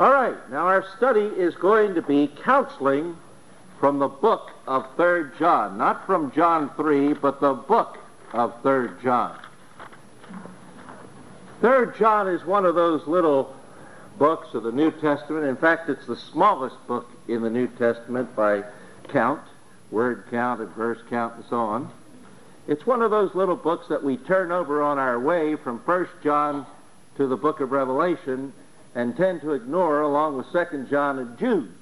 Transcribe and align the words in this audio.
All 0.00 0.10
right, 0.10 0.50
now 0.50 0.66
our 0.66 0.82
study 0.96 1.20
is 1.20 1.54
going 1.56 1.94
to 1.94 2.00
be 2.00 2.26
counseling 2.42 3.18
from 3.78 3.98
the 3.98 4.08
book 4.08 4.50
of 4.66 4.86
3rd 4.96 5.38
John. 5.38 5.76
Not 5.76 6.06
from 6.06 6.32
John 6.32 6.70
3, 6.70 7.12
but 7.12 7.38
the 7.42 7.52
book 7.52 7.98
of 8.32 8.62
3rd 8.62 9.02
John. 9.02 9.38
3rd 11.60 11.98
John 11.98 12.28
is 12.28 12.46
one 12.46 12.64
of 12.64 12.74
those 12.74 13.06
little 13.06 13.54
books 14.16 14.54
of 14.54 14.62
the 14.62 14.72
New 14.72 14.90
Testament. 14.90 15.44
In 15.44 15.56
fact, 15.56 15.90
it's 15.90 16.06
the 16.06 16.16
smallest 16.16 16.76
book 16.86 17.10
in 17.28 17.42
the 17.42 17.50
New 17.50 17.66
Testament 17.66 18.34
by 18.34 18.64
count, 19.08 19.42
word 19.90 20.24
count 20.30 20.62
and 20.62 20.70
verse 20.70 21.00
count 21.10 21.34
and 21.34 21.44
so 21.50 21.58
on. 21.58 21.90
It's 22.66 22.86
one 22.86 23.02
of 23.02 23.10
those 23.10 23.34
little 23.34 23.54
books 23.54 23.88
that 23.88 24.02
we 24.02 24.16
turn 24.16 24.50
over 24.50 24.82
on 24.82 24.98
our 24.98 25.20
way 25.20 25.56
from 25.56 25.78
1st 25.80 26.22
John 26.24 26.64
to 27.18 27.26
the 27.26 27.36
book 27.36 27.60
of 27.60 27.70
Revelation 27.70 28.54
and 28.94 29.16
tend 29.16 29.40
to 29.42 29.52
ignore 29.52 30.00
along 30.00 30.36
with 30.36 30.46
2nd 30.46 30.90
John 30.90 31.18
and 31.18 31.38
Jude. 31.38 31.72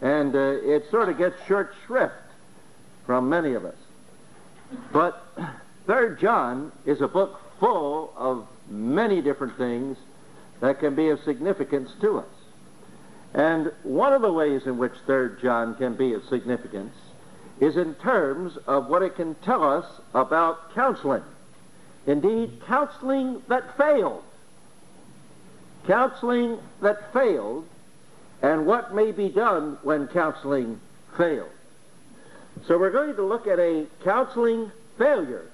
And 0.00 0.34
uh, 0.34 0.38
it 0.38 0.90
sort 0.90 1.08
of 1.08 1.18
gets 1.18 1.36
short 1.46 1.74
shrift 1.86 2.14
from 3.06 3.28
many 3.28 3.54
of 3.54 3.64
us. 3.64 3.76
But 4.92 5.26
3rd 5.86 6.20
John 6.20 6.72
is 6.86 7.00
a 7.00 7.08
book 7.08 7.40
full 7.58 8.12
of 8.16 8.46
many 8.68 9.20
different 9.20 9.56
things 9.56 9.96
that 10.60 10.80
can 10.80 10.94
be 10.94 11.08
of 11.08 11.20
significance 11.24 11.90
to 12.00 12.18
us. 12.18 12.26
And 13.34 13.72
one 13.82 14.12
of 14.12 14.22
the 14.22 14.32
ways 14.32 14.66
in 14.66 14.78
which 14.78 14.92
3rd 15.06 15.40
John 15.40 15.74
can 15.76 15.94
be 15.94 16.12
of 16.12 16.24
significance 16.28 16.94
is 17.60 17.76
in 17.76 17.94
terms 17.96 18.56
of 18.66 18.88
what 18.88 19.02
it 19.02 19.16
can 19.16 19.34
tell 19.36 19.62
us 19.62 19.86
about 20.14 20.74
counseling. 20.74 21.22
Indeed, 22.06 22.60
counseling 22.66 23.42
that 23.48 23.76
failed. 23.76 24.24
Counseling 25.86 26.58
that 26.80 27.12
failed, 27.12 27.66
and 28.42 28.66
what 28.66 28.94
may 28.94 29.12
be 29.12 29.28
done 29.28 29.78
when 29.82 30.06
counseling 30.08 30.80
failed. 31.16 31.50
So 32.66 32.78
we're 32.78 32.90
going 32.90 33.16
to 33.16 33.24
look 33.24 33.46
at 33.46 33.58
a 33.58 33.86
counseling 34.04 34.70
failure 34.98 35.50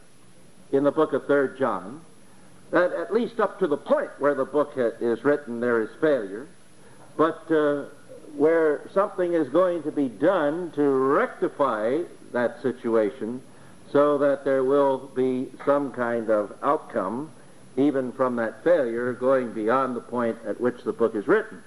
in 0.73 0.85
the 0.85 0.91
book 0.91 1.13
of 1.13 1.27
3 1.27 1.59
John, 1.59 2.03
that 2.71 2.93
at 2.93 3.13
least 3.13 3.41
up 3.41 3.59
to 3.61 3.67
the 3.67 3.77
point 3.77 4.11
where 4.19 4.35
the 4.35 4.45
book 4.45 4.73
is 4.77 5.25
written, 5.25 5.61
there 5.61 5.81
is 5.81 5.89
failure, 6.01 6.47
but 7.17 7.51
uh, 7.51 7.85
where 8.37 8.83
something 8.93 9.33
is 9.33 9.49
going 9.49 9.83
to 9.85 9.93
be 9.93 10.09
done 10.09 10.71
to 10.73 10.83
rectify 10.83 12.03
that 12.33 12.61
situation 12.61 13.41
so 13.91 14.19
that 14.19 14.45
there 14.45 14.65
will 14.65 15.11
be 15.15 15.49
some 15.65 15.93
kind 15.93 16.29
of 16.29 16.53
outcome, 16.63 17.31
even 17.79 18.13
from 18.13 18.37
that 18.37 18.65
failure, 18.65 19.13
going 19.13 19.53
beyond 19.53 19.95
the 19.95 20.01
point 20.01 20.37
at 20.47 20.61
which 20.61 20.83
the 20.83 20.93
book 20.93 21.15
is 21.15 21.29
written. 21.29 21.63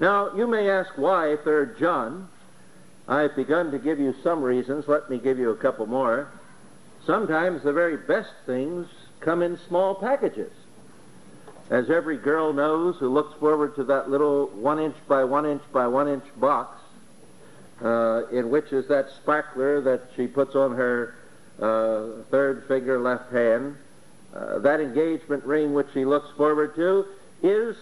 Now, 0.00 0.34
you 0.34 0.46
may 0.46 0.68
ask 0.68 0.90
why 0.96 1.36
3 1.44 1.78
John. 1.78 2.28
I've 3.06 3.34
begun 3.34 3.70
to 3.70 3.78
give 3.78 3.98
you 3.98 4.14
some 4.22 4.42
reasons. 4.42 4.86
Let 4.86 5.08
me 5.08 5.18
give 5.18 5.38
you 5.38 5.50
a 5.50 5.56
couple 5.56 5.86
more. 5.86 6.28
Sometimes 7.06 7.62
the 7.62 7.72
very 7.72 7.96
best 7.96 8.30
things 8.44 8.86
come 9.20 9.42
in 9.42 9.58
small 9.68 9.94
packages. 9.94 10.52
As 11.70 11.88
every 11.90 12.18
girl 12.18 12.52
knows 12.52 12.96
who 12.96 13.08
looks 13.08 13.38
forward 13.38 13.76
to 13.76 13.84
that 13.84 14.10
little 14.10 14.46
one 14.48 14.78
inch 14.78 14.96
by 15.06 15.24
one 15.24 15.46
inch 15.46 15.62
by 15.72 15.86
one 15.86 16.08
inch 16.08 16.24
box, 16.36 16.78
uh, 17.82 18.26
in 18.32 18.50
which 18.50 18.72
is 18.72 18.88
that 18.88 19.08
sparkler 19.22 19.80
that 19.82 20.02
she 20.16 20.26
puts 20.26 20.54
on 20.54 20.74
her 20.74 21.14
uh, 21.60 22.22
third 22.30 22.64
finger 22.68 22.98
left 22.98 23.32
hand, 23.32 23.76
uh, 24.34 24.58
that 24.58 24.80
engagement 24.80 25.44
ring 25.44 25.74
which 25.74 25.88
she 25.94 26.04
looks 26.04 26.28
forward 26.36 26.74
to 26.76 27.06
is 27.42 27.76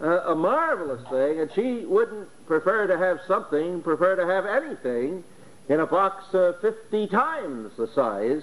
uh, 0.00 0.20
a 0.26 0.34
marvelous 0.34 1.02
thing, 1.08 1.40
and 1.40 1.50
she 1.52 1.84
wouldn't 1.86 2.28
prefer 2.46 2.86
to 2.86 2.98
have 2.98 3.20
something, 3.26 3.80
prefer 3.82 4.16
to 4.16 4.26
have 4.26 4.46
anything 4.46 5.22
in 5.68 5.80
a 5.80 5.86
box 5.86 6.34
uh, 6.34 6.52
50 6.60 7.06
times 7.08 7.72
the 7.76 7.86
size 7.88 8.42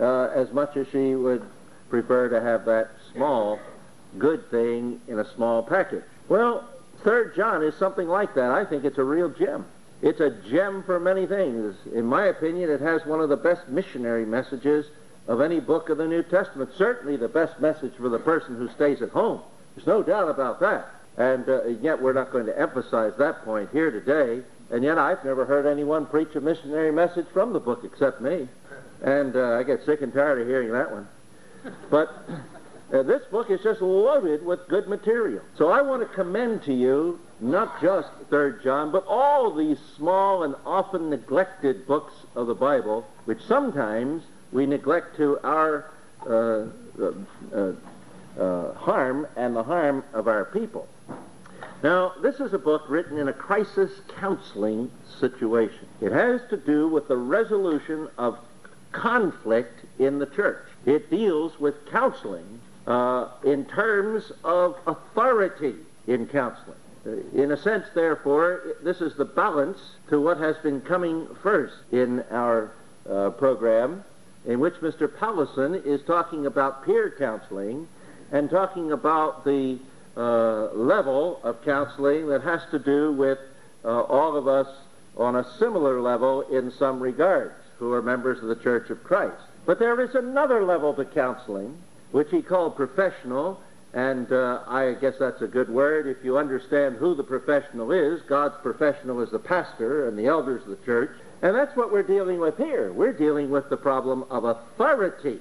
uh, 0.00 0.30
as 0.34 0.52
much 0.52 0.76
as 0.76 0.86
she 0.88 1.14
would 1.14 1.42
prefer 1.90 2.28
to 2.28 2.40
have 2.40 2.64
that 2.64 2.90
small 3.12 3.58
good 4.18 4.50
thing 4.50 5.00
in 5.08 5.18
a 5.18 5.34
small 5.34 5.62
package. 5.62 6.02
Well, 6.28 6.64
Third 7.02 7.36
John 7.36 7.62
is 7.62 7.74
something 7.74 8.08
like 8.08 8.34
that. 8.34 8.50
I 8.50 8.64
think 8.64 8.84
it's 8.84 8.98
a 8.98 9.04
real 9.04 9.28
gem. 9.28 9.66
It's 10.02 10.20
a 10.20 10.30
gem 10.30 10.82
for 10.82 11.00
many 11.00 11.26
things. 11.26 11.76
In 11.94 12.06
my 12.06 12.26
opinion, 12.26 12.70
it 12.70 12.80
has 12.80 13.04
one 13.06 13.20
of 13.20 13.28
the 13.28 13.36
best 13.36 13.68
missionary 13.68 14.26
messages 14.26 14.86
of 15.28 15.40
any 15.40 15.60
book 15.60 15.88
of 15.88 15.98
the 15.98 16.06
New 16.06 16.22
Testament. 16.22 16.70
Certainly 16.76 17.16
the 17.16 17.28
best 17.28 17.60
message 17.60 17.94
for 17.96 18.08
the 18.08 18.18
person 18.18 18.56
who 18.56 18.68
stays 18.70 19.02
at 19.02 19.10
home. 19.10 19.40
There's 19.74 19.86
no 19.86 20.02
doubt 20.02 20.28
about 20.28 20.60
that. 20.60 20.88
And 21.16 21.48
uh, 21.48 21.64
yet 21.66 22.00
we're 22.00 22.12
not 22.12 22.30
going 22.30 22.46
to 22.46 22.58
emphasize 22.58 23.12
that 23.18 23.44
point 23.44 23.70
here 23.72 23.90
today. 23.90 24.42
And 24.70 24.84
yet 24.84 24.98
I've 24.98 25.24
never 25.24 25.44
heard 25.44 25.66
anyone 25.66 26.06
preach 26.06 26.34
a 26.34 26.40
missionary 26.40 26.92
message 26.92 27.26
from 27.32 27.52
the 27.52 27.60
book 27.60 27.82
except 27.84 28.20
me. 28.20 28.48
And 29.02 29.36
uh, 29.36 29.58
I 29.58 29.62
get 29.62 29.84
sick 29.84 30.02
and 30.02 30.12
tired 30.12 30.40
of 30.40 30.48
hearing 30.48 30.72
that 30.72 30.90
one. 30.90 31.08
But 31.90 32.08
uh, 32.92 33.02
this 33.02 33.24
book 33.30 33.50
is 33.50 33.60
just 33.62 33.80
loaded 33.80 34.44
with 34.44 34.68
good 34.68 34.88
material. 34.88 35.42
So 35.56 35.70
I 35.70 35.82
want 35.82 36.02
to 36.02 36.14
commend 36.14 36.62
to 36.64 36.74
you 36.74 37.20
not 37.40 37.80
just 37.80 38.08
Third 38.30 38.62
John, 38.62 38.90
but 38.92 39.04
all 39.06 39.54
these 39.54 39.78
small 39.96 40.42
and 40.42 40.54
often 40.64 41.10
neglected 41.10 41.86
books 41.86 42.14
of 42.34 42.46
the 42.46 42.54
Bible, 42.54 43.06
which 43.26 43.42
sometimes 43.42 44.22
we 44.52 44.66
neglect 44.66 45.16
to 45.16 45.38
our 45.44 45.90
uh, 46.26 46.66
uh, 47.00 47.72
uh, 48.38 48.74
harm 48.74 49.26
and 49.36 49.56
the 49.56 49.62
harm 49.62 50.04
of 50.12 50.28
our 50.28 50.44
people. 50.44 50.88
Now, 51.82 52.14
this 52.22 52.40
is 52.40 52.52
a 52.52 52.58
book 52.58 52.82
written 52.88 53.18
in 53.18 53.28
a 53.28 53.32
crisis 53.32 53.90
counseling 54.18 54.90
situation. 55.20 55.86
It 56.00 56.12
has 56.12 56.40
to 56.50 56.56
do 56.56 56.88
with 56.88 57.08
the 57.08 57.16
resolution 57.16 58.08
of 58.18 58.38
conflict 58.92 59.84
in 59.98 60.18
the 60.18 60.26
church. 60.26 60.66
It 60.86 61.10
deals 61.10 61.58
with 61.60 61.74
counseling 61.90 62.60
uh, 62.86 63.28
in 63.44 63.66
terms 63.66 64.32
of 64.42 64.76
authority 64.86 65.74
in 66.06 66.26
counseling. 66.26 66.78
In 67.34 67.52
a 67.52 67.56
sense, 67.56 67.86
therefore, 67.94 68.76
this 68.82 69.00
is 69.00 69.14
the 69.14 69.24
balance 69.24 69.78
to 70.08 70.20
what 70.20 70.38
has 70.38 70.56
been 70.58 70.80
coming 70.80 71.28
first 71.42 71.74
in 71.92 72.24
our 72.30 72.72
uh, 73.08 73.30
program, 73.30 74.02
in 74.46 74.60
which 74.60 74.74
Mr. 74.74 75.08
Powlison 75.08 75.84
is 75.84 76.00
talking 76.02 76.46
about 76.46 76.84
peer 76.84 77.14
counseling 77.18 77.88
and 78.32 78.48
talking 78.48 78.92
about 78.92 79.44
the 79.44 79.78
uh, 80.16 80.72
level 80.72 81.40
of 81.42 81.62
counseling 81.64 82.28
that 82.28 82.42
has 82.42 82.62
to 82.70 82.78
do 82.78 83.12
with 83.12 83.38
uh, 83.84 84.02
all 84.02 84.36
of 84.36 84.48
us 84.48 84.68
on 85.16 85.36
a 85.36 85.46
similar 85.58 86.00
level 86.00 86.42
in 86.42 86.70
some 86.70 87.00
regards 87.00 87.54
who 87.78 87.92
are 87.92 88.02
members 88.02 88.42
of 88.42 88.48
the 88.48 88.56
Church 88.56 88.90
of 88.90 89.02
Christ. 89.04 89.42
But 89.66 89.78
there 89.78 90.00
is 90.00 90.14
another 90.14 90.64
level 90.64 90.94
to 90.94 91.04
counseling, 91.04 91.76
which 92.12 92.30
he 92.30 92.40
called 92.40 92.76
professional, 92.76 93.60
and 93.92 94.30
uh, 94.32 94.62
I 94.66 94.94
guess 95.00 95.14
that's 95.18 95.42
a 95.42 95.46
good 95.46 95.68
word 95.68 96.06
if 96.06 96.24
you 96.24 96.38
understand 96.38 96.96
who 96.96 97.14
the 97.14 97.24
professional 97.24 97.92
is. 97.92 98.22
God's 98.22 98.54
professional 98.62 99.20
is 99.22 99.30
the 99.30 99.38
pastor 99.38 100.08
and 100.08 100.18
the 100.18 100.26
elders 100.26 100.62
of 100.62 100.68
the 100.68 100.84
church. 100.84 101.10
And 101.42 101.54
that's 101.54 101.76
what 101.76 101.92
we're 101.92 102.02
dealing 102.02 102.40
with 102.40 102.56
here. 102.56 102.92
We're 102.92 103.12
dealing 103.12 103.50
with 103.50 103.68
the 103.68 103.76
problem 103.76 104.24
of 104.30 104.44
authority 104.44 105.38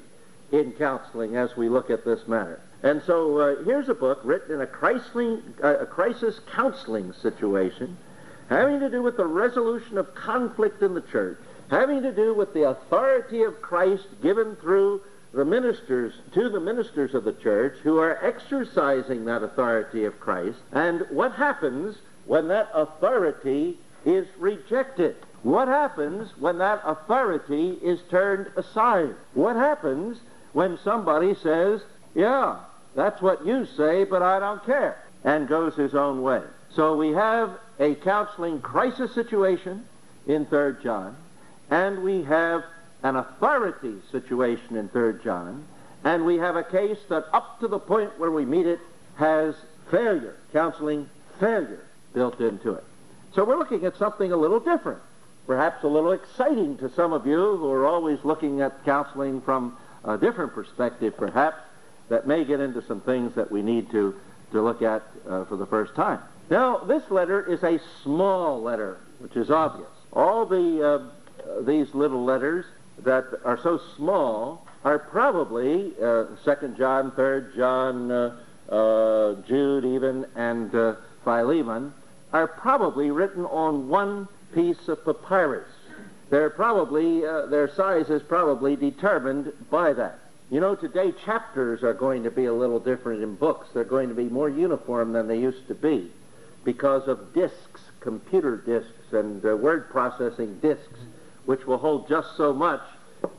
in 0.51 0.73
counseling 0.73 1.35
as 1.35 1.55
we 1.55 1.69
look 1.69 1.89
at 1.89 2.05
this 2.05 2.27
matter. 2.27 2.59
And 2.83 3.01
so 3.03 3.39
uh, 3.39 3.63
here's 3.63 3.89
a 3.89 3.95
book 3.95 4.19
written 4.23 4.55
in 4.55 4.61
a 4.61 5.63
uh, 5.63 5.77
a 5.79 5.85
crisis 5.85 6.39
counseling 6.51 7.13
situation 7.13 7.97
having 8.49 8.79
to 8.79 8.91
do 8.91 9.01
with 9.01 9.17
the 9.17 9.25
resolution 9.25 9.97
of 9.97 10.13
conflict 10.13 10.83
in 10.83 10.93
the 10.93 11.01
church 11.01 11.39
having 11.69 12.03
to 12.03 12.11
do 12.11 12.33
with 12.33 12.53
the 12.53 12.69
authority 12.69 13.41
of 13.41 13.59
Christ 13.61 14.05
given 14.21 14.55
through 14.57 15.01
the 15.33 15.45
ministers 15.45 16.13
to 16.33 16.49
the 16.49 16.59
ministers 16.59 17.13
of 17.15 17.23
the 17.23 17.33
church 17.33 17.77
who 17.83 17.97
are 17.97 18.23
exercising 18.23 19.25
that 19.25 19.43
authority 19.43 20.05
of 20.05 20.19
Christ 20.19 20.59
and 20.71 21.05
what 21.09 21.33
happens 21.33 21.97
when 22.25 22.47
that 22.49 22.69
authority 22.73 23.77
is 24.05 24.27
rejected. 24.37 25.15
What 25.45 25.67
happens 25.67 26.31
when 26.39 26.57
that 26.57 26.81
authority 26.83 27.77
is 27.83 27.99
turned 28.09 28.47
aside? 28.55 29.13
What 29.35 29.55
happens 29.55 30.17
when 30.53 30.79
somebody 30.83 31.35
says, 31.35 31.81
Yeah, 32.15 32.57
that's 32.95 33.21
what 33.21 33.45
you 33.45 33.67
say, 33.77 34.05
but 34.05 34.23
I 34.23 34.39
don't 34.39 34.65
care, 34.65 34.97
and 35.23 35.47
goes 35.47 35.75
his 35.75 35.93
own 35.93 36.23
way? 36.23 36.41
So 36.71 36.95
we 36.97 37.09
have 37.09 37.51
a 37.79 37.93
counseling 37.93 38.59
crisis 38.59 39.13
situation 39.13 39.85
in 40.25 40.47
3 40.47 40.77
John 40.81 41.15
and 41.69 42.01
we 42.01 42.23
have 42.23 42.63
an 43.03 43.15
authority 43.15 43.97
situation 44.11 44.75
in 44.75 44.89
3 44.89 45.13
John, 45.23 45.63
and 46.03 46.25
we 46.25 46.37
have 46.37 46.55
a 46.55 46.63
case 46.63 46.97
that 47.09 47.25
up 47.33 47.59
to 47.59 47.67
the 47.67 47.77
point 47.77 48.17
where 48.19 48.31
we 48.31 48.45
meet 48.45 48.65
it 48.65 48.79
has 49.17 49.53
failure, 49.91 50.37
counseling 50.51 51.07
failure 51.39 51.85
built 52.15 52.39
into 52.39 52.73
it. 52.73 52.83
So 53.35 53.43
we're 53.43 53.59
looking 53.59 53.85
at 53.85 53.95
something 53.97 54.31
a 54.31 54.37
little 54.37 54.59
different, 54.59 55.01
perhaps 55.47 55.83
a 55.83 55.87
little 55.87 56.11
exciting 56.11 56.77
to 56.77 56.89
some 56.89 57.13
of 57.13 57.25
you 57.25 57.57
who 57.57 57.69
are 57.71 57.85
always 57.85 58.19
looking 58.23 58.61
at 58.61 58.83
counseling 58.85 59.41
from 59.41 59.77
a 60.03 60.17
different 60.17 60.53
perspective, 60.53 61.15
perhaps, 61.17 61.57
that 62.09 62.27
may 62.27 62.45
get 62.45 62.59
into 62.59 62.81
some 62.83 63.01
things 63.01 63.33
that 63.35 63.51
we 63.51 63.61
need 63.61 63.89
to 63.91 64.15
to 64.51 64.61
look 64.61 64.81
at 64.81 65.03
uh, 65.27 65.43
for 65.45 65.57
the 65.57 65.65
first 65.65 65.95
time. 65.95 66.19
Now, 66.49 66.77
this 66.77 67.03
letter 67.09 67.51
is 67.51 67.63
a 67.63 67.79
small 68.03 68.61
letter, 68.61 68.99
which 69.19 69.35
is 69.35 69.49
obvious. 69.49 69.89
All 70.13 70.45
the 70.45 70.87
uh, 70.87 71.61
these 71.63 71.93
little 71.93 72.23
letters 72.23 72.65
that 72.99 73.25
are 73.43 73.59
so 73.61 73.79
small 73.95 74.65
are 74.83 74.99
probably 74.99 75.93
uh, 76.01 76.25
Second 76.43 76.77
John, 76.77 77.11
Third 77.11 77.55
John, 77.55 78.11
uh, 78.11 78.37
uh, 78.69 79.35
Jude, 79.47 79.85
even, 79.85 80.25
and 80.35 80.73
uh, 80.73 80.95
Philemon 81.23 81.93
are 82.31 82.47
probably 82.47 83.11
written 83.11 83.45
on 83.45 83.89
one 83.89 84.27
piece 84.53 84.87
of 84.87 85.03
papyrus. 85.03 85.69
They're 86.29 86.49
probably 86.49 87.25
uh, 87.25 87.45
their 87.47 87.69
size 87.69 88.09
is 88.09 88.23
probably 88.23 88.75
determined 88.75 89.53
by 89.69 89.93
that. 89.93 90.19
You 90.49 90.59
know, 90.59 90.75
today 90.75 91.11
chapters 91.23 91.83
are 91.83 91.93
going 91.93 92.23
to 92.23 92.31
be 92.31 92.45
a 92.45 92.53
little 92.53 92.79
different 92.79 93.23
in 93.23 93.35
books. 93.35 93.67
They're 93.73 93.83
going 93.83 94.09
to 94.09 94.15
be 94.15 94.25
more 94.25 94.49
uniform 94.49 95.13
than 95.13 95.27
they 95.27 95.39
used 95.39 95.67
to 95.67 95.75
be 95.75 96.11
because 96.63 97.07
of 97.07 97.33
disks, 97.33 97.81
computer 97.99 98.57
disks, 98.57 99.13
and 99.13 99.43
uh, 99.45 99.55
word 99.55 99.89
processing 99.89 100.59
disks, 100.59 100.99
which 101.45 101.65
will 101.65 101.77
hold 101.77 102.07
just 102.09 102.35
so 102.37 102.53
much 102.53 102.81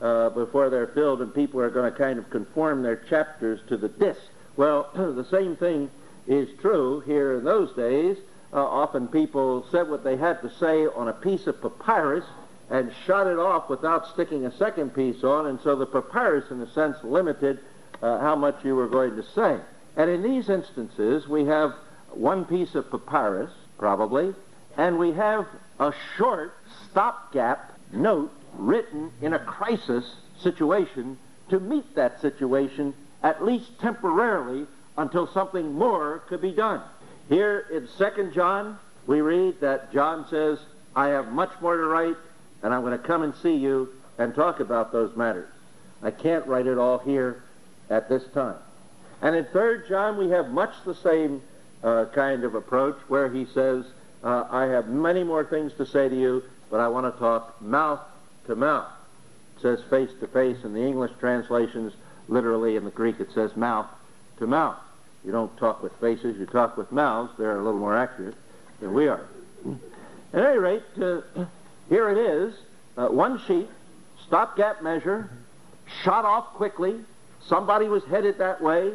uh, 0.00 0.30
before 0.30 0.70
they're 0.70 0.86
filled, 0.88 1.20
and 1.20 1.34
people 1.34 1.60
are 1.60 1.70
going 1.70 1.90
to 1.90 1.96
kind 1.96 2.18
of 2.18 2.28
conform 2.30 2.82
their 2.82 2.96
chapters 2.96 3.60
to 3.68 3.76
the 3.76 3.88
disk. 3.88 4.20
Well, 4.56 4.90
the 4.94 5.26
same 5.30 5.56
thing 5.56 5.90
is 6.26 6.48
true 6.60 7.00
here 7.00 7.38
in 7.38 7.44
those 7.44 7.74
days. 7.74 8.16
Uh, 8.52 8.64
often 8.64 9.08
people 9.08 9.66
said 9.70 9.88
what 9.88 10.04
they 10.04 10.16
had 10.16 10.40
to 10.42 10.50
say 10.58 10.86
on 10.86 11.08
a 11.08 11.12
piece 11.12 11.46
of 11.46 11.60
papyrus 11.60 12.24
and 12.70 12.92
shot 13.06 13.26
it 13.26 13.38
off 13.38 13.68
without 13.68 14.06
sticking 14.08 14.46
a 14.46 14.56
second 14.56 14.94
piece 14.94 15.22
on, 15.22 15.46
and 15.46 15.60
so 15.60 15.76
the 15.76 15.86
papyrus, 15.86 16.50
in 16.50 16.60
a 16.60 16.72
sense, 16.72 16.96
limited 17.04 17.60
uh, 18.02 18.18
how 18.18 18.34
much 18.34 18.64
you 18.64 18.74
were 18.74 18.88
going 18.88 19.14
to 19.16 19.22
say. 19.22 19.58
And 19.96 20.10
in 20.10 20.22
these 20.22 20.48
instances, 20.48 21.28
we 21.28 21.44
have 21.46 21.74
one 22.10 22.44
piece 22.44 22.74
of 22.74 22.90
papyrus, 22.90 23.52
probably, 23.78 24.34
and 24.76 24.98
we 24.98 25.12
have 25.12 25.46
a 25.78 25.92
short 26.16 26.54
stopgap 26.90 27.72
note 27.92 28.32
written 28.58 29.12
in 29.22 29.32
a 29.34 29.38
crisis 29.38 30.04
situation 30.40 31.18
to 31.48 31.60
meet 31.60 31.94
that 31.94 32.20
situation, 32.20 32.94
at 33.22 33.44
least 33.44 33.78
temporarily, 33.80 34.66
until 34.98 35.26
something 35.28 35.72
more 35.72 36.22
could 36.28 36.40
be 36.40 36.52
done. 36.52 36.82
Here 37.28 37.66
in 37.72 37.88
2 37.98 38.30
John, 38.32 38.78
we 39.06 39.20
read 39.20 39.60
that 39.60 39.92
John 39.92 40.26
says, 40.28 40.58
I 40.94 41.08
have 41.08 41.32
much 41.32 41.50
more 41.60 41.76
to 41.76 41.86
write, 41.86 42.16
and 42.62 42.72
I'm 42.72 42.82
going 42.82 42.98
to 42.98 43.04
come 43.04 43.22
and 43.22 43.34
see 43.34 43.54
you 43.54 43.88
and 44.18 44.34
talk 44.34 44.60
about 44.60 44.92
those 44.92 45.16
matters. 45.16 45.48
I 46.02 46.10
can't 46.10 46.46
write 46.46 46.66
it 46.66 46.78
all 46.78 46.98
here 46.98 47.42
at 47.90 48.08
this 48.08 48.22
time. 48.32 48.56
And 49.22 49.34
in 49.34 49.44
3 49.46 49.88
John, 49.88 50.18
we 50.18 50.30
have 50.30 50.50
much 50.50 50.72
the 50.84 50.94
same 50.94 51.42
uh, 51.82 52.06
kind 52.14 52.44
of 52.44 52.54
approach 52.54 52.96
where 53.08 53.28
he 53.28 53.46
says, 53.46 53.84
uh, 54.22 54.44
I 54.50 54.64
have 54.66 54.88
many 54.88 55.24
more 55.24 55.44
things 55.44 55.72
to 55.74 55.86
say 55.86 56.08
to 56.08 56.18
you, 56.18 56.42
but 56.70 56.80
I 56.80 56.88
want 56.88 57.12
to 57.12 57.18
talk 57.18 57.60
mouth 57.60 58.00
to 58.46 58.54
mouth. 58.54 58.90
It 59.56 59.62
says 59.62 59.80
face 59.90 60.10
to 60.20 60.26
face 60.28 60.58
in 60.64 60.74
the 60.74 60.82
English 60.82 61.12
translations. 61.18 61.92
Literally 62.28 62.76
in 62.76 62.84
the 62.84 62.90
Greek, 62.90 63.20
it 63.20 63.32
says 63.32 63.56
mouth 63.56 63.86
to 64.38 64.46
mouth. 64.46 64.76
You 65.26 65.32
don't 65.32 65.54
talk 65.56 65.82
with 65.82 65.92
faces, 66.00 66.38
you 66.38 66.46
talk 66.46 66.76
with 66.76 66.92
mouths. 66.92 67.32
They're 67.36 67.58
a 67.58 67.64
little 67.64 67.80
more 67.80 67.96
accurate 67.96 68.36
than 68.80 68.94
we 68.94 69.08
are. 69.08 69.26
At 70.32 70.44
any 70.44 70.58
rate, 70.58 70.82
uh, 71.02 71.22
here 71.88 72.08
it 72.10 72.18
is 72.18 72.54
uh, 72.96 73.08
one 73.08 73.40
sheet, 73.46 73.68
stopgap 74.24 74.82
measure, 74.82 75.28
shot 76.04 76.24
off 76.24 76.54
quickly. 76.54 77.00
Somebody 77.44 77.88
was 77.88 78.04
headed 78.04 78.38
that 78.38 78.62
way. 78.62 78.92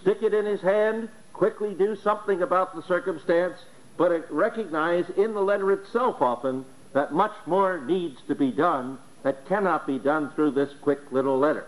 Stick 0.00 0.22
it 0.22 0.32
in 0.32 0.46
his 0.46 0.62
hand, 0.62 1.10
quickly 1.34 1.74
do 1.74 1.94
something 1.96 2.40
about 2.40 2.74
the 2.74 2.82
circumstance, 2.84 3.58
but 3.98 4.32
recognize 4.32 5.04
in 5.10 5.34
the 5.34 5.40
letter 5.42 5.70
itself 5.72 6.22
often 6.22 6.64
that 6.94 7.12
much 7.12 7.34
more 7.44 7.84
needs 7.84 8.18
to 8.28 8.34
be 8.34 8.50
done 8.50 8.98
that 9.22 9.46
cannot 9.46 9.86
be 9.86 9.98
done 9.98 10.30
through 10.34 10.52
this 10.52 10.72
quick 10.80 11.00
little 11.12 11.38
letter. 11.38 11.66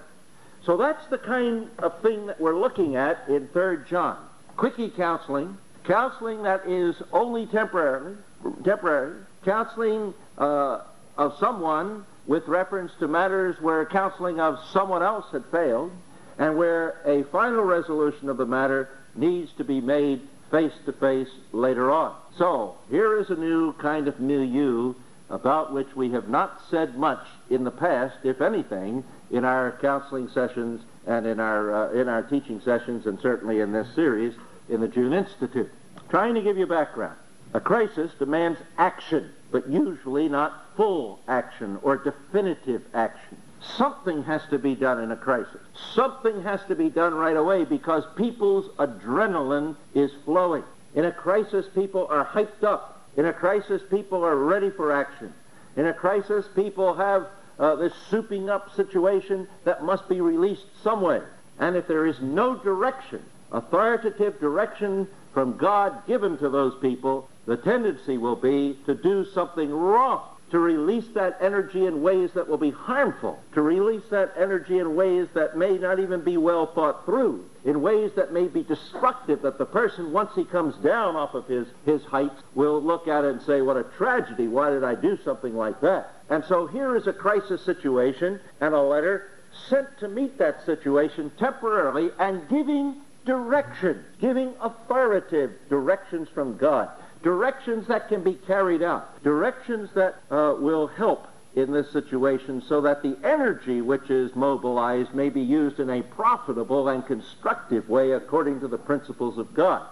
So 0.66 0.76
that's 0.76 1.06
the 1.06 1.18
kind 1.18 1.70
of 1.78 2.02
thing 2.02 2.26
that 2.26 2.40
we're 2.40 2.58
looking 2.58 2.96
at 2.96 3.28
in 3.28 3.46
3 3.52 3.78
John. 3.88 4.18
Quickie 4.56 4.90
counseling, 4.90 5.56
counseling 5.84 6.42
that 6.42 6.66
is 6.66 6.96
only 7.12 7.46
temporary, 7.46 8.16
temporary, 8.64 9.14
counseling 9.44 10.12
uh, 10.36 10.80
of 11.16 11.38
someone 11.38 12.04
with 12.26 12.48
reference 12.48 12.90
to 12.98 13.06
matters 13.06 13.60
where 13.60 13.86
counseling 13.86 14.40
of 14.40 14.58
someone 14.72 15.04
else 15.04 15.26
had 15.30 15.44
failed, 15.52 15.92
and 16.38 16.58
where 16.58 17.00
a 17.06 17.22
final 17.30 17.62
resolution 17.62 18.28
of 18.28 18.36
the 18.36 18.44
matter 18.44 18.88
needs 19.14 19.52
to 19.58 19.62
be 19.64 19.80
made 19.80 20.20
face 20.50 20.72
to 20.84 20.92
face 20.92 21.28
later 21.52 21.92
on. 21.92 22.14
So, 22.36 22.76
here 22.90 23.18
is 23.18 23.30
a 23.30 23.36
new 23.36 23.72
kind 23.74 24.08
of 24.08 24.18
milieu 24.18 24.94
about 25.30 25.72
which 25.72 25.94
we 25.94 26.10
have 26.10 26.28
not 26.28 26.60
said 26.70 26.96
much 26.96 27.24
in 27.50 27.64
the 27.64 27.70
past, 27.70 28.16
if 28.24 28.40
anything, 28.40 29.04
in 29.30 29.44
our 29.44 29.72
counseling 29.80 30.28
sessions 30.28 30.82
and 31.06 31.26
in 31.26 31.40
our, 31.40 31.90
uh, 31.90 31.92
in 31.92 32.08
our 32.08 32.22
teaching 32.22 32.60
sessions, 32.60 33.06
and 33.06 33.20
certainly 33.20 33.60
in 33.60 33.72
this 33.72 33.86
series 33.94 34.34
in 34.68 34.80
the 34.80 34.88
June 34.88 35.12
Institute. 35.12 35.70
Trying 36.08 36.34
to 36.34 36.42
give 36.42 36.58
you 36.58 36.66
background. 36.66 37.16
A 37.54 37.60
crisis 37.60 38.10
demands 38.18 38.58
action, 38.76 39.30
but 39.50 39.68
usually 39.68 40.28
not 40.28 40.64
full 40.76 41.20
action 41.28 41.78
or 41.82 41.96
definitive 41.96 42.82
action. 42.92 43.38
Something 43.76 44.22
has 44.24 44.42
to 44.50 44.58
be 44.58 44.74
done 44.74 45.00
in 45.00 45.10
a 45.10 45.16
crisis. 45.16 45.60
Something 45.94 46.42
has 46.42 46.60
to 46.68 46.74
be 46.74 46.90
done 46.90 47.14
right 47.14 47.36
away 47.36 47.64
because 47.64 48.04
people's 48.16 48.68
adrenaline 48.78 49.76
is 49.94 50.10
flowing. 50.24 50.64
In 50.94 51.04
a 51.04 51.12
crisis, 51.12 51.66
people 51.74 52.06
are 52.10 52.24
hyped 52.24 52.62
up 52.62 52.96
in 53.16 53.24
a 53.24 53.32
crisis, 53.32 53.82
people 53.90 54.24
are 54.24 54.36
ready 54.36 54.70
for 54.70 54.92
action. 54.92 55.32
In 55.76 55.86
a 55.86 55.94
crisis, 55.94 56.46
people 56.54 56.94
have 56.94 57.26
uh, 57.58 57.76
this 57.76 57.92
souping 58.10 58.48
up 58.48 58.74
situation 58.74 59.48
that 59.64 59.84
must 59.84 60.08
be 60.08 60.20
released 60.20 60.66
some 60.82 61.00
way. 61.00 61.20
And 61.58 61.76
if 61.76 61.86
there 61.86 62.06
is 62.06 62.20
no 62.20 62.56
direction, 62.56 63.22
authoritative 63.52 64.38
direction 64.40 65.08
from 65.32 65.56
God 65.56 66.06
given 66.06 66.36
to 66.38 66.48
those 66.48 66.74
people, 66.80 67.28
the 67.46 67.56
tendency 67.56 68.18
will 68.18 68.36
be 68.36 68.78
to 68.86 68.94
do 68.94 69.24
something 69.24 69.70
wrong 69.70 70.35
to 70.50 70.58
release 70.58 71.06
that 71.14 71.36
energy 71.40 71.86
in 71.86 72.02
ways 72.02 72.30
that 72.34 72.48
will 72.48 72.58
be 72.58 72.70
harmful, 72.70 73.38
to 73.52 73.60
release 73.60 74.04
that 74.10 74.32
energy 74.38 74.78
in 74.78 74.94
ways 74.94 75.26
that 75.34 75.56
may 75.56 75.76
not 75.76 75.98
even 75.98 76.20
be 76.20 76.36
well 76.36 76.66
thought 76.66 77.04
through, 77.04 77.44
in 77.64 77.82
ways 77.82 78.12
that 78.14 78.32
may 78.32 78.46
be 78.46 78.62
destructive, 78.62 79.42
that 79.42 79.58
the 79.58 79.66
person, 79.66 80.12
once 80.12 80.30
he 80.36 80.44
comes 80.44 80.76
down 80.76 81.16
off 81.16 81.34
of 81.34 81.46
his, 81.46 81.66
his 81.84 82.04
heights, 82.04 82.40
will 82.54 82.80
look 82.80 83.08
at 83.08 83.24
it 83.24 83.32
and 83.32 83.42
say, 83.42 83.60
what 83.60 83.76
a 83.76 83.82
tragedy, 83.96 84.46
why 84.46 84.70
did 84.70 84.84
I 84.84 84.94
do 84.94 85.18
something 85.24 85.56
like 85.56 85.80
that? 85.80 86.12
And 86.30 86.44
so 86.44 86.66
here 86.66 86.96
is 86.96 87.06
a 87.06 87.12
crisis 87.12 87.62
situation 87.64 88.38
and 88.60 88.72
a 88.72 88.80
letter 88.80 89.30
sent 89.68 89.98
to 89.98 90.08
meet 90.08 90.38
that 90.38 90.64
situation 90.64 91.32
temporarily 91.38 92.10
and 92.18 92.48
giving 92.48 92.96
direction, 93.24 94.04
giving 94.20 94.54
authoritative 94.60 95.52
directions 95.68 96.28
from 96.28 96.56
God 96.56 96.88
directions 97.22 97.86
that 97.88 98.08
can 98.08 98.22
be 98.22 98.34
carried 98.34 98.82
out, 98.82 99.22
directions 99.22 99.90
that 99.94 100.16
uh, 100.30 100.54
will 100.58 100.86
help 100.86 101.26
in 101.56 101.72
this 101.72 101.90
situation 101.90 102.62
so 102.68 102.82
that 102.82 103.02
the 103.02 103.16
energy 103.24 103.80
which 103.80 104.10
is 104.10 104.34
mobilized 104.36 105.14
may 105.14 105.30
be 105.30 105.40
used 105.40 105.80
in 105.80 105.88
a 105.88 106.02
profitable 106.02 106.88
and 106.88 107.06
constructive 107.06 107.88
way 107.88 108.12
according 108.12 108.60
to 108.60 108.68
the 108.68 108.78
principles 108.78 109.38
of 109.38 109.52
God. 109.54 109.82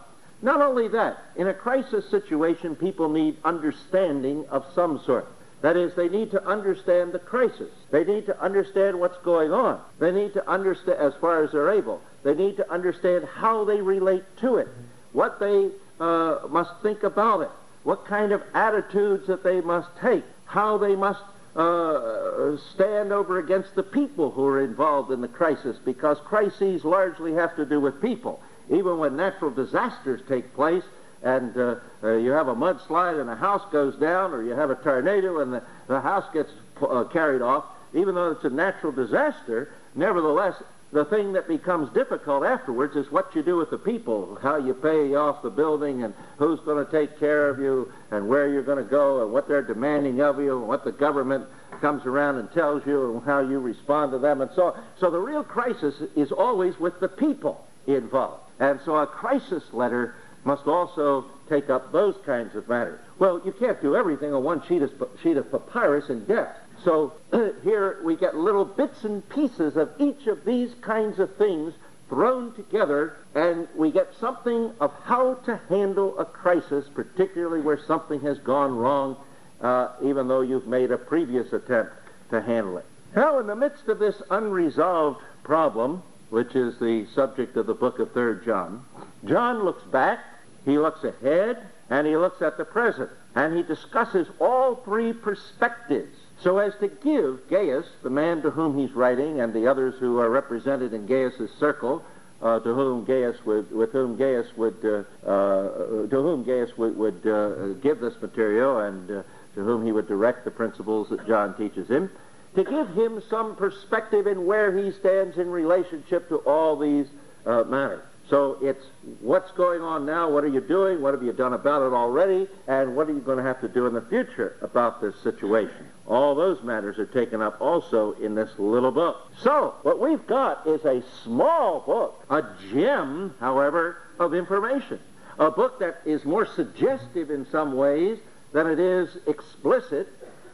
Not 0.43 0.61
only 0.61 0.89
that, 0.89 1.23
in 1.37 1.49
a 1.49 1.55
crisis 1.55 2.09
situation, 2.11 2.77
people 2.77 3.09
need 3.09 3.39
understanding 3.45 4.45
of 4.51 4.67
some 4.75 5.01
sort. 5.07 5.27
That 5.63 5.79
is, 5.79 5.95
they 5.95 6.11
need 6.11 6.31
to 6.33 6.47
understand 6.47 7.13
the 7.13 7.19
crisis. 7.19 7.71
They 7.91 8.05
need 8.05 8.27
to 8.27 8.39
understand 8.39 9.01
what's 9.01 9.17
going 9.25 9.51
on. 9.51 9.81
They 9.99 10.13
need 10.13 10.35
to 10.35 10.47
understand, 10.47 10.99
as 10.99 11.15
far 11.19 11.43
as 11.43 11.53
they're 11.53 11.71
able, 11.71 12.03
they 12.23 12.35
need 12.35 12.59
to 12.59 12.71
understand 12.71 13.25
how 13.25 13.65
they 13.65 13.81
relate 13.81 14.25
to 14.43 14.57
it, 14.57 14.69
what 15.13 15.41
they 15.41 15.71
uh, 16.05 16.49
must 16.49 16.71
think 16.83 17.03
about 17.03 17.41
it, 17.41 17.51
what 17.83 18.01
kind 18.07 18.31
of 18.33 18.43
attitudes 18.53 19.27
that 19.27 19.43
they 19.43 19.61
must 19.61 19.89
take, 20.01 20.25
how 20.45 20.79
they 20.79 20.97
must 20.97 21.23
uh, 21.57 22.57
stand 22.75 23.13
over 23.13 23.39
against 23.39 23.75
the 23.75 23.83
people 23.83 24.31
who 24.31 24.45
are 24.45 24.63
involved 24.63 25.11
in 25.11 25.21
the 25.21 25.29
crisis, 25.29 25.77
because 25.85 26.19
crises 26.25 26.85
largely 26.85 27.33
have 27.35 27.55
to 27.57 27.65
do 27.65 27.81
with 27.81 28.03
people. 28.03 28.41
Even 28.71 28.99
when 28.99 29.17
natural 29.17 29.51
disasters 29.51 30.21
take 30.29 30.55
place, 30.55 30.85
and 31.23 31.57
uh, 31.57 31.77
uh, 32.03 32.17
you 32.17 32.31
have 32.33 32.49
a 32.49 32.55
mudslide 32.55 33.19
and 33.21 33.31
a 33.31 33.37
house 33.37 33.63
goes 33.73 33.97
down, 33.97 34.33
or 34.33 34.43
you 34.43 34.53
have 34.53 34.71
a 34.71 34.75
tornado 34.75 35.41
and 35.41 35.53
the, 35.55 35.63
the 35.87 36.01
house 36.01 36.25
gets 36.33 36.51
uh, 36.83 37.05
carried 37.05 37.41
off, 37.41 37.65
even 37.95 38.15
though 38.15 38.33
it's 38.33 38.45
a 38.45 38.51
natural 38.51 38.93
disaster, 38.93 39.71
nevertheless, 39.95 40.55
the 40.95 41.05
thing 41.07 41.33
that 41.33 41.49
becomes 41.49 41.93
difficult 41.93 42.45
afterwards 42.45 42.95
is 42.95 43.11
what 43.11 43.35
you 43.35 43.43
do 43.43 43.57
with 43.57 43.69
the 43.69 43.77
people, 43.77 44.39
how 44.41 44.57
you 44.57 44.73
pay 44.73 45.13
off 45.17 45.43
the 45.43 45.51
building, 45.51 46.05
and 46.05 46.15
who's 46.39 46.61
going 46.61 46.87
to 46.87 46.91
take 46.91 47.19
care 47.19 47.49
of 47.49 47.59
you, 47.59 47.93
and 48.13 48.29
where 48.29 48.49
you're 48.49 48.63
going 48.63 48.79
to 48.79 48.89
go, 48.89 49.25
and 49.25 49.33
what 49.33 49.49
they're 49.49 49.61
demanding 49.61 50.21
of 50.21 50.39
you, 50.39 50.57
and 50.57 50.69
what 50.69 50.85
the 50.85 50.93
government 50.93 51.47
comes 51.81 52.07
around 52.07 52.37
and 52.37 52.49
tells 52.53 52.87
you, 52.87 53.13
and 53.13 53.25
how 53.25 53.41
you 53.41 53.59
respond 53.59 54.13
to 54.13 54.19
them, 54.21 54.41
and 54.41 54.51
so 54.55 54.67
on. 54.67 54.85
So 55.01 55.11
the 55.11 55.19
real 55.19 55.43
crisis 55.43 55.97
is 56.15 56.31
always 56.31 56.79
with 56.79 57.01
the 57.01 57.09
people 57.09 57.67
involved. 57.89 58.45
And 58.61 58.79
so 58.85 58.95
a 58.95 59.07
crisis 59.07 59.65
letter 59.73 60.15
must 60.45 60.69
also 60.69 61.25
take 61.49 61.71
up 61.71 61.91
those 61.91 62.15
kinds 62.25 62.55
of 62.55 62.69
matters. 62.69 63.01
Well, 63.19 63.43
you 63.45 63.51
can't 63.51 63.83
do 63.83 63.97
everything 63.97 64.33
on 64.33 64.45
one 64.45 64.63
sheet 64.69 64.83
of, 64.83 64.93
sheet 65.25 65.37
of 65.39 65.51
papyrus 65.51 66.09
in 66.09 66.25
depth. 66.27 66.61
So 66.85 67.15
here 67.63 67.99
we 68.05 68.17
get 68.17 68.37
little 68.37 68.65
bits 68.65 69.05
and 69.05 69.27
pieces 69.31 69.77
of 69.77 69.91
each 69.99 70.27
of 70.27 70.45
these 70.45 70.75
kinds 70.83 71.19
of 71.19 71.35
things 71.37 71.73
thrown 72.09 72.53
together, 72.53 73.17
and 73.35 73.67
we 73.75 73.91
get 73.91 74.15
something 74.21 74.71
of 74.81 74.93
how 75.05 75.35
to 75.47 75.59
handle 75.69 76.19
a 76.19 76.25
crisis, 76.25 76.85
particularly 76.95 77.63
where 77.63 77.79
something 77.87 78.21
has 78.21 78.39
gone 78.41 78.77
wrong, 78.77 79.17
uh, 79.63 79.89
even 80.03 80.29
though 80.29 80.43
you've 80.43 80.67
made 80.67 80.91
a 80.91 80.99
previous 80.99 81.53
attempt 81.53 81.93
to 82.31 82.43
handle 82.43 82.77
it. 82.77 82.85
Now, 83.17 83.39
in 83.39 83.47
the 83.47 83.57
midst 83.57 83.89
of 83.89 83.99
this 83.99 84.21
unresolved 84.31 85.23
problem, 85.43 86.03
which 86.29 86.55
is 86.55 86.79
the 86.79 87.07
subject 87.15 87.57
of 87.57 87.67
the 87.67 87.75
book 87.75 87.99
of 87.99 88.13
3rd 88.13 88.45
John, 88.45 88.85
John 89.25 89.65
looks 89.65 89.85
back, 89.85 90.19
he 90.67 90.79
looks 90.79 91.03
ahead, 91.05 91.67
and 91.89 92.07
he 92.07 92.17
looks 92.17 92.43
at 92.43 92.59
the 92.59 92.65
present, 92.65 93.11
and 93.35 93.57
he 93.57 93.63
discusses 93.63 94.29
all 94.39 94.77
three 94.77 95.13
perspectives 95.13 96.17
so 96.43 96.59
as 96.59 96.75
to 96.81 96.89
give 96.89 97.49
Gaius, 97.49 97.87
the 98.03 98.11
man 98.11 98.43
to 98.43 98.51
whom 98.51 98.79
he's 98.79 98.93
writing, 98.93 99.41
and 99.41 99.53
the 99.53 99.67
others 99.67 99.95
who 99.99 100.19
are 100.19 100.31
represented 100.31 100.93
in 100.93 101.07
Gaius's 101.07 101.51
circle, 101.59 102.05
uh, 102.43 102.61
to 102.61 102.75
whom 102.75 103.05
Gaius 103.05 103.37
would, 103.47 103.71
with 103.73 103.93
whom 103.93 104.17
Gaius 104.17 104.47
would, 104.57 104.77
uh, 104.85 105.29
uh, 105.29 106.07
to 106.09 106.17
whom 106.23 106.45
Gaius 106.45 106.77
would, 106.77 106.97
would 106.97 107.27
uh, 107.27 107.75
give 107.75 108.01
this 108.01 108.15
material, 108.21 108.81
and 108.81 109.11
uh, 109.11 109.23
to 109.55 109.65
whom 109.65 109.87
he 109.87 109.93
would 109.93 110.09
direct 110.09 110.45
the 110.45 110.51
principles 110.51 111.09
that 111.09 111.27
John 111.27 111.57
teaches 111.57 111.89
him, 111.89 112.11
to 112.57 112.65
give 112.65 112.89
him 112.91 113.23
some 113.31 113.57
perspective 113.57 114.27
in 114.27 114.47
where 114.47 114.77
he 114.77 114.93
stands 114.93 115.39
in 115.39 115.49
relationship 115.49 116.29
to 116.29 116.37
all 116.39 116.77
these 116.77 117.07
uh, 117.47 117.65
matters. 117.65 118.05
So 118.29 118.59
it's 118.63 118.85
what's 119.21 119.51
going 119.53 119.83
on 119.83 120.07
now, 120.07 120.31
what 120.31 120.45
are 120.45 120.49
you 120.49 120.61
doing, 120.61 121.03
what 121.03 121.15
have 121.15 121.23
you 121.23 121.33
done 121.33 121.53
about 121.53 121.83
it 121.83 121.93
already, 121.93 122.49
and 122.67 122.97
what 122.97 123.09
are 123.09 123.13
you 123.13 123.21
going 123.21 123.39
to 123.39 123.45
have 123.45 123.61
to 123.61 123.69
do 123.69 123.87
in 123.87 123.95
the 123.95 124.03
future 124.03 124.57
about 124.63 125.01
this 125.01 125.15
situation. 125.23 125.89
All 126.07 126.35
those 126.35 126.63
matters 126.63 126.99
are 126.99 127.07
taken 127.07 127.41
up 127.41 127.61
also 127.61 128.13
in 128.13 128.35
this 128.35 128.51
little 128.59 128.91
book. 128.91 129.33
So 129.39 129.75
what 129.83 129.99
we've 129.99 130.27
got 130.27 130.67
is 130.67 130.85
a 130.85 131.03
small 131.23 131.81
book, 131.81 132.25
a 132.29 132.45
gem, 132.71 133.35
however, 133.41 133.97
of 134.19 134.35
information. 134.35 135.01
A 135.39 135.51
book 135.51 135.81
that 135.81 136.03
is 136.05 136.25
more 136.25 136.47
suggestive 136.47 137.31
in 137.31 137.47
some 137.51 137.75
ways 137.75 138.19
than 138.53 138.67
it 138.67 138.79
is 138.79 139.17
explicit, 139.27 140.09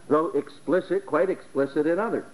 though 0.08 0.28
explicit, 0.28 1.04
quite 1.04 1.28
explicit 1.28 1.86
in 1.86 1.98
others. 1.98 2.24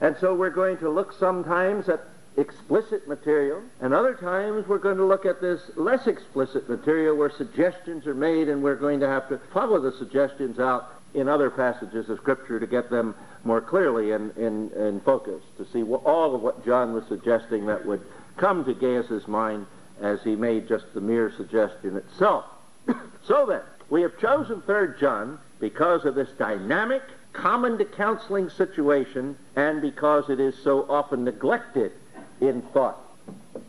And 0.00 0.16
so 0.18 0.34
we're 0.34 0.50
going 0.50 0.78
to 0.78 0.88
look 0.88 1.12
sometimes 1.12 1.88
at 1.88 2.00
explicit 2.36 3.06
material, 3.06 3.62
and 3.80 3.94
other 3.94 4.14
times 4.14 4.66
we're 4.66 4.78
going 4.78 4.96
to 4.96 5.04
look 5.04 5.24
at 5.24 5.40
this 5.40 5.60
less 5.76 6.06
explicit 6.06 6.68
material 6.68 7.14
where 7.16 7.30
suggestions 7.30 8.06
are 8.06 8.14
made, 8.14 8.48
and 8.48 8.62
we're 8.62 8.74
going 8.74 9.00
to 9.00 9.06
have 9.06 9.28
to 9.28 9.38
follow 9.52 9.78
the 9.78 9.92
suggestions 9.92 10.58
out 10.58 10.94
in 11.14 11.28
other 11.28 11.50
passages 11.50 12.08
of 12.10 12.18
Scripture 12.18 12.58
to 12.58 12.66
get 12.66 12.90
them 12.90 13.14
more 13.44 13.60
clearly 13.60 14.12
in, 14.12 14.30
in, 14.36 14.70
in 14.72 15.00
focus, 15.00 15.42
to 15.58 15.66
see 15.72 15.82
what, 15.82 16.04
all 16.04 16.34
of 16.34 16.42
what 16.42 16.64
John 16.64 16.92
was 16.92 17.04
suggesting 17.08 17.66
that 17.66 17.86
would 17.86 18.02
come 18.36 18.64
to 18.64 18.74
Gaius's 18.74 19.28
mind 19.28 19.66
as 20.00 20.22
he 20.22 20.34
made 20.34 20.66
just 20.66 20.92
the 20.92 21.00
mere 21.00 21.32
suggestion 21.36 21.96
itself. 21.96 22.44
so 23.24 23.46
then, 23.46 23.62
we 23.90 24.02
have 24.02 24.18
chosen 24.18 24.60
3rd 24.62 24.98
John 24.98 25.38
because 25.60 26.04
of 26.04 26.14
this 26.14 26.30
dynamic, 26.38 27.02
common 27.32 27.78
to 27.78 27.84
counseling 27.84 28.50
situation 28.50 29.36
and 29.56 29.80
because 29.80 30.28
it 30.30 30.40
is 30.40 30.56
so 30.62 30.86
often 30.88 31.24
neglected 31.24 31.92
in 32.40 32.62
thought. 32.72 32.98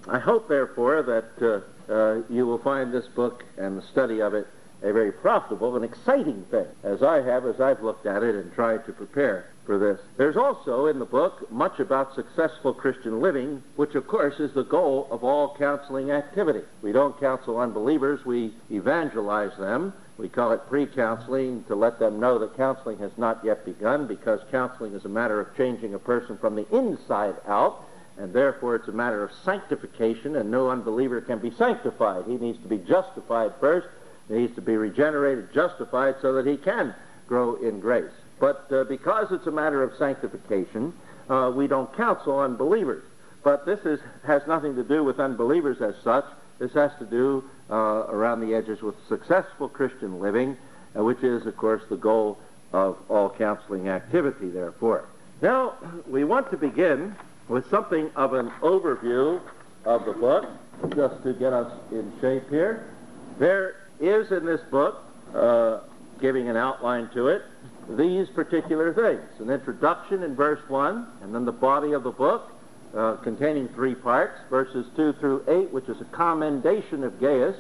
I 0.08 0.20
hope, 0.20 0.48
therefore, 0.48 1.04
that 1.04 1.64
uh, 1.90 1.92
uh, 1.92 2.22
you 2.30 2.46
will 2.48 2.58
find 2.58 2.94
this 2.94 3.08
book 3.08 3.44
and 3.58 3.78
the 3.78 3.82
study 3.84 4.22
of 4.22 4.34
it 4.34 4.48
a 4.86 4.94
very 4.94 5.12
profitable 5.12 5.76
and 5.76 5.84
exciting 5.84 6.46
thing, 6.52 6.68
as 6.84 7.02
I 7.02 7.22
have 7.22 7.46
as 7.46 7.60
I've 7.60 7.82
looked 7.82 8.06
at 8.06 8.22
it 8.22 8.36
and 8.36 8.54
tried 8.54 8.86
to 8.86 8.94
prepare 8.94 9.50
for 9.66 9.80
this. 9.80 10.00
There's 10.16 10.38
also 10.38 10.86
in 10.86 11.00
the 11.00 11.06
book 11.06 11.52
much 11.52 11.80
about 11.80 12.14
successful 12.14 12.72
Christian 12.72 13.20
living, 13.20 13.64
which 13.78 13.96
of 13.96 14.06
course 14.06 14.40
is 14.40 14.54
the 14.54 14.64
goal 14.64 15.08
of 15.10 15.24
all 15.24 15.56
counseling 15.58 16.12
activity. 16.12 16.62
We 16.84 16.92
don't 16.92 17.20
counsel 17.20 17.58
unbelievers, 17.58 18.24
we 18.26 18.54
evangelize 18.70 19.58
them. 19.58 19.94
We 20.18 20.30
call 20.30 20.52
it 20.52 20.70
pre-counseling 20.70 21.66
to 21.66 21.76
let 21.76 22.00
them 22.00 22.20
know 22.20 22.40
that 22.40 22.56
counseling 22.56 23.00
has 23.00 23.12
not 23.18 23.44
yet 23.44 23.66
begun 23.66 24.08
because 24.08 24.40
counseling 24.52 24.94
is 24.94 25.04
a 25.04 25.10
matter 25.10 25.42
of 25.42 25.58
changing 25.58 25.94
a 25.94 26.00
person 26.00 26.38
from 26.38 26.56
the 26.56 26.68
inside 26.74 27.36
out 27.48 27.84
and 28.18 28.32
therefore 28.32 28.76
it's 28.76 28.88
a 28.88 28.94
matter 28.94 29.24
of 29.24 29.32
sanctification, 29.44 30.38
and 30.38 30.50
no 30.50 30.70
unbeliever 30.70 31.20
can 31.22 31.40
be 31.40 31.52
sanctified. 31.52 32.24
He 32.26 32.38
needs 32.38 32.58
to 32.60 32.68
be 32.68 32.78
justified 32.78 33.52
first, 33.60 33.88
he 34.28 34.34
needs 34.36 34.56
to 34.56 34.62
be 34.62 34.76
regenerated, 34.76 35.54
justified, 35.54 36.16
so 36.22 36.34
that 36.34 36.46
he 36.46 36.58
can 36.58 36.94
grow 37.28 37.56
in 37.56 37.80
grace. 37.80 38.12
But 38.40 38.72
uh, 38.72 38.84
because 38.86 39.32
it's 39.32 39.48
a 39.48 39.52
matter 39.52 39.84
of 39.84 39.96
sanctification, 39.98 40.94
uh, 41.30 41.52
we 41.56 41.68
don't 41.68 41.92
counsel 41.96 42.40
unbelievers. 42.40 43.04
But 43.44 43.66
this 43.66 43.80
is, 43.86 44.00
has 44.26 44.42
nothing 44.48 44.76
to 44.76 44.84
do 44.84 45.04
with 45.04 45.20
unbelievers 45.20 45.82
as 45.82 45.96
such. 46.04 46.26
This 46.60 46.74
has 46.74 46.92
to 47.00 47.06
do 47.06 47.44
uh, 47.70 47.76
around 47.76 48.42
the 48.42 48.56
edges 48.56 48.82
with 48.82 48.96
successful 49.08 49.70
Christian 49.70 50.20
living, 50.20 50.58
uh, 50.98 51.04
which 51.04 51.24
is, 51.24 51.46
of 51.46 51.56
course, 51.58 51.84
the 51.90 51.98
goal 51.98 52.38
of 52.74 52.98
all 53.10 53.30
counseling 53.30 53.90
activity, 53.90 54.50
therefore. 54.50 55.06
Now, 55.42 55.76
we 56.08 56.24
want 56.24 56.50
to 56.52 56.58
begin 56.58 57.16
with 57.48 57.70
something 57.70 58.10
of 58.16 58.34
an 58.34 58.50
overview 58.62 59.40
of 59.86 60.06
the 60.06 60.14
book, 60.14 60.50
just 60.96 61.22
to 61.24 61.34
get 61.34 61.54
us 61.54 61.72
in 61.92 62.12
shape 62.20 62.50
here. 62.50 62.90
There 63.38 63.76
is 64.00 64.32
in 64.32 64.46
this 64.46 64.62
book, 64.72 65.04
uh, 65.34 65.80
giving 66.20 66.50
an 66.50 66.58
outline 66.58 67.10
to 67.14 67.28
it, 67.28 67.42
these 67.90 68.28
particular 68.30 68.94
things 68.94 69.22
an 69.40 69.54
introduction 69.54 70.24
in 70.24 70.36
verse 70.36 70.62
1, 70.70 71.08
and 71.22 71.36
then 71.36 71.46
the 71.46 71.52
body 71.52 71.94
of 71.94 72.04
the 72.04 72.12
book, 72.12 72.52
uh, 72.96 73.16
containing 73.18 73.68
three 73.70 73.96
parts 73.96 74.40
verses 74.50 74.86
2 74.96 75.14
through 75.14 75.44
8, 75.48 75.72
which 75.72 75.88
is 75.90 76.00
a 76.02 76.06
commendation 76.06 77.04
of 77.04 77.20
Gaius, 77.20 77.56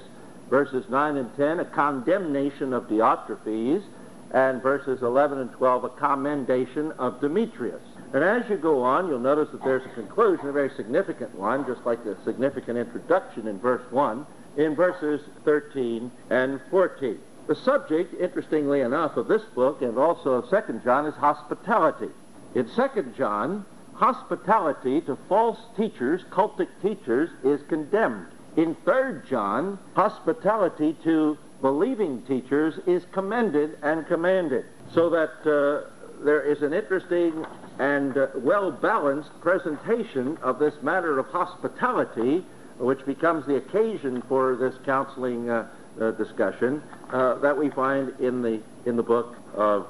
verses 0.49 0.85
9 0.89 1.17
and 1.17 1.35
10, 1.35 1.59
a 1.59 1.65
condemnation 1.65 2.73
of 2.73 2.83
Diotrephes, 2.87 3.83
and 4.31 4.61
verses 4.61 5.01
11 5.01 5.39
and 5.39 5.51
12, 5.53 5.83
a 5.83 5.89
commendation 5.89 6.91
of 6.93 7.21
Demetrius. 7.21 7.81
And 8.13 8.23
as 8.23 8.49
you 8.49 8.57
go 8.57 8.81
on, 8.83 9.07
you'll 9.07 9.19
notice 9.19 9.49
that 9.51 9.63
there's 9.63 9.85
a 9.85 9.89
conclusion, 9.89 10.47
a 10.47 10.51
very 10.51 10.71
significant 10.75 11.35
one, 11.35 11.65
just 11.65 11.85
like 11.85 12.03
the 12.03 12.17
significant 12.25 12.77
introduction 12.77 13.47
in 13.47 13.59
verse 13.59 13.83
1, 13.91 14.25
in 14.57 14.75
verses 14.75 15.21
13 15.43 16.11
and 16.29 16.59
14. 16.69 17.19
The 17.47 17.55
subject, 17.55 18.19
interestingly 18.19 18.81
enough, 18.81 19.17
of 19.17 19.27
this 19.27 19.43
book 19.53 19.81
and 19.81 19.97
also 19.97 20.33
of 20.33 20.49
2 20.49 20.81
John 20.83 21.05
is 21.05 21.15
hospitality. 21.15 22.09
In 22.55 22.67
2 22.69 23.13
John, 23.17 23.65
hospitality 23.93 25.01
to 25.01 25.17
false 25.29 25.59
teachers, 25.77 26.23
cultic 26.31 26.67
teachers, 26.81 27.29
is 27.43 27.61
condemned. 27.67 28.27
In 28.57 28.75
3 28.83 29.21
John, 29.29 29.77
hospitality 29.95 30.95
to 31.03 31.37
believing 31.61 32.21
teachers 32.23 32.79
is 32.87 33.05
commended 33.11 33.77
and 33.83 34.07
commanded. 34.07 34.65
So 34.93 35.09
that 35.09 35.31
uh, 35.45 35.89
there 36.23 36.41
is 36.41 36.61
an 36.61 36.73
interesting 36.73 37.45
and 37.79 38.17
uh, 38.17 38.27
well 38.35 38.71
balanced 38.71 39.29
presentation 39.41 40.37
of 40.41 40.59
this 40.59 40.73
matter 40.81 41.19
of 41.19 41.27
hospitality, 41.27 42.43
which 42.77 43.05
becomes 43.05 43.45
the 43.45 43.55
occasion 43.55 44.21
for 44.27 44.55
this 44.55 44.75
counseling 44.85 45.49
uh, 45.49 45.67
uh, 45.99 46.11
discussion 46.11 46.81
uh, 47.11 47.35
that 47.35 47.57
we 47.57 47.69
find 47.69 48.19
in 48.19 48.41
the 48.41 48.61
in 48.85 48.95
the 48.95 49.03
book 49.03 49.35
of 49.55 49.87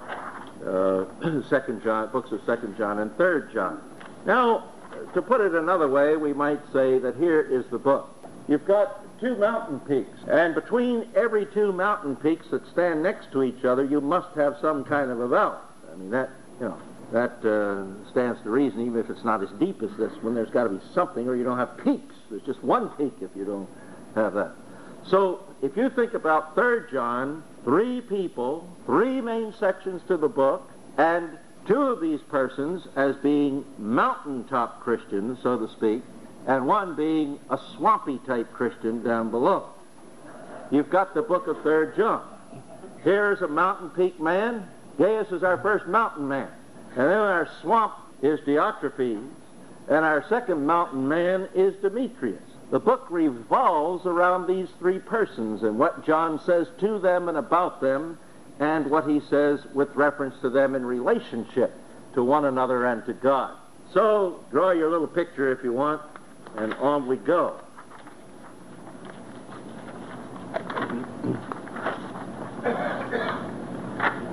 uh, 0.65 1.05
Second 1.49 1.83
John, 1.83 2.11
books 2.11 2.31
of 2.31 2.41
Second 2.45 2.77
John 2.77 2.99
and 2.99 3.15
Third 3.17 3.51
John. 3.53 3.81
Now, 4.25 4.71
to 5.13 5.21
put 5.21 5.41
it 5.41 5.53
another 5.53 5.87
way, 5.87 6.15
we 6.15 6.33
might 6.33 6.61
say 6.71 6.99
that 6.99 7.15
here 7.17 7.41
is 7.41 7.65
the 7.71 7.77
book. 7.77 8.09
You've 8.47 8.65
got 8.65 9.01
two 9.19 9.35
mountain 9.35 9.79
peaks, 9.81 10.19
and 10.27 10.53
between 10.53 11.07
every 11.15 11.45
two 11.47 11.71
mountain 11.71 12.15
peaks 12.15 12.45
that 12.51 12.67
stand 12.67 13.01
next 13.01 13.31
to 13.31 13.43
each 13.43 13.65
other, 13.65 13.83
you 13.83 14.01
must 14.01 14.35
have 14.35 14.57
some 14.61 14.83
kind 14.83 15.09
of 15.09 15.19
a 15.19 15.27
valley. 15.27 15.57
I 15.91 15.95
mean 15.95 16.11
that 16.11 16.29
you 16.59 16.67
know 16.67 16.77
that 17.11 17.43
uh, 17.45 18.09
stands 18.11 18.41
to 18.43 18.49
reason, 18.49 18.81
even 18.81 18.99
if 18.99 19.09
it's 19.09 19.23
not 19.23 19.43
as 19.43 19.49
deep 19.59 19.81
as 19.83 19.91
this 19.97 20.11
one, 20.21 20.35
there's 20.35 20.49
got 20.49 20.63
to 20.63 20.69
be 20.69 20.79
something, 20.93 21.27
or 21.27 21.35
you 21.35 21.43
don't 21.43 21.57
have 21.57 21.77
peaks. 21.83 22.14
There's 22.29 22.41
just 22.43 22.63
one 22.63 22.89
peak 22.89 23.13
if 23.21 23.29
you 23.35 23.45
don't 23.45 23.69
have 24.15 24.33
that. 24.33 24.51
So 25.07 25.43
if 25.61 25.77
you 25.77 25.89
think 25.89 26.13
about 26.13 26.55
3 26.55 26.91
John, 26.91 27.43
three 27.63 28.01
people, 28.01 28.67
three 28.85 29.21
main 29.21 29.53
sections 29.53 30.01
to 30.07 30.17
the 30.17 30.27
book, 30.27 30.69
and 30.97 31.37
two 31.67 31.81
of 31.81 32.01
these 32.01 32.21
persons 32.21 32.87
as 32.95 33.15
being 33.17 33.65
mountaintop 33.77 34.81
Christians, 34.81 35.39
so 35.43 35.57
to 35.57 35.67
speak, 35.73 36.03
and 36.47 36.67
one 36.67 36.95
being 36.95 37.39
a 37.49 37.59
swampy 37.75 38.19
type 38.19 38.51
Christian 38.53 39.03
down 39.03 39.31
below. 39.31 39.69
You've 40.71 40.89
got 40.89 41.13
the 41.13 41.21
book 41.21 41.47
of 41.47 41.61
3 41.61 41.95
John. 41.97 42.23
Here's 43.03 43.41
a 43.41 43.47
mountain 43.47 43.89
peak 43.91 44.19
man. 44.19 44.67
Gaius 44.97 45.31
is 45.31 45.43
our 45.43 45.57
first 45.57 45.85
mountain 45.87 46.27
man. 46.27 46.47
And 46.91 47.09
then 47.09 47.17
our 47.17 47.49
swamp 47.61 47.93
is 48.21 48.39
Diotrephes, 48.41 49.27
and 49.87 50.03
our 50.03 50.25
second 50.29 50.65
mountain 50.65 51.07
man 51.07 51.47
is 51.53 51.75
Demetrius. 51.81 52.41
the 52.71 52.79
book 52.79 53.05
revolves 53.09 54.05
around 54.05 54.47
these 54.47 54.67
three 54.79 54.99
persons 54.99 55.63
and 55.63 55.77
what 55.77 56.05
John 56.05 56.39
says 56.45 56.67
to 56.79 56.97
them 56.99 57.29
and 57.29 57.37
about 57.37 57.79
them 57.79 58.17
and 58.59 58.89
what 58.89 59.07
he 59.07 59.19
says 59.29 59.59
with 59.73 59.93
reference 59.95 60.35
to 60.41 60.49
them 60.49 60.75
in 60.75 60.85
relationship 60.85 61.73
to 62.13 62.23
one 62.23 62.45
another 62.45 62.85
and 62.85 63.05
to 63.05 63.13
God. 63.13 63.55
So 63.93 64.43
draw 64.49 64.71
your 64.71 64.89
little 64.89 65.07
picture 65.07 65.51
if 65.51 65.63
you 65.63 65.73
want, 65.73 66.01
and 66.57 66.73
on 66.75 67.07
we 67.07 67.17
go. 67.17 67.59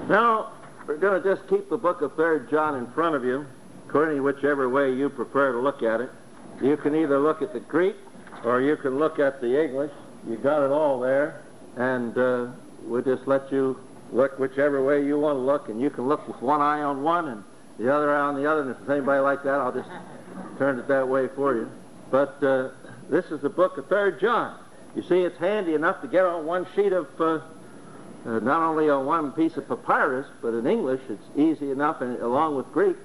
Now, 0.09 0.52
we're 0.87 0.97
going 0.97 1.23
to 1.23 1.37
just 1.37 1.49
keep 1.49 1.68
the 1.68 1.76
book 1.76 2.02
of 2.02 2.16
3rd 2.16 2.50
John 2.50 2.76
in 2.76 2.87
front 2.92 3.14
of 3.14 3.25
you, 3.25 3.47
according 3.93 4.17
to 4.17 4.23
whichever 4.23 4.71
way 4.71 4.91
you 4.91 5.11
prefer 5.11 5.53
to 5.53 5.59
look 5.59 5.83
at 5.83 6.01
it. 6.01 6.09
You 6.63 6.79
can 6.79 6.97
either 6.97 7.19
look 7.19 7.43
at 7.43 7.53
the 7.53 7.61
Greek 7.61 7.95
or 8.43 8.63
you 8.63 8.75
can 8.75 8.99
look 8.99 9.19
at 9.19 9.43
the 9.43 9.63
English. 9.63 9.93
You 10.27 10.37
got 10.37 10.65
it 10.65 10.71
all 10.71 10.99
there, 10.99 11.43
and 11.77 12.17
uh, 12.17 12.47
we'll 12.85 13.03
just 13.03 13.27
let 13.27 13.53
you 13.53 13.79
look 14.11 14.39
whichever 14.39 14.83
way 14.83 15.05
you 15.05 15.19
want 15.19 15.37
to 15.37 15.41
look, 15.43 15.69
and 15.69 15.79
you 15.79 15.91
can 15.91 16.09
look 16.09 16.27
with 16.27 16.41
one 16.41 16.63
eye 16.63 16.81
on 16.81 17.03
one 17.03 17.29
and 17.29 17.45
the 17.79 17.95
other 17.95 18.17
eye 18.17 18.21
on 18.21 18.35
the 18.35 18.51
other, 18.51 18.63
and 18.63 18.71
if 18.71 18.79
there's 18.79 18.97
anybody 18.97 19.21
like 19.21 19.43
that, 19.43 19.61
I'll 19.61 19.73
just 19.73 19.91
turn 20.57 20.79
it 20.79 20.89
that 20.89 21.07
way 21.07 21.29
for 21.29 21.55
you. 21.55 21.71
But 22.11 22.43
uh, 22.43 22.71
this 23.11 23.27
is 23.27 23.43
the 23.43 23.51
book 23.51 23.77
of 23.77 23.91
3rd 23.91 24.23
John. 24.23 24.59
You 24.97 25.03
see, 25.03 25.21
it's 25.21 25.37
handy 25.37 25.75
enough 25.75 26.01
to 26.01 26.09
get 26.09 26.25
on 26.25 26.47
one 26.47 26.67
sheet 26.75 26.95
of, 26.95 27.09
uh, 27.21 27.41
uh, 28.25 28.39
not 28.39 28.63
only 28.63 28.89
on 28.89 29.05
one 29.05 29.33
piece 29.33 29.59
of 29.59 29.69
papyrus, 29.69 30.29
but 30.41 30.55
in 30.55 30.67
English, 30.67 31.03
it's 31.11 31.37
easy 31.37 31.71
enough, 31.71 32.01
and 32.01 32.19
along 32.23 32.57
with 32.57 32.73
Greek, 32.73 32.97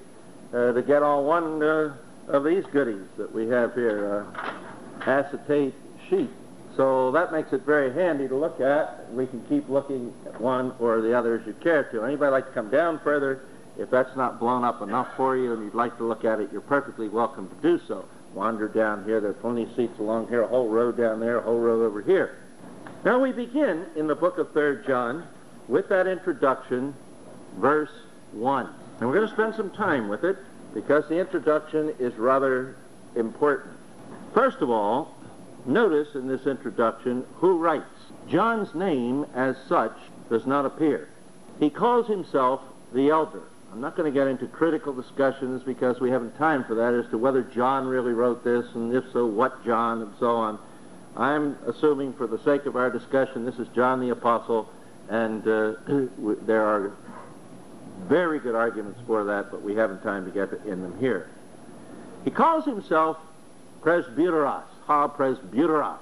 uh, 0.52 0.72
to 0.72 0.82
get 0.82 1.02
on 1.02 1.24
one 1.24 1.62
uh, 1.62 1.94
of 2.28 2.44
these 2.44 2.64
goodies 2.66 3.06
that 3.16 3.34
we 3.34 3.48
have 3.48 3.74
here, 3.74 4.26
uh, 4.36 5.10
acetate 5.10 5.74
sheet. 6.08 6.30
So 6.76 7.10
that 7.10 7.32
makes 7.32 7.52
it 7.52 7.62
very 7.62 7.92
handy 7.92 8.28
to 8.28 8.36
look 8.36 8.60
at. 8.60 9.12
We 9.12 9.26
can 9.26 9.44
keep 9.48 9.68
looking 9.68 10.14
at 10.26 10.40
one 10.40 10.74
or 10.78 11.00
the 11.00 11.12
other 11.12 11.38
as 11.38 11.46
you 11.46 11.54
care 11.54 11.84
to. 11.84 12.04
Anybody 12.04 12.30
like 12.30 12.46
to 12.46 12.52
come 12.52 12.70
down 12.70 13.00
further? 13.00 13.40
If 13.76 13.90
that's 13.90 14.14
not 14.16 14.38
blown 14.38 14.64
up 14.64 14.82
enough 14.82 15.08
for 15.16 15.36
you 15.36 15.52
and 15.52 15.64
you'd 15.64 15.74
like 15.74 15.96
to 15.98 16.04
look 16.04 16.24
at 16.24 16.40
it, 16.40 16.50
you're 16.52 16.60
perfectly 16.60 17.08
welcome 17.08 17.48
to 17.48 17.54
do 17.56 17.80
so. 17.86 18.04
Wander 18.34 18.68
down 18.68 19.04
here. 19.04 19.20
There 19.20 19.30
are 19.30 19.34
plenty 19.34 19.64
of 19.64 19.74
seats 19.74 19.98
along 19.98 20.28
here, 20.28 20.42
a 20.42 20.46
whole 20.46 20.68
row 20.68 20.92
down 20.92 21.20
there, 21.20 21.38
a 21.38 21.42
whole 21.42 21.58
row 21.58 21.82
over 21.84 22.02
here. 22.02 22.36
Now 23.04 23.18
we 23.18 23.32
begin 23.32 23.86
in 23.96 24.06
the 24.06 24.14
book 24.14 24.38
of 24.38 24.52
3rd 24.52 24.86
John 24.86 25.26
with 25.68 25.88
that 25.88 26.06
introduction, 26.06 26.94
verse 27.56 27.90
1. 28.32 28.68
And 29.00 29.08
we're 29.08 29.14
going 29.14 29.28
to 29.28 29.34
spend 29.34 29.54
some 29.54 29.70
time 29.70 30.08
with 30.08 30.24
it 30.24 30.36
because 30.74 31.08
the 31.08 31.18
introduction 31.18 31.94
is 31.98 32.14
rather 32.14 32.76
important. 33.14 33.74
First 34.34 34.58
of 34.58 34.70
all, 34.70 35.14
notice 35.66 36.14
in 36.14 36.26
this 36.26 36.46
introduction 36.46 37.24
who 37.36 37.58
writes. 37.58 37.84
John's 38.28 38.74
name 38.74 39.24
as 39.34 39.56
such 39.68 39.96
does 40.28 40.46
not 40.46 40.66
appear. 40.66 41.08
He 41.58 41.70
calls 41.70 42.06
himself 42.06 42.60
the 42.92 43.10
elder. 43.10 43.42
I'm 43.72 43.80
not 43.80 43.96
going 43.96 44.12
to 44.12 44.18
get 44.18 44.28
into 44.28 44.46
critical 44.46 44.92
discussions 44.92 45.62
because 45.62 46.00
we 46.00 46.10
haven't 46.10 46.36
time 46.38 46.64
for 46.64 46.74
that 46.76 46.94
as 46.94 47.08
to 47.10 47.18
whether 47.18 47.42
John 47.42 47.86
really 47.86 48.12
wrote 48.12 48.42
this 48.42 48.66
and 48.74 48.94
if 48.94 49.04
so, 49.12 49.26
what 49.26 49.64
John 49.64 50.02
and 50.02 50.12
so 50.18 50.36
on. 50.36 50.58
I'm 51.16 51.58
assuming 51.66 52.14
for 52.14 52.26
the 52.26 52.38
sake 52.44 52.66
of 52.66 52.76
our 52.76 52.90
discussion 52.90 53.44
this 53.44 53.58
is 53.58 53.68
John 53.74 54.00
the 54.00 54.10
Apostle 54.10 54.70
and 55.08 55.46
uh, 55.46 55.72
there 56.46 56.64
are 56.64 56.92
very 58.06 58.38
good 58.38 58.54
arguments 58.54 59.00
for 59.06 59.24
that, 59.24 59.50
but 59.50 59.62
we 59.62 59.74
haven't 59.74 60.02
time 60.02 60.24
to 60.24 60.30
get 60.30 60.52
in 60.66 60.82
them 60.82 60.98
here. 60.98 61.28
He 62.24 62.30
calls 62.30 62.64
himself 62.64 63.16
presbyteros, 63.82 64.64
ha 64.86 65.08
presbyteros. 65.08 65.98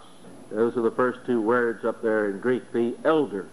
Those 0.50 0.76
are 0.76 0.82
the 0.82 0.90
first 0.90 1.20
two 1.26 1.40
words 1.40 1.84
up 1.84 2.02
there 2.02 2.30
in 2.30 2.40
Greek, 2.40 2.72
the 2.72 2.96
elder. 3.04 3.48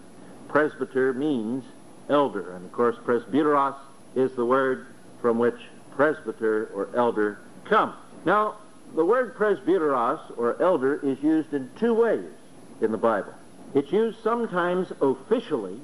Presbyter 0.48 1.12
means 1.12 1.64
elder, 2.08 2.54
and 2.54 2.64
of 2.64 2.72
course 2.72 2.96
presbyteros 3.04 3.76
is 4.14 4.32
the 4.32 4.44
word 4.44 4.86
from 5.20 5.38
which 5.38 5.58
presbyter 5.96 6.70
or 6.74 6.88
elder 6.94 7.38
comes. 7.64 7.94
Now, 8.24 8.56
the 8.94 9.04
word 9.04 9.34
presbyteros 9.34 10.20
or 10.36 10.60
elder 10.62 11.00
is 11.02 11.20
used 11.22 11.52
in 11.52 11.70
two 11.78 11.94
ways 11.94 12.30
in 12.80 12.92
the 12.92 12.98
Bible. 12.98 13.34
It's 13.74 13.90
used 13.90 14.22
sometimes 14.22 14.92
officially, 15.00 15.80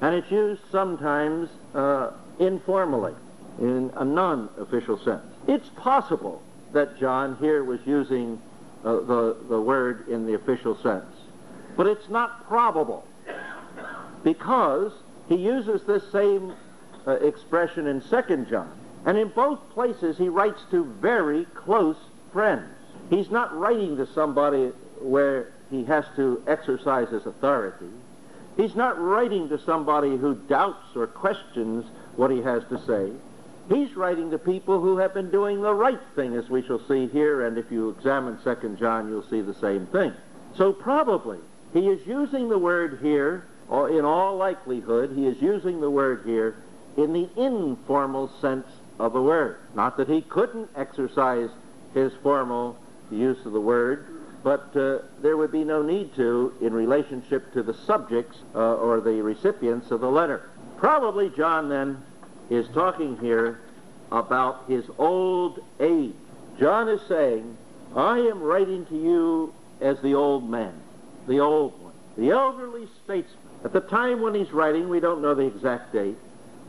and 0.00 0.14
it's 0.14 0.30
used 0.30 0.62
sometimes 0.70 1.48
uh, 1.74 2.10
informally, 2.38 3.14
in 3.60 3.92
a 3.96 4.04
non-official 4.04 4.98
sense. 4.98 5.24
It's 5.46 5.68
possible 5.76 6.42
that 6.72 6.98
John 6.98 7.36
here 7.40 7.64
was 7.64 7.80
using 7.86 8.40
uh, 8.84 9.00
the, 9.00 9.36
the 9.48 9.60
word 9.60 10.08
in 10.08 10.26
the 10.26 10.34
official 10.34 10.76
sense, 10.82 11.14
but 11.76 11.86
it's 11.86 12.08
not 12.08 12.46
probable 12.48 13.06
because 14.22 14.92
he 15.28 15.36
uses 15.36 15.82
this 15.84 16.02
same 16.10 16.52
uh, 17.06 17.12
expression 17.12 17.86
in 17.86 18.00
2 18.00 18.46
John, 18.50 18.70
and 19.04 19.16
in 19.18 19.28
both 19.28 19.60
places 19.70 20.18
he 20.18 20.28
writes 20.28 20.62
to 20.70 20.84
very 20.84 21.44
close 21.54 21.96
friends. 22.32 22.70
He's 23.10 23.30
not 23.30 23.56
writing 23.56 23.96
to 23.98 24.06
somebody 24.06 24.72
where 25.00 25.52
he 25.70 25.84
has 25.84 26.04
to 26.16 26.42
exercise 26.46 27.10
his 27.10 27.26
authority. 27.26 27.90
He's 28.56 28.76
not 28.76 29.00
writing 29.00 29.48
to 29.48 29.58
somebody 29.58 30.16
who 30.16 30.34
doubts 30.34 30.94
or 30.94 31.06
questions 31.06 31.84
what 32.16 32.30
he 32.30 32.40
has 32.42 32.62
to 32.68 32.78
say. 32.86 33.12
He's 33.68 33.96
writing 33.96 34.30
to 34.30 34.38
people 34.38 34.80
who 34.80 34.98
have 34.98 35.14
been 35.14 35.30
doing 35.30 35.62
the 35.62 35.74
right 35.74 36.00
thing, 36.14 36.34
as 36.34 36.48
we 36.48 36.62
shall 36.62 36.86
see 36.86 37.06
here, 37.08 37.46
and 37.46 37.56
if 37.56 37.70
you 37.70 37.88
examine 37.90 38.38
2 38.44 38.76
John, 38.78 39.08
you'll 39.08 39.28
see 39.28 39.40
the 39.40 39.54
same 39.54 39.86
thing. 39.86 40.12
So 40.56 40.72
probably 40.72 41.38
he 41.72 41.88
is 41.88 42.06
using 42.06 42.48
the 42.48 42.58
word 42.58 42.98
here, 43.02 43.46
or 43.68 43.88
in 43.88 44.04
all 44.04 44.36
likelihood, 44.36 45.12
he 45.16 45.26
is 45.26 45.40
using 45.40 45.80
the 45.80 45.90
word 45.90 46.22
here 46.24 46.56
in 46.96 47.12
the 47.12 47.28
informal 47.36 48.30
sense 48.40 48.66
of 49.00 49.14
the 49.14 49.22
word. 49.22 49.56
Not 49.74 49.96
that 49.96 50.08
he 50.08 50.20
couldn't 50.20 50.70
exercise 50.76 51.48
his 51.94 52.12
formal 52.22 52.76
use 53.10 53.44
of 53.44 53.52
the 53.52 53.60
word, 53.60 54.06
but 54.44 54.76
uh, 54.76 54.98
there 55.22 55.38
would 55.38 55.50
be 55.50 55.64
no 55.64 55.82
need 55.82 56.14
to 56.14 56.52
in 56.60 56.74
relationship 56.74 57.50
to 57.54 57.62
the 57.62 57.72
subjects 57.72 58.36
uh, 58.54 58.74
or 58.74 59.00
the 59.00 59.22
recipients 59.22 59.90
of 59.90 60.02
the 60.02 60.10
letter. 60.10 60.50
Probably 60.76 61.30
John 61.30 61.70
then 61.70 62.02
is 62.50 62.68
talking 62.68 63.16
here 63.16 63.60
about 64.12 64.64
his 64.68 64.84
old 64.98 65.60
age. 65.80 66.12
John 66.60 66.90
is 66.90 67.00
saying, 67.08 67.56
I 67.96 68.18
am 68.18 68.42
writing 68.42 68.84
to 68.86 68.94
you 68.94 69.54
as 69.80 69.98
the 70.02 70.14
old 70.14 70.48
man, 70.48 70.74
the 71.26 71.40
old 71.40 71.80
one, 71.82 71.94
the 72.18 72.30
elderly 72.30 72.86
statesman. 73.02 73.38
At 73.64 73.72
the 73.72 73.80
time 73.80 74.20
when 74.20 74.34
he's 74.34 74.52
writing, 74.52 74.90
we 74.90 75.00
don't 75.00 75.22
know 75.22 75.34
the 75.34 75.46
exact 75.46 75.94
date, 75.94 76.18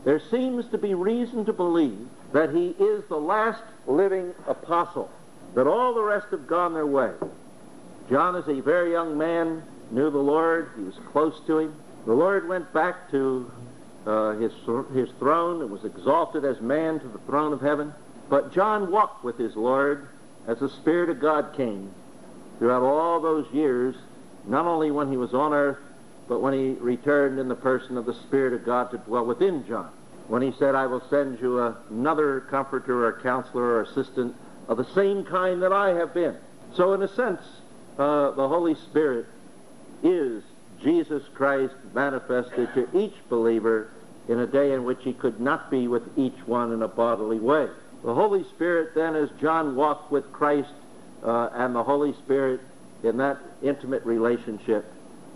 there 0.04 0.18
seems 0.18 0.66
to 0.68 0.78
be 0.78 0.94
reason 0.94 1.44
to 1.44 1.52
believe 1.52 2.08
that 2.32 2.54
he 2.54 2.68
is 2.68 3.04
the 3.08 3.18
last 3.18 3.62
living 3.86 4.32
apostle, 4.46 5.10
that 5.54 5.66
all 5.66 5.92
the 5.92 6.02
rest 6.02 6.28
have 6.30 6.46
gone 6.46 6.72
their 6.72 6.86
way. 6.86 7.12
John, 8.08 8.36
as 8.36 8.46
a 8.48 8.60
very 8.60 8.92
young 8.92 9.18
man, 9.18 9.62
knew 9.90 10.10
the 10.10 10.18
Lord. 10.18 10.70
He 10.76 10.82
was 10.82 10.94
close 11.12 11.40
to 11.46 11.58
him. 11.58 11.74
The 12.04 12.12
Lord 12.12 12.48
went 12.48 12.72
back 12.72 13.10
to 13.10 13.50
uh, 14.06 14.32
his, 14.32 14.52
his 14.94 15.10
throne 15.18 15.62
and 15.62 15.70
was 15.70 15.84
exalted 15.84 16.44
as 16.44 16.60
man 16.60 17.00
to 17.00 17.08
the 17.08 17.18
throne 17.20 17.52
of 17.52 17.60
heaven. 17.60 17.92
But 18.28 18.52
John 18.52 18.90
walked 18.90 19.24
with 19.24 19.38
his 19.38 19.56
Lord 19.56 20.08
as 20.46 20.60
the 20.60 20.68
Spirit 20.68 21.10
of 21.10 21.20
God 21.20 21.54
came 21.56 21.90
throughout 22.58 22.82
all 22.82 23.20
those 23.20 23.46
years, 23.52 23.96
not 24.46 24.66
only 24.66 24.90
when 24.90 25.10
he 25.10 25.16
was 25.16 25.34
on 25.34 25.52
earth, 25.52 25.78
but 26.28 26.40
when 26.40 26.52
he 26.52 26.70
returned 26.80 27.38
in 27.38 27.48
the 27.48 27.54
person 27.54 27.96
of 27.96 28.06
the 28.06 28.14
Spirit 28.14 28.52
of 28.52 28.64
God 28.64 28.90
to 28.92 28.98
dwell 28.98 29.26
within 29.26 29.66
John. 29.66 29.90
When 30.28 30.42
he 30.42 30.52
said, 30.58 30.74
I 30.74 30.86
will 30.86 31.02
send 31.08 31.40
you 31.40 31.60
another 31.90 32.40
comforter 32.40 33.06
or 33.06 33.20
counselor 33.20 33.62
or 33.62 33.82
assistant 33.82 34.34
of 34.68 34.76
the 34.76 34.92
same 34.94 35.24
kind 35.24 35.62
that 35.62 35.72
I 35.72 35.90
have 35.90 36.14
been. 36.14 36.36
So, 36.74 36.94
in 36.94 37.02
a 37.02 37.08
sense, 37.08 37.40
uh, 37.98 38.30
the 38.32 38.48
Holy 38.48 38.74
Spirit 38.74 39.26
is 40.02 40.42
Jesus 40.82 41.22
Christ 41.34 41.74
manifested 41.94 42.72
to 42.74 42.88
each 42.98 43.14
believer 43.28 43.90
in 44.28 44.40
a 44.40 44.46
day 44.46 44.72
in 44.72 44.84
which 44.84 44.98
he 45.02 45.12
could 45.12 45.40
not 45.40 45.70
be 45.70 45.88
with 45.88 46.02
each 46.16 46.36
one 46.46 46.72
in 46.72 46.82
a 46.82 46.88
bodily 46.88 47.38
way. 47.38 47.68
The 48.04 48.14
Holy 48.14 48.44
Spirit 48.54 48.94
then, 48.94 49.14
as 49.14 49.30
John 49.40 49.76
walked 49.76 50.12
with 50.12 50.30
Christ 50.32 50.72
uh, 51.24 51.50
and 51.54 51.74
the 51.74 51.82
Holy 51.82 52.12
Spirit 52.24 52.60
in 53.02 53.16
that 53.18 53.38
intimate 53.62 54.04
relationship, 54.04 54.84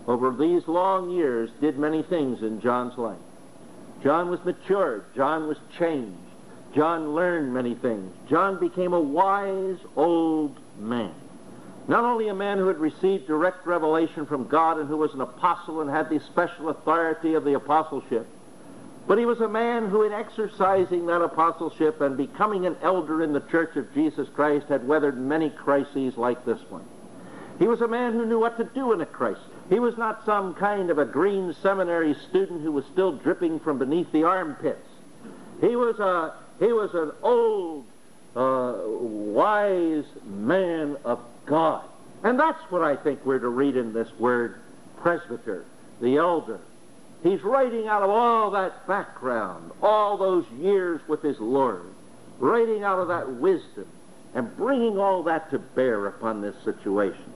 over 0.07 0.31
these 0.31 0.67
long 0.67 1.09
years 1.09 1.49
did 1.59 1.77
many 1.77 2.03
things 2.03 2.41
in 2.41 2.61
John's 2.61 2.97
life. 2.97 3.19
John 4.03 4.29
was 4.29 4.39
matured. 4.43 5.05
John 5.15 5.47
was 5.47 5.57
changed. 5.77 6.17
John 6.75 7.13
learned 7.13 7.53
many 7.53 7.75
things. 7.75 8.11
John 8.29 8.59
became 8.59 8.93
a 8.93 8.99
wise 8.99 9.77
old 9.95 10.57
man. 10.79 11.13
Not 11.87 12.03
only 12.03 12.27
a 12.27 12.33
man 12.33 12.57
who 12.57 12.67
had 12.67 12.79
received 12.79 13.27
direct 13.27 13.65
revelation 13.65 14.25
from 14.25 14.47
God 14.47 14.77
and 14.77 14.87
who 14.87 14.97
was 14.97 15.13
an 15.13 15.21
apostle 15.21 15.81
and 15.81 15.89
had 15.89 16.09
the 16.09 16.19
special 16.19 16.69
authority 16.69 17.33
of 17.33 17.43
the 17.43 17.55
apostleship, 17.55 18.27
but 19.07 19.17
he 19.17 19.25
was 19.25 19.41
a 19.41 19.47
man 19.47 19.89
who, 19.89 20.03
in 20.03 20.13
exercising 20.13 21.07
that 21.07 21.21
apostleship 21.21 22.01
and 22.01 22.15
becoming 22.15 22.65
an 22.65 22.77
elder 22.81 23.23
in 23.23 23.33
the 23.33 23.39
church 23.41 23.75
of 23.75 23.93
Jesus 23.93 24.29
Christ, 24.29 24.67
had 24.67 24.87
weathered 24.87 25.19
many 25.19 25.49
crises 25.49 26.17
like 26.17 26.45
this 26.45 26.61
one. 26.69 26.85
He 27.57 27.67
was 27.67 27.81
a 27.81 27.87
man 27.87 28.13
who 28.13 28.25
knew 28.25 28.39
what 28.39 28.57
to 28.57 28.63
do 28.63 28.91
in 28.93 29.01
a 29.01 29.05
crisis. 29.05 29.43
He 29.69 29.79
was 29.79 29.97
not 29.97 30.25
some 30.25 30.53
kind 30.53 30.89
of 30.89 30.97
a 30.97 31.05
green 31.05 31.53
seminary 31.61 32.15
student 32.29 32.61
who 32.61 32.71
was 32.71 32.85
still 32.85 33.11
dripping 33.11 33.59
from 33.59 33.79
beneath 33.79 34.11
the 34.11 34.23
armpits. 34.23 34.87
He 35.59 35.75
was 35.75 35.99
a 35.99 36.33
he 36.59 36.71
was 36.73 36.93
an 36.93 37.11
old, 37.23 37.85
uh, 38.35 38.75
wise 38.85 40.05
man 40.23 40.97
of 41.03 41.19
God. 41.45 41.83
And 42.23 42.39
that's 42.39 42.61
what 42.71 42.81
I 42.81 42.95
think 42.95 43.25
we're 43.25 43.39
to 43.39 43.49
read 43.49 43.75
in 43.75 43.93
this 43.93 44.11
word 44.19 44.55
presbyter, 45.01 45.65
the 45.99 46.17
elder. 46.17 46.59
He's 47.23 47.41
writing 47.43 47.87
out 47.87 48.03
of 48.03 48.09
all 48.09 48.51
that 48.51 48.87
background, 48.87 49.71
all 49.81 50.17
those 50.17 50.45
years 50.59 51.01
with 51.07 51.21
his 51.21 51.39
Lord, 51.39 51.85
writing 52.39 52.83
out 52.83 52.99
of 52.99 53.07
that 53.09 53.29
wisdom 53.35 53.87
and 54.33 54.55
bringing 54.57 54.97
all 54.97 55.23
that 55.23 55.51
to 55.51 55.59
bear 55.59 56.07
upon 56.07 56.41
this 56.41 56.55
situation. 56.63 57.33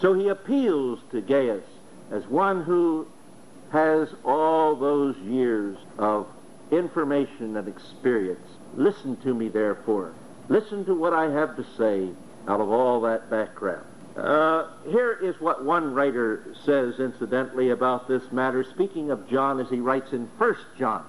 So 0.00 0.14
he 0.14 0.28
appeals 0.28 0.98
to 1.10 1.20
Gaius 1.20 1.64
as 2.10 2.26
one 2.26 2.62
who 2.62 3.06
has 3.70 4.08
all 4.24 4.74
those 4.74 5.16
years 5.18 5.76
of 5.98 6.26
information 6.70 7.56
and 7.56 7.68
experience. 7.68 8.46
Listen 8.74 9.16
to 9.18 9.34
me, 9.34 9.48
therefore. 9.48 10.12
Listen 10.48 10.84
to 10.86 10.94
what 10.94 11.12
I 11.12 11.30
have 11.30 11.56
to 11.56 11.64
say 11.76 12.10
out 12.48 12.60
of 12.60 12.70
all 12.70 13.00
that 13.02 13.30
background. 13.30 13.86
Uh, 14.16 14.68
here 14.90 15.12
is 15.12 15.40
what 15.40 15.64
one 15.64 15.94
writer 15.94 16.54
says, 16.64 17.00
incidentally, 17.00 17.70
about 17.70 18.08
this 18.08 18.30
matter, 18.30 18.62
speaking 18.62 19.10
of 19.10 19.28
John 19.28 19.58
as 19.58 19.70
he 19.70 19.80
writes 19.80 20.12
in 20.12 20.26
1 20.36 20.56
John, 20.78 21.04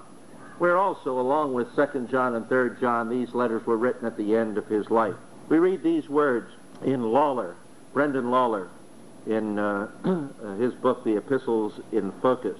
where 0.58 0.76
also, 0.78 1.20
along 1.20 1.52
with 1.52 1.74
2 1.76 2.08
John 2.10 2.34
and 2.34 2.48
3 2.48 2.70
John, 2.80 3.10
these 3.10 3.34
letters 3.34 3.66
were 3.66 3.76
written 3.76 4.06
at 4.06 4.16
the 4.16 4.36
end 4.36 4.56
of 4.56 4.66
his 4.68 4.90
life. 4.90 5.16
We 5.48 5.58
read 5.58 5.82
these 5.82 6.08
words 6.08 6.50
in 6.82 7.02
Lawler, 7.02 7.56
Brendan 7.92 8.30
Lawler, 8.30 8.68
in 9.26 9.58
uh, 9.58 9.88
his 10.58 10.72
book, 10.74 11.04
The 11.04 11.16
Epistles 11.16 11.80
in 11.92 12.10
Focus. 12.22 12.58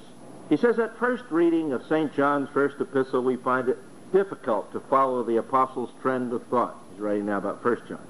He 0.51 0.59
says, 0.59 0.79
at 0.79 0.99
first 0.99 1.25
reading 1.31 1.73
of 1.73 1.87
St. 1.87 2.15
John's 2.15 2.51
first 2.51 2.79
epistle, 2.81 3.23
we 3.23 3.37
find 3.37 3.69
it 3.71 3.79
difficult 4.13 4.71
to 4.73 4.81
follow 4.81 5.23
the 5.23 5.39
apostle's 5.39 5.91
trend 6.03 6.35
of 6.35 6.43
thought. 6.49 6.77
He's 6.93 7.01
writing 7.01 7.27
now 7.27 7.39
about 7.39 7.65
1 7.65 7.83
John. 7.89 8.07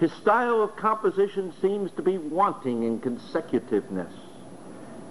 His 0.00 0.12
style 0.14 0.62
of 0.62 0.76
composition 0.76 1.52
seems 1.60 1.92
to 1.92 2.02
be 2.02 2.16
wanting 2.16 2.84
in 2.84 3.00
consecutiveness. 3.00 4.12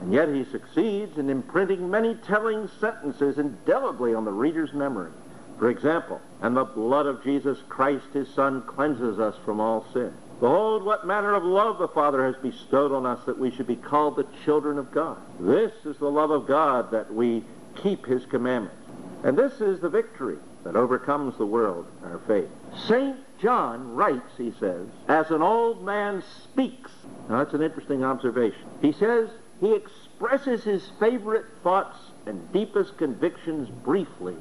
And 0.02 0.12
yet 0.12 0.30
he 0.30 0.46
succeeds 0.46 1.20
in 1.20 1.30
imprinting 1.30 1.92
many 1.92 2.16
telling 2.16 2.68
sentences 2.80 3.38
indelibly 3.38 4.16
on 4.16 4.26
the 4.26 4.32
reader's 4.32 4.74
memory. 4.74 5.12
For 5.60 5.70
example, 5.70 6.20
and 6.42 6.58
the 6.58 6.64
blood 6.64 7.06
of 7.06 7.24
Jesus 7.24 7.60
Christ, 7.70 8.06
his 8.14 8.28
Son, 8.30 8.64
cleanses 8.64 9.20
us 9.20 9.36
from 9.46 9.60
all 9.60 9.86
sin. 9.94 10.12
Behold, 10.40 10.84
what 10.84 11.06
manner 11.06 11.36
of 11.36 11.44
love 11.44 11.78
the 11.78 11.90
Father 11.90 12.26
has 12.26 12.36
bestowed 12.38 12.92
on 12.92 13.06
us 13.06 13.20
that 13.26 13.38
we 13.38 13.52
should 13.52 13.68
be 13.68 13.76
called 13.76 14.16
the 14.16 14.26
children 14.46 14.80
of 14.80 14.92
God. 14.92 15.18
This 15.40 15.74
is 15.86 15.98
the 15.98 16.10
love 16.10 16.32
of 16.32 16.48
God 16.48 16.92
that 16.92 17.14
we 17.14 17.44
keep 17.76 18.06
his 18.06 18.26
commandments. 18.26 18.82
And 19.24 19.38
this 19.38 19.60
is 19.60 19.82
the 19.82 19.90
victory 19.90 20.38
that 20.64 20.78
overcomes 20.78 21.38
the 21.38 21.46
world, 21.46 21.86
our 22.06 22.20
faith. 22.20 22.50
St. 22.88 23.18
John 23.42 23.96
writes, 23.96 24.32
he 24.38 24.54
says, 24.60 24.88
as 25.08 25.32
an 25.32 25.42
old 25.42 25.84
man 25.84 26.24
speaks. 26.44 26.92
Now, 27.30 27.44
that's 27.44 27.54
an 27.54 27.62
interesting 27.62 28.04
observation. 28.04 28.62
He 28.82 28.92
says 28.92 29.30
he 29.62 29.74
expresses 29.74 30.64
his 30.64 30.90
favorite 31.00 31.46
thoughts 31.64 31.98
and 32.26 32.52
deepest 32.52 32.98
convictions 32.98 33.70
briefly, 33.70 34.36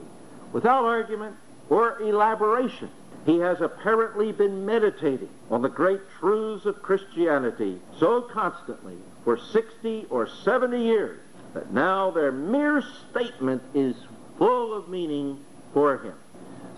without 0.52 0.84
argument 0.84 1.36
or 1.68 2.00
elaboration. 2.00 2.90
He 3.26 3.38
has 3.38 3.60
apparently 3.60 4.32
been 4.32 4.64
meditating 4.64 5.28
on 5.50 5.62
the 5.62 5.68
great 5.68 6.00
truths 6.18 6.66
of 6.66 6.82
Christianity 6.82 7.78
so 7.98 8.22
constantly 8.22 8.96
for 9.24 9.38
60 9.38 10.06
or 10.08 10.28
70 10.28 10.82
years 10.82 11.20
that 11.54 11.72
now 11.72 12.10
their 12.10 12.32
mere 12.32 12.82
statement 13.10 13.62
is 13.74 13.96
full 14.38 14.72
of 14.72 14.88
meaning 14.88 15.44
for 15.74 15.98
him. 15.98 16.14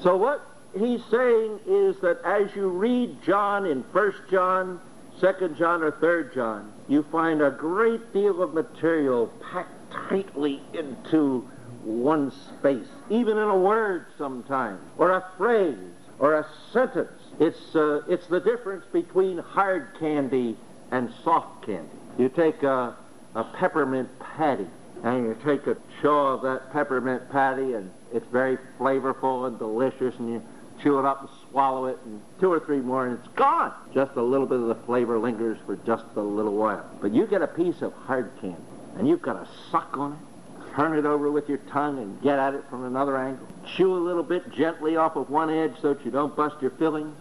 So 0.03 0.17
what 0.17 0.45
he's 0.75 1.01
saying 1.11 1.61
is 1.67 1.97
that 2.01 2.21
as 2.25 2.55
you 2.55 2.69
read 2.69 3.23
John 3.23 3.67
in 3.67 3.81
1 3.93 4.15
John, 4.31 4.81
2 5.21 5.55
John, 5.59 5.83
or 5.83 5.93
3 5.93 6.35
John, 6.35 6.73
you 6.89 7.05
find 7.11 7.43
a 7.43 7.51
great 7.51 8.13
deal 8.13 8.43
of 8.43 8.55
material 8.55 9.27
packed 9.53 9.93
tightly 9.93 10.63
into 10.73 11.49
one 11.83 12.31
space, 12.31 12.87
even 13.09 13.37
in 13.37 13.49
a 13.49 13.57
word 13.57 14.07
sometimes, 14.19 14.81
or 14.99 15.13
a 15.13 15.25
phrase, 15.37 15.77
or 16.19 16.35
a 16.35 16.47
sentence. 16.73 17.11
It's, 17.39 17.75
uh, 17.75 18.03
it's 18.09 18.27
the 18.27 18.41
difference 18.41 18.85
between 18.93 19.39
hard 19.39 19.89
candy 19.99 20.57
and 20.91 21.13
soft 21.25 21.67
candy. 21.67 21.89
You 22.19 22.29
take 22.29 22.63
a, 22.63 22.97
a 23.35 23.45
peppermint 23.45 24.09
patty, 24.19 24.67
and 25.03 25.25
you 25.25 25.37
take 25.45 25.67
a 25.67 25.77
chaw 26.03 26.35
of 26.35 26.43
that 26.43 26.73
peppermint 26.73 27.31
patty, 27.31 27.75
and 27.75 27.91
it's 28.13 28.27
very 28.31 28.59
flavorful 28.79 29.47
and 29.47 29.59
delicious, 29.59 30.15
and 30.19 30.29
you 30.29 30.43
chew 30.83 30.99
it 30.99 31.05
up 31.05 31.21
and 31.21 31.31
swallow 31.51 31.87
it, 31.87 31.99
and 32.05 32.21
two 32.41 32.53
or 32.53 32.61
three 32.61 32.81
more, 32.81 33.07
and 33.07 33.19
it's 33.19 33.29
gone. 33.35 33.73
Just 33.95 34.13
a 34.17 34.23
little 34.23 34.47
bit 34.47 34.61
of 34.61 34.69
the 34.69 34.75
flavor 34.75 35.19
lingers 35.19 35.59
for 35.67 35.77
just 35.77 36.05
a 36.17 36.21
little 36.21 36.55
while. 36.55 36.85
But 37.01 37.13
you 37.13 37.27
get 37.27 37.43
a 37.43 37.47
piece 37.47 37.83
of 37.83 37.93
hard 37.93 38.31
candy, 38.41 38.57
and 38.97 39.09
you've 39.09 39.23
got 39.23 39.35
to 39.35 39.49
suck 39.71 39.97
on 39.97 40.13
it, 40.13 40.75
turn 40.75 40.97
it 40.97 41.05
over 41.05 41.31
with 41.31 41.49
your 41.49 41.59
tongue, 41.59 41.99
and 41.99 42.21
get 42.23 42.39
at 42.39 42.55
it 42.55 42.65
from 42.71 42.85
another 42.85 43.17
angle. 43.17 43.47
Chew 43.77 43.95
a 43.95 43.99
little 43.99 44.23
bit 44.23 44.51
gently 44.53 44.97
off 44.97 45.17
of 45.17 45.31
one 45.31 45.51
edge 45.51 45.75
so 45.81 45.95
that 45.95 46.05
you 46.05 46.11
don't 46.11 46.35
bust 46.37 46.57
your 46.61 46.71
fillings. 46.73 47.17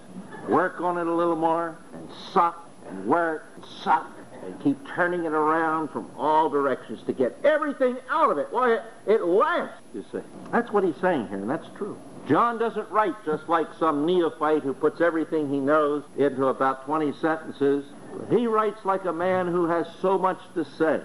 Work 0.48 0.80
on 0.82 0.98
it 0.98 1.08
a 1.08 1.14
little 1.14 1.36
more, 1.36 1.78
and 1.94 2.08
suck, 2.32 2.70
and 2.88 3.06
work, 3.06 3.46
and 3.56 3.66
suck, 3.84 4.08
and 4.44 4.60
keep 4.64 4.78
turning 4.88 5.26
it 5.26 5.34
around 5.34 5.90
from 5.90 6.10
all 6.18 6.50
directions 6.50 7.02
to 7.04 7.14
get 7.14 7.38
everything 7.44 7.98
out 8.10 8.32
of 8.32 8.38
it. 8.38 8.48
Why, 8.52 8.76
it, 8.76 8.82
it 9.06 9.24
lasts, 9.24 9.82
you 9.94 10.06
see. 10.12 10.20
That's 10.52 10.72
what 10.72 10.84
he's 10.84 10.96
saying 11.02 11.28
here, 11.28 11.38
and 11.38 11.50
that's 11.50 11.68
true. 11.78 11.98
John 12.30 12.60
doesn't 12.60 12.92
write 12.92 13.16
just 13.26 13.50
like 13.50 13.66
some 13.80 14.06
neophyte 14.06 14.62
who 14.62 14.76
puts 14.76 15.02
everything 15.02 15.50
he 15.50 15.60
knows 15.60 16.04
into 16.16 16.46
about 16.46 16.86
20 16.86 17.12
sentences. 17.14 17.84
He 18.30 18.46
writes 18.46 18.86
like 18.86 19.06
a 19.06 19.12
man 19.12 19.48
who 19.48 19.66
has 19.66 19.88
so 20.00 20.16
much 20.20 20.38
to 20.54 20.64
say. 20.64 21.02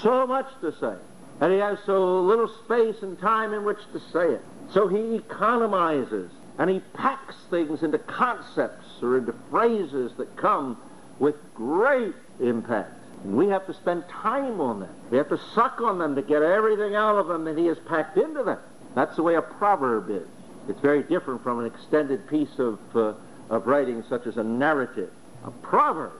So 0.00 0.28
much 0.28 0.46
to 0.60 0.70
say. 0.78 0.94
And 1.40 1.52
he 1.52 1.58
has 1.58 1.80
so 1.84 2.20
little 2.20 2.46
space 2.64 3.02
and 3.02 3.18
time 3.18 3.52
in 3.52 3.64
which 3.64 3.80
to 3.92 3.98
say 4.12 4.34
it. 4.34 4.42
So 4.72 4.86
he 4.86 5.18
economizes 5.18 6.30
and 6.56 6.70
he 6.70 6.78
packs 6.94 7.34
things 7.50 7.82
into 7.82 7.98
concepts 7.98 8.86
or 9.02 9.18
into 9.18 9.34
phrases 9.50 10.12
that 10.18 10.36
come 10.36 10.80
with 11.18 11.34
great 11.52 12.14
impact. 12.38 12.92
And 13.24 13.36
we 13.36 13.48
have 13.48 13.66
to 13.66 13.74
spend 13.74 14.04
time 14.08 14.60
on 14.60 14.78
them. 14.78 14.94
We 15.10 15.18
have 15.18 15.30
to 15.30 15.40
suck 15.52 15.80
on 15.80 15.98
them 15.98 16.14
to 16.14 16.22
get 16.22 16.42
everything 16.42 16.94
out 16.94 17.16
of 17.16 17.26
them 17.26 17.44
that 17.46 17.58
he 17.58 17.66
has 17.66 17.78
packed 17.88 18.18
into 18.18 18.44
them. 18.44 18.58
That's 18.94 19.16
the 19.16 19.24
way 19.24 19.34
a 19.34 19.42
proverb 19.42 20.10
is. 20.10 20.28
It's 20.70 20.80
very 20.80 21.02
different 21.02 21.42
from 21.42 21.58
an 21.58 21.66
extended 21.66 22.28
piece 22.28 22.58
of, 22.58 22.78
uh, 22.94 23.14
of 23.48 23.66
writing 23.66 24.04
such 24.08 24.24
as 24.28 24.36
a 24.36 24.44
narrative. 24.44 25.10
A 25.44 25.50
proverb 25.50 26.12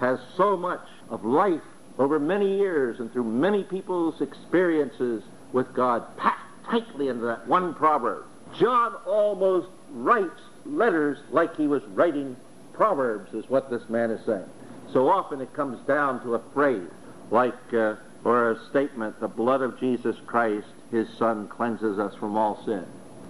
has 0.00 0.18
so 0.36 0.56
much 0.56 0.84
of 1.08 1.24
life 1.24 1.62
over 2.00 2.18
many 2.18 2.58
years 2.58 2.98
and 2.98 3.12
through 3.12 3.22
many 3.22 3.62
people's 3.62 4.20
experiences 4.20 5.22
with 5.52 5.72
God 5.72 6.16
packed 6.16 6.64
tightly 6.64 7.08
into 7.08 7.24
that 7.26 7.46
one 7.46 7.74
proverb. 7.74 8.24
John 8.58 8.96
almost 9.06 9.68
writes 9.92 10.40
letters 10.66 11.18
like 11.30 11.54
he 11.56 11.68
was 11.68 11.84
writing 11.94 12.34
proverbs, 12.72 13.32
is 13.32 13.48
what 13.48 13.70
this 13.70 13.88
man 13.88 14.10
is 14.10 14.26
saying. 14.26 14.48
So 14.92 15.08
often 15.08 15.40
it 15.40 15.54
comes 15.54 15.78
down 15.86 16.20
to 16.24 16.34
a 16.34 16.40
phrase 16.52 16.90
like, 17.30 17.54
uh, 17.72 17.94
or 18.24 18.50
a 18.50 18.68
statement, 18.70 19.20
the 19.20 19.28
blood 19.28 19.62
of 19.62 19.78
Jesus 19.78 20.16
Christ, 20.26 20.66
his 20.90 21.06
Son, 21.18 21.46
cleanses 21.46 22.00
us 22.00 22.16
from 22.16 22.36
all 22.36 22.64
sin. 22.64 22.84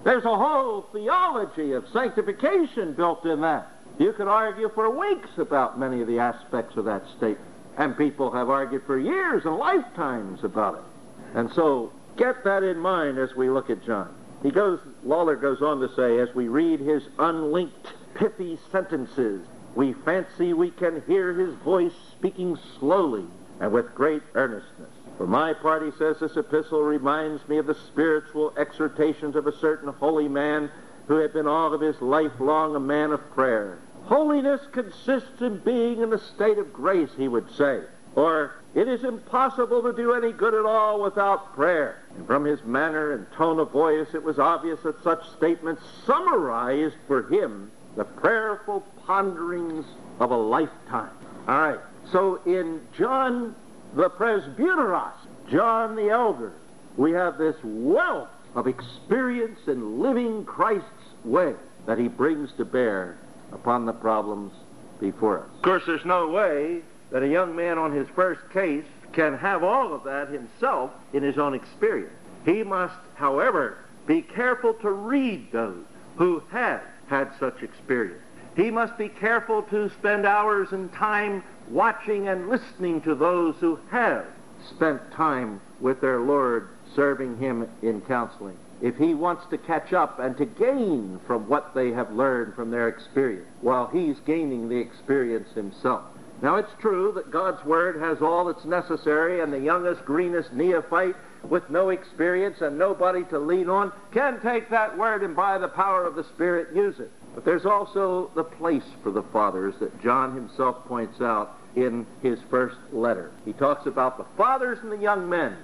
There's 0.04 0.24
a 0.24 0.36
whole 0.36 0.82
theology 0.92 1.72
of 1.72 1.88
sanctification 1.92 2.94
built 2.94 3.24
in 3.24 3.40
that. 3.42 3.68
You 3.98 4.12
could 4.12 4.28
argue 4.28 4.68
for 4.74 4.90
weeks 4.90 5.38
about 5.38 5.78
many 5.78 6.00
of 6.00 6.08
the 6.08 6.18
aspects 6.18 6.76
of 6.76 6.86
that 6.86 7.04
statement. 7.16 7.48
And 7.78 7.96
people 7.96 8.30
have 8.32 8.50
argued 8.50 8.82
for 8.84 8.98
years 8.98 9.44
and 9.44 9.56
lifetimes 9.56 10.44
about 10.44 10.74
it. 10.74 11.38
And 11.38 11.52
so 11.52 11.92
get 12.16 12.44
that 12.44 12.62
in 12.62 12.78
mind 12.78 13.18
as 13.18 13.34
we 13.34 13.48
look 13.48 13.70
at 13.70 13.84
John. 13.84 14.12
He 14.42 14.50
goes, 14.50 14.80
Lawler 15.04 15.36
goes 15.36 15.62
on 15.62 15.80
to 15.80 15.94
say, 15.94 16.18
as 16.18 16.34
we 16.34 16.48
read 16.48 16.80
his 16.80 17.04
unlinked, 17.18 17.94
pithy 18.14 18.58
sentences, 18.70 19.46
we 19.74 19.92
fancy 19.92 20.52
we 20.52 20.70
can 20.70 21.02
hear 21.06 21.32
his 21.32 21.54
voice 21.56 21.94
speaking 22.10 22.58
slowly 22.78 23.24
and 23.60 23.72
with 23.72 23.94
great 23.94 24.22
earnestness. 24.34 24.90
For 25.18 25.26
my 25.26 25.52
part, 25.52 25.84
he 25.84 25.90
says, 25.98 26.18
this 26.18 26.36
epistle 26.36 26.82
reminds 26.82 27.46
me 27.48 27.58
of 27.58 27.66
the 27.66 27.74
spiritual 27.74 28.52
exhortations 28.56 29.36
of 29.36 29.46
a 29.46 29.56
certain 29.58 29.92
holy 29.92 30.28
man 30.28 30.70
who 31.06 31.16
had 31.16 31.32
been 31.32 31.46
all 31.46 31.72
of 31.72 31.80
his 31.80 32.00
life 32.00 32.32
long 32.38 32.74
a 32.74 32.80
man 32.80 33.12
of 33.12 33.30
prayer. 33.32 33.78
Holiness 34.04 34.60
consists 34.72 35.40
in 35.40 35.58
being 35.58 36.00
in 36.00 36.12
a 36.12 36.18
state 36.18 36.58
of 36.58 36.72
grace, 36.72 37.10
he 37.16 37.28
would 37.28 37.50
say. 37.54 37.82
Or, 38.14 38.56
it 38.74 38.88
is 38.88 39.04
impossible 39.04 39.82
to 39.82 39.92
do 39.92 40.12
any 40.12 40.32
good 40.32 40.54
at 40.54 40.64
all 40.64 41.02
without 41.02 41.54
prayer. 41.54 42.02
And 42.16 42.26
from 42.26 42.44
his 42.44 42.62
manner 42.64 43.12
and 43.12 43.30
tone 43.32 43.58
of 43.58 43.70
voice, 43.70 44.08
it 44.14 44.22
was 44.22 44.38
obvious 44.38 44.80
that 44.82 45.02
such 45.02 45.28
statements 45.30 45.82
summarized 46.06 46.96
for 47.06 47.22
him 47.28 47.70
the 47.96 48.04
prayerful 48.04 48.80
ponderings 49.06 49.84
of 50.20 50.30
a 50.30 50.36
lifetime. 50.36 51.10
All 51.48 51.58
right, 51.58 51.80
So 52.10 52.40
in 52.46 52.80
John 52.96 53.54
the 53.94 54.10
Presbyteros, 54.10 55.12
John 55.50 55.96
the 55.96 56.08
Elder, 56.08 56.52
we 56.96 57.12
have 57.12 57.38
this 57.38 57.56
wealth 57.62 58.28
of 58.54 58.66
experience 58.66 59.60
in 59.66 60.00
living 60.00 60.44
Christ's 60.44 60.86
way 61.24 61.54
that 61.86 61.98
he 61.98 62.08
brings 62.08 62.52
to 62.58 62.64
bear 62.64 63.16
upon 63.52 63.86
the 63.86 63.92
problems 63.92 64.52
before 65.00 65.40
us. 65.40 65.48
Of 65.56 65.62
course, 65.62 65.82
there's 65.86 66.04
no 66.04 66.28
way 66.28 66.80
that 67.10 67.22
a 67.22 67.28
young 67.28 67.54
man 67.54 67.78
on 67.78 67.92
his 67.92 68.08
first 68.14 68.40
case 68.50 68.84
can 69.12 69.36
have 69.36 69.62
all 69.62 69.92
of 69.92 70.04
that 70.04 70.28
himself 70.28 70.90
in 71.12 71.22
his 71.22 71.38
own 71.38 71.54
experience. 71.54 72.14
He 72.44 72.62
must, 72.62 72.94
however, 73.14 73.78
be 74.06 74.22
careful 74.22 74.74
to 74.74 74.90
read 74.90 75.52
those 75.52 75.84
who 76.16 76.42
have 76.50 76.82
had 77.08 77.30
such 77.38 77.62
experience. 77.62 78.22
He 78.56 78.70
must 78.70 78.96
be 78.98 79.08
careful 79.08 79.62
to 79.64 79.90
spend 79.90 80.26
hours 80.26 80.72
and 80.72 80.92
time 80.92 81.42
watching 81.72 82.28
and 82.28 82.48
listening 82.48 83.00
to 83.00 83.14
those 83.14 83.54
who 83.56 83.78
have 83.90 84.26
spent 84.68 85.00
time 85.12 85.60
with 85.80 86.00
their 86.00 86.20
Lord 86.20 86.68
serving 86.94 87.38
him 87.38 87.68
in 87.82 88.00
counseling. 88.02 88.56
If 88.80 88.96
he 88.96 89.14
wants 89.14 89.44
to 89.50 89.58
catch 89.58 89.92
up 89.92 90.18
and 90.18 90.36
to 90.36 90.44
gain 90.44 91.20
from 91.26 91.48
what 91.48 91.74
they 91.74 91.92
have 91.92 92.12
learned 92.12 92.54
from 92.54 92.70
their 92.70 92.88
experience 92.88 93.46
while 93.60 93.86
he's 93.86 94.18
gaining 94.20 94.68
the 94.68 94.76
experience 94.76 95.48
himself. 95.54 96.02
Now 96.42 96.56
it's 96.56 96.72
true 96.80 97.12
that 97.14 97.30
God's 97.30 97.64
Word 97.64 98.00
has 98.00 98.20
all 98.20 98.46
that's 98.46 98.64
necessary 98.64 99.40
and 99.40 99.52
the 99.52 99.60
youngest, 99.60 100.04
greenest 100.04 100.52
neophyte 100.52 101.14
with 101.48 101.70
no 101.70 101.90
experience 101.90 102.60
and 102.60 102.76
nobody 102.76 103.22
to 103.24 103.38
lean 103.38 103.68
on 103.68 103.92
can 104.12 104.40
take 104.40 104.68
that 104.70 104.98
Word 104.98 105.22
and 105.22 105.36
by 105.36 105.58
the 105.58 105.68
power 105.68 106.04
of 106.04 106.16
the 106.16 106.24
Spirit 106.24 106.74
use 106.74 106.98
it. 106.98 107.12
But 107.34 107.44
there's 107.44 107.64
also 107.64 108.30
the 108.34 108.44
place 108.44 108.84
for 109.04 109.12
the 109.12 109.22
fathers 109.22 109.74
that 109.78 110.02
John 110.02 110.34
himself 110.34 110.84
points 110.86 111.20
out 111.20 111.56
in 111.74 112.06
his 112.22 112.38
first 112.50 112.76
letter. 112.92 113.30
He 113.44 113.52
talks 113.52 113.86
about 113.86 114.18
the 114.18 114.26
fathers 114.36 114.78
and 114.82 114.92
the 114.92 114.96
young 114.96 115.28
men. 115.28 115.56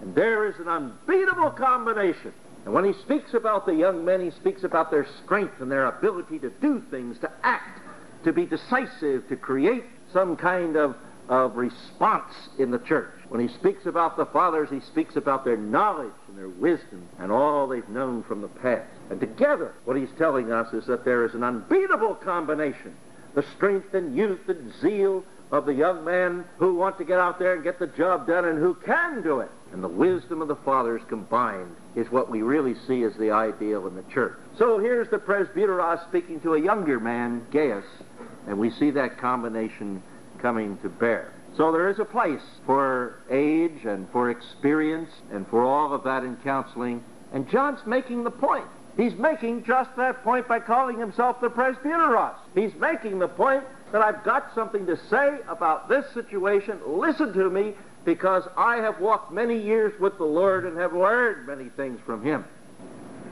And 0.00 0.14
there 0.14 0.46
is 0.46 0.56
an 0.58 0.68
unbeatable 0.68 1.50
combination. 1.50 2.32
And 2.64 2.74
when 2.74 2.84
he 2.84 2.92
speaks 3.00 3.32
about 3.32 3.64
the 3.64 3.74
young 3.74 4.04
men, 4.04 4.20
he 4.20 4.30
speaks 4.30 4.64
about 4.64 4.90
their 4.90 5.06
strength 5.24 5.60
and 5.60 5.70
their 5.70 5.86
ability 5.86 6.40
to 6.40 6.50
do 6.50 6.82
things, 6.90 7.18
to 7.20 7.30
act, 7.44 7.80
to 8.24 8.32
be 8.32 8.44
decisive, 8.44 9.28
to 9.28 9.36
create 9.36 9.84
some 10.12 10.36
kind 10.36 10.76
of, 10.76 10.96
of 11.28 11.56
response 11.56 12.34
in 12.58 12.72
the 12.72 12.80
church. 12.80 13.12
When 13.28 13.40
he 13.40 13.52
speaks 13.54 13.86
about 13.86 14.16
the 14.16 14.26
fathers, 14.26 14.68
he 14.68 14.80
speaks 14.80 15.16
about 15.16 15.44
their 15.44 15.56
knowledge 15.56 16.12
and 16.28 16.36
their 16.36 16.48
wisdom 16.48 17.08
and 17.18 17.30
all 17.30 17.68
they've 17.68 17.88
known 17.88 18.24
from 18.24 18.40
the 18.40 18.48
past. 18.48 18.90
And 19.10 19.20
together, 19.20 19.74
what 19.84 19.96
he's 19.96 20.12
telling 20.18 20.50
us 20.50 20.72
is 20.72 20.86
that 20.86 21.04
there 21.04 21.24
is 21.24 21.34
an 21.34 21.44
unbeatable 21.44 22.16
combination 22.16 22.96
the 23.36 23.44
strength 23.54 23.92
and 23.92 24.16
youth 24.16 24.48
and 24.48 24.72
zeal 24.80 25.22
of 25.52 25.66
the 25.66 25.74
young 25.74 26.04
men 26.04 26.44
who 26.58 26.74
want 26.74 26.98
to 26.98 27.04
get 27.04 27.18
out 27.18 27.38
there 27.38 27.54
and 27.54 27.62
get 27.62 27.78
the 27.78 27.86
job 27.86 28.26
done 28.26 28.44
and 28.44 28.58
who 28.58 28.74
can 28.74 29.22
do 29.22 29.40
it. 29.40 29.50
And 29.72 29.82
the 29.82 29.88
wisdom 29.88 30.42
of 30.42 30.48
the 30.48 30.56
fathers 30.56 31.02
combined 31.08 31.74
is 31.94 32.10
what 32.10 32.30
we 32.30 32.42
really 32.42 32.74
see 32.86 33.02
as 33.04 33.14
the 33.16 33.30
ideal 33.30 33.86
in 33.86 33.94
the 33.94 34.02
church. 34.04 34.36
So 34.58 34.78
here's 34.78 35.08
the 35.10 35.18
presbyteros 35.18 36.06
speaking 36.08 36.40
to 36.40 36.54
a 36.54 36.60
younger 36.60 36.98
man, 36.98 37.46
Gaius, 37.50 37.84
and 38.46 38.58
we 38.58 38.70
see 38.70 38.90
that 38.92 39.18
combination 39.18 40.02
coming 40.38 40.78
to 40.78 40.88
bear. 40.88 41.32
So 41.56 41.72
there 41.72 41.88
is 41.88 41.98
a 41.98 42.04
place 42.04 42.42
for 42.66 43.20
age 43.30 43.84
and 43.84 44.08
for 44.10 44.30
experience 44.30 45.10
and 45.32 45.46
for 45.48 45.64
all 45.64 45.94
of 45.94 46.04
that 46.04 46.22
in 46.22 46.36
counseling. 46.36 47.02
And 47.32 47.48
John's 47.48 47.80
making 47.86 48.24
the 48.24 48.30
point. 48.30 48.66
He's 48.96 49.14
making 49.14 49.64
just 49.64 49.94
that 49.96 50.22
point 50.22 50.48
by 50.48 50.60
calling 50.60 50.98
himself 50.98 51.40
the 51.40 51.48
presbyteros. 51.48 52.34
He's 52.54 52.74
making 52.76 53.18
the 53.18 53.28
point 53.28 53.64
that 53.92 54.02
I've 54.02 54.24
got 54.24 54.54
something 54.54 54.86
to 54.86 54.98
say 55.08 55.38
about 55.48 55.88
this 55.88 56.04
situation. 56.12 56.78
Listen 56.86 57.32
to 57.32 57.50
me 57.50 57.74
because 58.04 58.44
I 58.56 58.76
have 58.76 59.00
walked 59.00 59.32
many 59.32 59.60
years 59.60 59.98
with 60.00 60.16
the 60.18 60.24
Lord 60.24 60.64
and 60.64 60.76
have 60.78 60.92
learned 60.92 61.46
many 61.46 61.68
things 61.70 62.00
from 62.06 62.24
Him. 62.24 62.44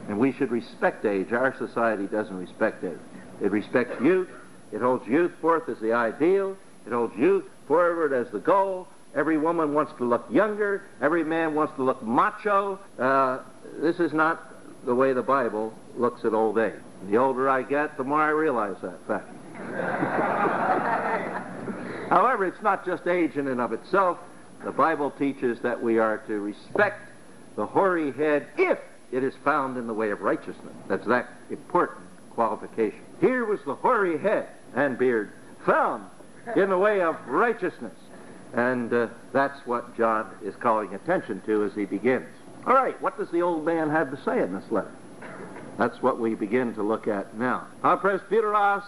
And 0.09 0.19
we 0.19 0.33
should 0.33 0.51
respect 0.51 1.05
age. 1.05 1.33
Our 1.33 1.57
society 1.57 2.07
doesn't 2.07 2.37
respect 2.37 2.85
age. 2.85 2.99
It 3.41 3.51
respects 3.51 4.01
youth. 4.03 4.29
It 4.73 4.81
holds 4.81 5.07
youth 5.07 5.33
forth 5.41 5.69
as 5.69 5.79
the 5.79 5.93
ideal. 5.93 6.57
It 6.87 6.93
holds 6.93 7.17
youth 7.17 7.45
forward 7.67 8.13
as 8.13 8.31
the 8.33 8.41
goal. 8.41 8.89
Every 9.15 9.39
woman 9.39 9.75
wants 9.75 9.93
to 9.99 10.05
look 10.05 10.27
younger. 10.31 10.83
Every 11.01 11.25
man 11.25 11.55
wants 11.55 11.75
to 11.77 11.85
look 11.85 12.03
macho. 12.03 12.79
Uh, 12.99 13.41
this 13.81 14.01
is 14.01 14.13
not 14.13 14.43
the 14.85 14.95
way 14.95 15.13
the 15.13 15.23
Bible 15.23 15.73
looks 15.97 16.25
at 16.25 16.35
old 16.35 16.59
age. 16.59 16.75
The 17.09 17.17
older 17.17 17.49
I 17.49 17.63
get, 17.63 17.97
the 17.97 18.05
more 18.05 18.21
I 18.21 18.31
realize 18.31 18.77
that 18.83 18.99
fact. 19.07 19.29
However, 22.11 22.47
it's 22.47 22.63
not 22.63 22.85
just 22.85 23.07
age 23.07 23.37
in 23.37 23.49
and 23.49 23.61
of 23.61 23.73
itself. 23.73 24.19
The 24.65 24.73
Bible 24.73 25.11
teaches 25.11 25.61
that 25.61 25.83
we 25.83 25.99
are 25.99 26.19
to 26.27 26.41
respect 26.41 27.01
the 27.57 27.67
hoary 27.67 28.13
head 28.13 28.47
if 28.57 28.79
it 29.13 29.23
is 29.23 29.35
found 29.45 29.77
in 29.77 29.87
the 29.87 29.95
way 29.95 30.11
of 30.11 30.21
righteousness. 30.21 30.75
That's 30.89 31.07
that 31.07 31.29
important 31.51 32.01
qualification. 32.31 33.01
Here 33.21 33.45
was 33.45 33.61
the 33.65 33.75
hoary 33.75 34.19
head 34.19 34.49
and 34.75 34.99
beard 34.99 35.33
found 35.65 36.05
in 36.57 36.69
the 36.69 36.79
way 36.79 37.01
of 37.01 37.17
righteousness. 37.27 37.95
And 38.55 38.93
uh, 38.93 39.09
that's 39.33 39.59
what 39.67 39.97
John 39.97 40.31
is 40.43 40.55
calling 40.57 40.95
attention 40.95 41.43
to 41.47 41.65
as 41.65 41.73
he 41.75 41.85
begins. 41.85 42.29
All 42.67 42.75
right, 42.75 43.01
what 43.03 43.19
does 43.19 43.31
the 43.31 43.43
old 43.43 43.65
man 43.65 43.91
have 43.91 44.11
to 44.11 44.23
say 44.25 44.41
in 44.41 44.55
this 44.55 44.71
letter? 44.71 44.93
That's 45.79 46.01
what 46.01 46.21
we 46.21 46.35
begin 46.35 46.75
to 46.75 46.83
look 46.83 47.09
at 47.09 47.37
now. 47.37 47.67
A 47.83 47.97
presbyteros 47.97 48.85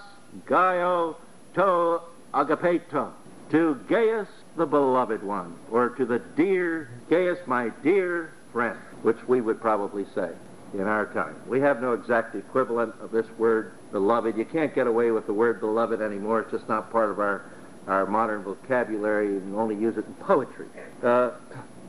Gaio 0.46 1.16
to 1.55 2.01
agapeto, 2.35 3.12
to 3.51 3.81
Gaius 3.88 4.29
the 4.57 4.66
beloved 4.66 5.22
one, 5.22 5.57
or 5.70 5.90
to 5.90 6.05
the 6.05 6.18
dear 6.18 6.90
Gaius, 7.09 7.38
my 7.46 7.70
dear 7.83 8.33
friend, 8.53 8.79
which 9.03 9.18
we 9.27 9.40
would 9.40 9.61
probably 9.61 10.05
say 10.14 10.31
in 10.75 10.83
our 10.83 11.07
time. 11.07 11.37
We 11.46 11.61
have 11.61 11.81
no 11.81 11.92
exact 11.92 12.35
equivalent 12.35 12.94
of 13.01 13.11
this 13.11 13.27
word 13.38 13.72
beloved. 13.92 14.37
You 14.37 14.44
can't 14.44 14.75
get 14.75 14.87
away 14.87 15.11
with 15.11 15.27
the 15.27 15.33
word 15.33 15.61
beloved 15.61 16.01
anymore. 16.01 16.40
It's 16.40 16.51
just 16.51 16.68
not 16.68 16.90
part 16.90 17.11
of 17.11 17.20
our, 17.20 17.42
our 17.87 18.07
modern 18.07 18.42
vocabulary. 18.42 19.35
You 19.35 19.40
can 19.40 19.55
only 19.55 19.77
use 19.77 19.96
it 19.96 20.05
in 20.07 20.14
poetry. 20.14 20.66
Uh, 21.03 21.31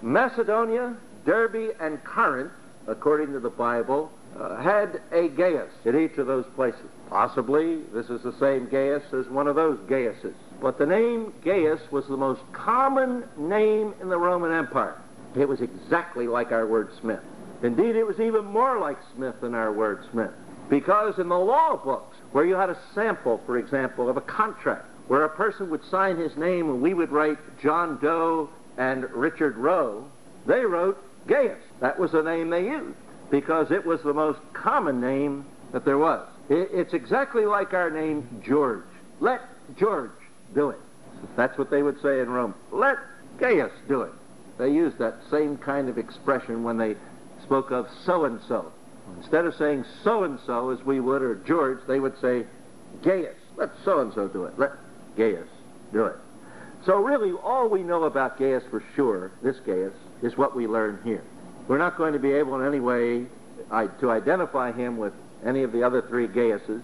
Macedonia, 0.02 0.96
Derbe, 1.26 1.76
and 1.80 2.04
Corinth, 2.04 2.52
according 2.86 3.34
to 3.34 3.40
the 3.40 3.50
Bible, 3.50 4.12
uh, 4.40 4.62
had 4.62 5.02
a 5.12 5.28
Gaius 5.30 5.72
in 5.86 6.00
each 6.00 6.18
of 6.18 6.28
those 6.28 6.46
places. 6.56 6.90
Possibly 7.10 7.82
this 7.94 8.10
is 8.10 8.22
the 8.22 8.38
same 8.40 8.68
Gaius 8.68 9.04
as 9.14 9.28
one 9.28 9.48
of 9.48 9.56
those 9.56 9.80
Gaiuses. 9.88 10.36
But 10.62 10.78
the 10.78 10.86
name 10.86 11.34
Gaius 11.44 11.80
was 11.92 12.06
the 12.08 12.18
most 12.18 12.42
common 12.52 13.24
name 13.38 13.94
in 14.02 14.10
the 14.10 14.18
Roman 14.18 14.52
Empire. 14.52 15.00
It 15.36 15.48
was 15.48 15.62
exactly 15.62 16.28
like 16.28 16.52
our 16.52 16.66
word 16.66 16.90
Smith. 17.00 17.22
Indeed, 17.64 17.96
it 17.96 18.06
was 18.06 18.20
even 18.20 18.46
more 18.46 18.80
like 18.80 18.98
Smith 19.16 19.36
than 19.42 19.56
our 19.56 19.72
word 19.72 20.06
Smith. 20.12 20.32
Because 20.70 21.18
in 21.18 21.30
the 21.30 21.40
law 21.40 21.78
books, 21.78 22.18
where 22.32 22.46
you 22.46 22.56
had 22.56 22.70
a 22.70 22.78
sample, 22.94 23.42
for 23.46 23.58
example, 23.58 24.10
of 24.10 24.18
a 24.18 24.22
contract, 24.22 24.86
where 25.08 25.24
a 25.24 25.30
person 25.30 25.70
would 25.70 25.84
sign 25.86 26.18
his 26.18 26.36
name 26.36 26.70
and 26.70 26.82
we 26.82 26.94
would 26.94 27.12
write 27.12 27.38
John 27.62 27.98
Doe 28.02 28.50
and 28.78 29.10
Richard 29.12 29.56
Roe, 29.56 30.06
they 30.46 30.66
wrote 30.66 31.02
Gaius. 31.28 31.58
That 31.80 31.98
was 31.98 32.12
the 32.12 32.22
name 32.22 32.50
they 32.50 32.66
used 32.66 32.98
because 33.30 33.72
it 33.72 33.86
was 33.86 34.02
the 34.02 34.14
most 34.14 34.40
common 34.54 35.00
name 35.00 35.46
that 35.72 35.86
there 35.86 35.98
was. 35.98 36.28
It's 36.50 36.94
exactly 36.94 37.46
like 37.46 37.74
our 37.74 37.90
name 37.90 38.42
George. 38.46 38.84
Let 39.20 39.42
George 39.78 40.12
do 40.56 40.70
it. 40.70 40.80
That's 41.36 41.58
what 41.58 41.70
they 41.70 41.84
would 41.84 42.02
say 42.02 42.22
in 42.22 42.30
Rome. 42.30 42.54
Let 42.72 42.98
Gaius 43.38 43.72
do 43.88 44.02
it. 44.02 44.12
They 44.58 44.70
used 44.70 44.98
that 45.00 45.18
same 45.30 45.58
kind 45.58 45.90
of 45.90 45.98
expression 45.98 46.64
when 46.64 46.78
they 46.78 46.96
spoke 47.44 47.72
of 47.72 47.88
so 48.06 48.26
and 48.26 48.40
so. 48.48 48.72
Instead 49.18 49.46
of 49.46 49.56
saying 49.56 49.86
so 50.04 50.24
and 50.24 50.40
so 50.46 50.70
as 50.70 50.84
we 50.84 51.00
would, 51.00 51.22
or 51.22 51.36
George, 51.36 51.80
they 51.88 52.00
would 52.00 52.20
say 52.22 52.46
Gaius. 53.04 53.36
Let 53.56 53.70
so 53.84 54.00
and 54.00 54.14
so 54.14 54.28
do 54.28 54.46
it. 54.46 54.58
Let 54.58 54.72
Gaius 55.16 55.48
do 55.92 56.06
it. 56.06 56.16
So, 56.86 56.96
really, 56.98 57.32
all 57.44 57.68
we 57.68 57.84
know 57.84 58.04
about 58.04 58.38
Gaius 58.38 58.64
for 58.70 58.84
sure, 58.96 59.32
this 59.42 59.58
Gaius, 59.66 59.94
is 60.22 60.38
what 60.38 60.56
we 60.56 60.68
learn 60.68 61.00
here. 61.04 61.24
We're 61.68 61.78
not 61.78 61.98
going 61.98 62.14
to 62.14 62.20
be 62.20 62.32
able 62.32 62.60
in 62.60 62.68
any 62.68 62.80
way 62.80 63.26
to 64.00 64.12
identify 64.12 64.72
him 64.72 64.98
with 64.98 65.14
any 65.46 65.64
of 65.64 65.72
the 65.72 65.84
other 65.84 66.02
three 66.02 66.28
Gaiuses, 66.28 66.84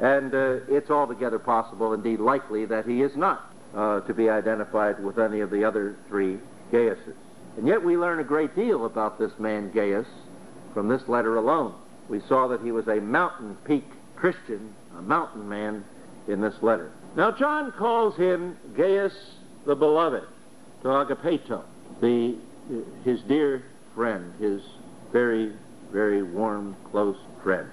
and 0.00 0.34
uh, 0.34 0.56
it's 0.68 0.90
altogether 0.90 1.38
possible, 1.38 1.92
indeed 1.92 2.20
likely, 2.20 2.64
that 2.66 2.86
he 2.86 3.02
is 3.02 3.14
not 3.16 3.52
uh, 3.74 4.00
to 4.00 4.14
be 4.14 4.28
identified 4.28 5.02
with 5.02 5.18
any 5.18 5.40
of 5.40 5.50
the 5.50 5.64
other 5.64 5.96
three 6.08 6.38
Gaiuses. 6.72 7.14
And 7.56 7.66
yet 7.66 7.84
we 7.84 7.96
learn 7.96 8.18
a 8.18 8.24
great 8.24 8.54
deal 8.56 8.86
about 8.86 9.18
this 9.18 9.32
man 9.38 9.70
Gaius 9.72 10.06
from 10.72 10.88
this 10.88 11.06
letter 11.06 11.36
alone. 11.36 11.74
We 12.08 12.20
saw 12.28 12.48
that 12.48 12.62
he 12.62 12.72
was 12.72 12.88
a 12.88 13.00
mountain 13.00 13.56
peak 13.64 13.84
Christian, 14.16 14.74
a 14.96 15.02
mountain 15.02 15.48
man 15.48 15.84
in 16.28 16.40
this 16.40 16.54
letter. 16.62 16.90
Now 17.16 17.30
John 17.30 17.72
calls 17.72 18.16
him 18.16 18.56
Gaius 18.74 19.12
the 19.66 19.74
Beloved, 19.74 20.24
to 20.82 20.88
agapeto, 20.88 21.62
the, 22.00 22.36
his 23.04 23.20
dear 23.22 23.62
friend, 23.94 24.32
his 24.40 24.62
very, 25.12 25.52
very 25.92 26.22
warm, 26.22 26.74
close 26.90 27.16
friend. 27.42 27.68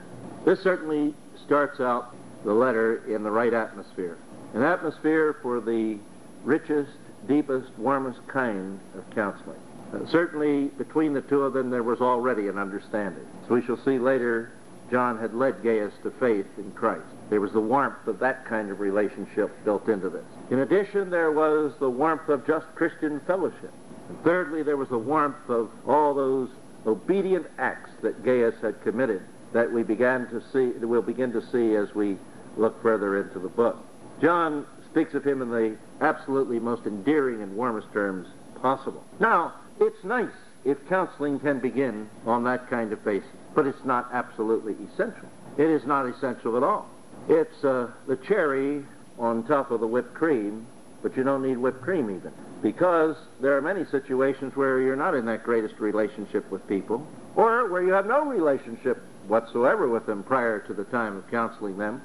This 0.46 0.62
certainly 0.62 1.14
starts 1.46 1.80
out 1.80 2.16
the 2.46 2.54
letter 2.54 3.04
in 3.14 3.24
the 3.24 3.32
right 3.32 3.54
atmosphere. 3.54 4.18
an 4.54 4.64
atmosphere 4.64 5.38
for 5.42 5.60
the 5.60 6.00
richest, 6.44 6.98
deepest, 7.28 7.70
warmest 7.78 8.20
kind 8.28 8.80
of 8.98 9.08
counseling. 9.14 9.60
Uh, 9.94 10.00
certainly, 10.08 10.66
between 10.78 11.14
the 11.14 11.22
two 11.22 11.42
of 11.42 11.54
them, 11.54 11.70
there 11.70 11.84
was 11.84 12.02
already 12.02 12.48
an 12.48 12.58
understanding. 12.58 13.26
So 13.48 13.56
we 13.56 13.62
shall 13.64 13.78
see 13.84 14.00
later, 14.00 14.52
John 14.90 15.20
had 15.20 15.34
led 15.34 15.62
Gaius 15.64 15.94
to 16.04 16.12
faith 16.12 16.48
in 16.58 16.72
Christ. 16.72 17.06
There 17.30 17.42
was 17.42 17.52
the 17.52 17.60
warmth 17.60 18.08
of 18.08 18.20
that 18.20 18.46
kind 18.46 18.72
of 18.72 18.80
relationship 18.80 19.52
built 19.64 19.88
into 19.88 20.10
this. 20.10 20.26
In 20.50 20.60
addition, 20.60 21.10
there 21.10 21.32
was 21.32 21.74
the 21.80 21.90
warmth 21.90 22.28
of 22.30 22.46
just 22.48 22.66
Christian 22.76 23.20
fellowship. 23.28 23.74
And 24.08 24.24
thirdly, 24.24 24.64
there 24.64 24.78
was 24.78 24.90
the 24.90 24.98
warmth 24.98 25.50
of 25.50 25.70
all 25.88 26.14
those 26.14 26.50
obedient 26.88 27.46
acts 27.60 27.92
that 28.02 28.24
Gaius 28.24 28.56
had 28.62 28.82
committed 28.84 29.22
that 29.54 29.72
we 29.72 29.84
began 29.84 30.28
to 30.28 30.42
see, 30.54 30.78
that 30.78 30.88
we'll 30.88 31.02
begin 31.02 31.32
to 31.34 31.42
see 31.52 31.76
as 31.76 31.94
we 31.96 32.18
look 32.58 32.82
further 32.82 33.22
into 33.22 33.40
the 33.40 33.50
book. 33.50 33.78
John 34.22 34.66
speaks 34.92 35.14
of 35.14 35.24
him 35.24 35.42
in 35.42 35.50
the 35.50 35.78
absolutely 36.02 36.60
most 36.60 36.86
endearing 36.86 37.42
and 37.42 37.56
warmest 37.56 37.92
terms 37.94 38.28
possible. 38.62 39.04
Now, 39.20 39.54
it's 39.80 40.04
nice 40.04 40.32
if 40.66 40.78
counseling 40.90 41.40
can 41.40 41.60
begin 41.60 42.10
on 42.26 42.44
that 42.44 42.70
kind 42.70 42.92
of 42.92 43.04
basis, 43.06 43.30
but 43.56 43.66
it's 43.66 43.86
not 43.86 44.10
absolutely 44.12 44.76
essential. 44.92 45.28
It 45.58 45.70
is 45.70 45.86
not 45.86 46.06
essential 46.06 46.58
at 46.58 46.64
all. 46.64 46.90
It's 47.28 47.64
uh, 47.64 47.92
the 48.08 48.18
cherry 48.18 48.84
on 49.18 49.44
top 49.44 49.72
of 49.72 49.80
the 49.80 49.88
whipped 49.88 50.14
cream, 50.14 50.66
but 51.02 51.16
you 51.16 51.24
don't 51.24 51.42
need 51.42 51.58
whipped 51.58 51.82
cream 51.82 52.10
even. 52.10 52.32
Because 52.62 53.16
there 53.40 53.56
are 53.56 53.62
many 53.62 53.86
situations 53.86 54.56
where 54.56 54.82
you're 54.82 54.96
not 54.96 55.16
in 55.16 55.26
that 55.28 55.44
greatest 55.44 55.80
relationship 55.80 56.50
with 56.52 56.68
people, 56.68 57.06
or 57.36 57.70
where 57.70 57.84
you 57.84 57.94
have 57.94 58.06
no 58.06 58.26
relationship 58.26 59.02
whatsoever 59.30 59.88
with 59.88 60.06
them 60.06 60.24
prior 60.24 60.60
to 60.60 60.74
the 60.74 60.84
time 60.86 61.16
of 61.16 61.30
counseling 61.30 61.78
them, 61.78 62.02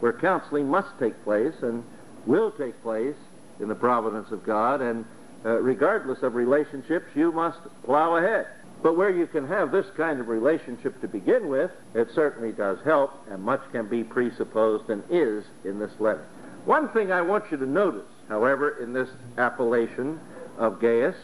where 0.00 0.12
counseling 0.12 0.68
must 0.68 0.88
take 0.98 1.22
place 1.24 1.54
and 1.62 1.84
will 2.26 2.50
take 2.50 2.80
place 2.82 3.16
in 3.60 3.68
the 3.68 3.74
providence 3.74 4.30
of 4.30 4.44
God, 4.44 4.80
and 4.80 5.04
uh, 5.44 5.60
regardless 5.60 6.22
of 6.22 6.34
relationships, 6.34 7.06
you 7.14 7.30
must 7.32 7.58
plow 7.84 8.16
ahead. 8.16 8.46
But 8.82 8.96
where 8.96 9.10
you 9.10 9.26
can 9.26 9.46
have 9.46 9.70
this 9.70 9.86
kind 9.96 10.20
of 10.20 10.28
relationship 10.28 11.00
to 11.02 11.08
begin 11.08 11.48
with, 11.48 11.70
it 11.94 12.08
certainly 12.14 12.50
does 12.52 12.78
help, 12.84 13.12
and 13.30 13.42
much 13.42 13.60
can 13.70 13.86
be 13.86 14.02
presupposed 14.02 14.90
and 14.90 15.04
is 15.08 15.44
in 15.64 15.78
this 15.78 15.92
letter. 16.00 16.26
One 16.64 16.88
thing 16.88 17.12
I 17.12 17.22
want 17.22 17.50
you 17.50 17.56
to 17.58 17.66
notice, 17.66 18.08
however, 18.28 18.82
in 18.82 18.92
this 18.92 19.08
appellation 19.38 20.18
of 20.58 20.80
Gaius, 20.80 21.16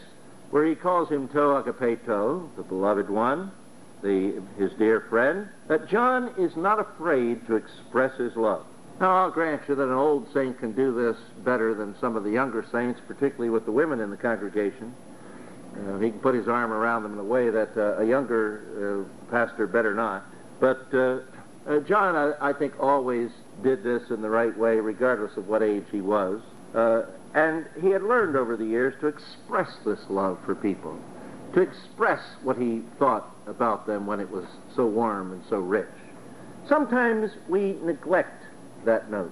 where 0.51 0.65
he 0.65 0.75
calls 0.75 1.09
him 1.09 1.27
to 1.29 1.37
agapeto, 1.37 2.49
the 2.55 2.63
beloved 2.63 3.09
one, 3.09 3.51
the, 4.01 4.41
his 4.57 4.71
dear 4.73 5.01
friend, 5.09 5.47
that 5.67 5.87
John 5.87 6.33
is 6.37 6.55
not 6.55 6.79
afraid 6.79 7.45
to 7.47 7.55
express 7.55 8.17
his 8.17 8.35
love. 8.35 8.65
Now, 8.99 9.15
I'll 9.15 9.31
grant 9.31 9.61
you 9.67 9.75
that 9.75 9.83
an 9.83 9.93
old 9.93 10.27
saint 10.33 10.59
can 10.59 10.73
do 10.73 10.93
this 10.93 11.17
better 11.45 11.73
than 11.73 11.95
some 12.01 12.17
of 12.17 12.23
the 12.23 12.31
younger 12.31 12.65
saints, 12.71 12.99
particularly 13.07 13.49
with 13.49 13.65
the 13.65 13.71
women 13.71 14.01
in 14.01 14.09
the 14.09 14.17
congregation. 14.17 14.93
Uh, 15.73 15.99
he 15.99 16.09
can 16.09 16.19
put 16.19 16.35
his 16.35 16.47
arm 16.47 16.71
around 16.71 17.03
them 17.03 17.13
in 17.13 17.19
a 17.19 17.23
way 17.23 17.49
that 17.49 17.77
uh, 17.77 18.01
a 18.01 18.05
younger 18.05 19.07
uh, 19.07 19.31
pastor 19.31 19.67
better 19.67 19.93
not. 19.93 20.25
But 20.59 20.87
uh, 20.93 21.19
uh, 21.67 21.79
John, 21.87 22.15
I, 22.15 22.49
I, 22.49 22.53
think, 22.53 22.73
always 22.79 23.29
did 23.63 23.83
this 23.83 24.09
in 24.09 24.21
the 24.21 24.29
right 24.29 24.57
way, 24.57 24.77
regardless 24.77 25.37
of 25.37 25.47
what 25.47 25.63
age 25.63 25.85
he 25.91 26.01
was. 26.01 26.41
Uh, 26.73 27.03
and 27.33 27.67
he 27.81 27.89
had 27.89 28.03
learned 28.03 28.35
over 28.35 28.57
the 28.57 28.65
years 28.65 28.93
to 29.01 29.07
express 29.07 29.69
this 29.85 29.99
love 30.09 30.39
for 30.45 30.55
people, 30.55 30.97
to 31.53 31.61
express 31.61 32.21
what 32.43 32.57
he 32.57 32.81
thought 32.97 33.38
about 33.49 33.87
them 33.87 34.05
when 34.05 34.19
it 34.19 34.29
was 34.29 34.45
so 34.75 34.85
warm 34.85 35.31
and 35.33 35.43
so 35.49 35.57
rich. 35.57 35.87
Sometimes 36.67 37.31
we 37.47 37.77
neglect 37.83 38.43
that 38.85 39.09
note. 39.09 39.31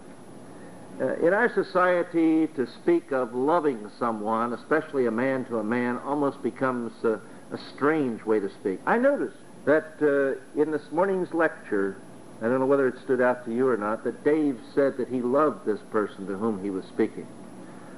Uh, 0.99 1.15
in 1.17 1.31
our 1.31 1.53
society, 1.53 2.47
to 2.55 2.67
speak 2.81 3.11
of 3.11 3.33
loving 3.35 3.89
someone, 3.99 4.53
especially 4.53 5.05
a 5.05 5.11
man 5.11 5.45
to 5.45 5.59
a 5.59 5.63
man, 5.63 5.97
almost 5.99 6.41
becomes 6.41 6.91
a, 7.03 7.19
a 7.51 7.57
strange 7.75 8.23
way 8.25 8.39
to 8.39 8.49
speak. 8.49 8.79
I 8.87 8.97
noticed 8.97 9.37
that 9.65 9.93
uh, 10.01 10.59
in 10.59 10.71
this 10.71 10.81
morning's 10.91 11.31
lecture, 11.33 11.97
I 12.41 12.45
don't 12.45 12.59
know 12.59 12.65
whether 12.65 12.87
it 12.87 12.95
stood 13.03 13.21
out 13.21 13.45
to 13.45 13.53
you 13.53 13.67
or 13.67 13.77
not, 13.77 14.03
that 14.05 14.23
Dave 14.23 14.59
said 14.73 14.97
that 14.97 15.07
he 15.07 15.21
loved 15.21 15.65
this 15.65 15.79
person 15.91 16.25
to 16.27 16.35
whom 16.35 16.63
he 16.63 16.71
was 16.71 16.85
speaking. 16.85 17.27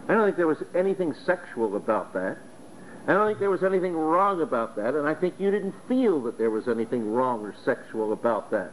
I 0.10 0.14
don't 0.14 0.26
think 0.26 0.38
there 0.38 0.48
was 0.48 0.64
anything 0.76 1.14
sexual 1.26 1.78
about 1.78 2.14
that. 2.14 2.38
I 3.08 3.14
don't 3.14 3.28
think 3.28 3.40
there 3.40 3.50
was 3.50 3.64
anything 3.64 3.96
wrong 3.96 4.42
about 4.42 4.76
that, 4.76 4.94
and 4.94 5.08
I 5.08 5.14
think 5.14 5.36
you 5.40 5.52
didn't 5.52 5.76
feel 5.88 6.22
that 6.24 6.38
there 6.38 6.52
was 6.52 6.68
anything 6.68 7.12
wrong 7.12 7.42
or 7.42 7.56
sexual 7.66 8.14
about 8.14 8.52
that. 8.52 8.72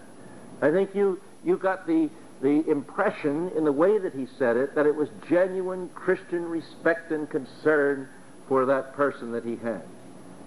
I 0.61 0.71
think 0.71 0.95
you, 0.95 1.21
you 1.45 1.57
got 1.57 1.87
the, 1.87 2.11
the 2.43 2.69
impression 2.69 3.51
in 3.57 3.65
the 3.65 3.73
way 3.73 3.99
that 3.99 4.15
he 4.15 4.27
said 4.39 4.57
it 4.57 4.75
that 4.75 4.87
it 4.87 4.95
was 4.95 5.09
genuine 5.29 5.89
Christian 5.91 6.45
respect 6.45 7.13
and 7.13 7.29
concern 7.31 8.09
for 8.49 8.67
that 8.67 8.95
person 8.95 9.33
that 9.33 9.45
he 9.45 9.57
had. 9.57 9.83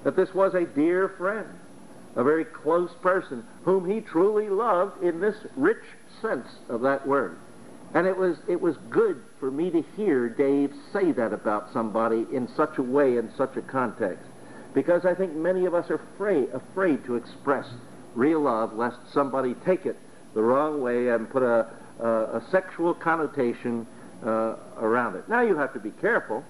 That 0.03 0.15
this 0.15 0.33
was 0.33 0.53
a 0.53 0.65
dear 0.65 1.09
friend, 1.09 1.47
a 2.15 2.23
very 2.23 2.45
close 2.45 2.91
person 3.01 3.45
whom 3.63 3.89
he 3.89 4.01
truly 4.01 4.49
loved 4.49 5.03
in 5.03 5.19
this 5.19 5.35
rich 5.55 5.83
sense 6.21 6.47
of 6.69 6.81
that 6.81 7.07
word. 7.07 7.37
And 7.93 8.07
it 8.07 8.15
was, 8.15 8.37
it 8.47 8.61
was 8.61 8.77
good 8.89 9.21
for 9.39 9.49
me 9.49 9.71
to 9.71 9.81
hear 9.95 10.29
Dave 10.29 10.73
say 10.91 11.11
that 11.13 11.33
about 11.33 11.71
somebody 11.71 12.25
in 12.31 12.47
such 12.55 12.77
a 12.77 12.83
way, 12.83 13.17
in 13.17 13.31
such 13.37 13.55
a 13.55 13.61
context. 13.61 14.25
Because 14.73 15.05
I 15.05 15.15
think 15.15 15.35
many 15.35 15.65
of 15.65 15.73
us 15.73 15.89
are 15.89 16.01
afraid, 16.15 16.49
afraid 16.49 17.03
to 17.05 17.15
express 17.15 17.65
real 18.15 18.41
love 18.41 18.73
lest 18.73 18.97
somebody 19.13 19.55
take 19.65 19.85
it 19.85 19.97
the 20.33 20.41
wrong 20.41 20.81
way 20.81 21.09
and 21.09 21.29
put 21.29 21.41
a, 21.41 21.67
a, 21.99 22.07
a 22.07 22.43
sexual 22.51 22.93
connotation 22.93 23.87
uh, 24.23 24.55
around 24.77 25.15
it. 25.15 25.27
Now 25.29 25.41
you 25.41 25.55
have 25.55 25.73
to 25.73 25.79
be 25.79 25.91
careful. 25.91 26.43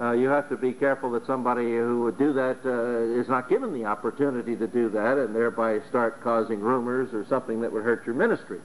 Uh, 0.00 0.12
you 0.12 0.28
have 0.28 0.48
to 0.48 0.56
be 0.56 0.72
careful 0.72 1.10
that 1.10 1.26
somebody 1.26 1.64
who 1.64 2.02
would 2.02 2.16
do 2.18 2.32
that 2.32 2.58
uh, 2.64 3.20
is 3.20 3.28
not 3.28 3.48
given 3.48 3.72
the 3.72 3.84
opportunity 3.84 4.54
to 4.54 4.68
do 4.68 4.88
that 4.90 5.18
and 5.18 5.34
thereby 5.34 5.80
start 5.88 6.22
causing 6.22 6.60
rumors 6.60 7.12
or 7.12 7.26
something 7.26 7.60
that 7.60 7.72
would 7.72 7.82
hurt 7.82 8.06
your 8.06 8.14
ministry 8.14 8.60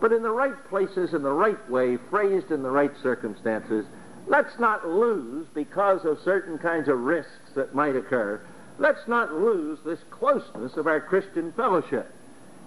but 0.00 0.12
in 0.12 0.22
the 0.22 0.30
right 0.30 0.68
places, 0.68 1.14
in 1.14 1.22
the 1.22 1.32
right 1.32 1.70
way, 1.70 1.96
phrased 2.10 2.50
in 2.50 2.62
the 2.62 2.70
right 2.70 2.92
circumstances. 3.02 3.86
Let's 4.26 4.58
not 4.58 4.86
lose, 4.86 5.46
because 5.54 6.04
of 6.04 6.18
certain 6.24 6.58
kinds 6.58 6.88
of 6.88 6.98
risks 6.98 7.52
that 7.54 7.74
might 7.74 7.96
occur, 7.96 8.40
let's 8.78 9.06
not 9.06 9.32
lose 9.32 9.78
this 9.84 10.00
closeness 10.10 10.76
of 10.76 10.86
our 10.86 11.00
Christian 11.00 11.52
fellowship. 11.52 12.12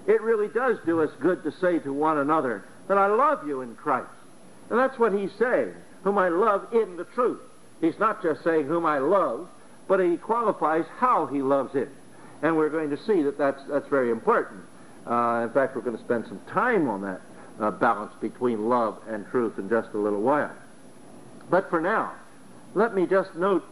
It 0.08 0.22
really 0.22 0.48
does 0.48 0.78
do 0.86 1.02
us 1.02 1.12
good 1.20 1.44
to 1.44 1.52
say 1.52 1.80
to 1.80 1.94
one 1.94 2.18
another 2.18 2.64
that 2.88 2.98
I 2.98 3.08
love 3.08 3.48
you 3.48 3.62
in 3.62 3.76
Christ. 3.76 4.10
And 4.70 4.80
that's 4.80 4.98
what 4.98 5.14
he's 5.14 5.32
saying, 5.38 5.74
whom 6.04 6.18
I 6.18 6.30
love 6.30 6.68
in 6.74 6.98
the 6.98 7.04
truth. 7.04 7.42
He's 7.82 8.00
not 8.00 8.24
just 8.24 8.44
saying 8.44 8.66
whom 8.66 8.86
I 8.86 9.00
love, 9.00 9.48
but 9.88 10.00
he 10.00 10.18
qualifies 10.18 10.86
how 10.98 11.26
he 11.28 11.42
loves 11.42 11.76
it. 11.76 11.90
And 12.42 12.56
we're 12.56 12.70
going 12.70 12.90
to 12.90 12.98
see 13.06 13.22
that 13.24 13.38
that's, 13.38 13.62
that's 13.70 13.88
very 13.90 14.12
important. 14.12 14.62
Uh, 15.08 15.44
in 15.48 15.50
fact, 15.54 15.76
we're 15.76 15.82
going 15.82 15.98
to 15.98 16.04
spend 16.04 16.26
some 16.28 16.40
time 16.52 16.88
on 16.88 17.02
that 17.02 17.22
uh, 17.60 17.72
balance 17.72 18.14
between 18.22 18.70
love 18.70 19.00
and 19.08 19.26
truth 19.28 19.58
in 19.58 19.70
just 19.70 19.90
a 19.94 19.98
little 19.98 20.22
while. 20.22 20.52
But 21.50 21.70
for 21.70 21.82
now, 21.82 22.14
let 22.74 22.94
me 22.94 23.06
just 23.06 23.34
note 23.36 23.64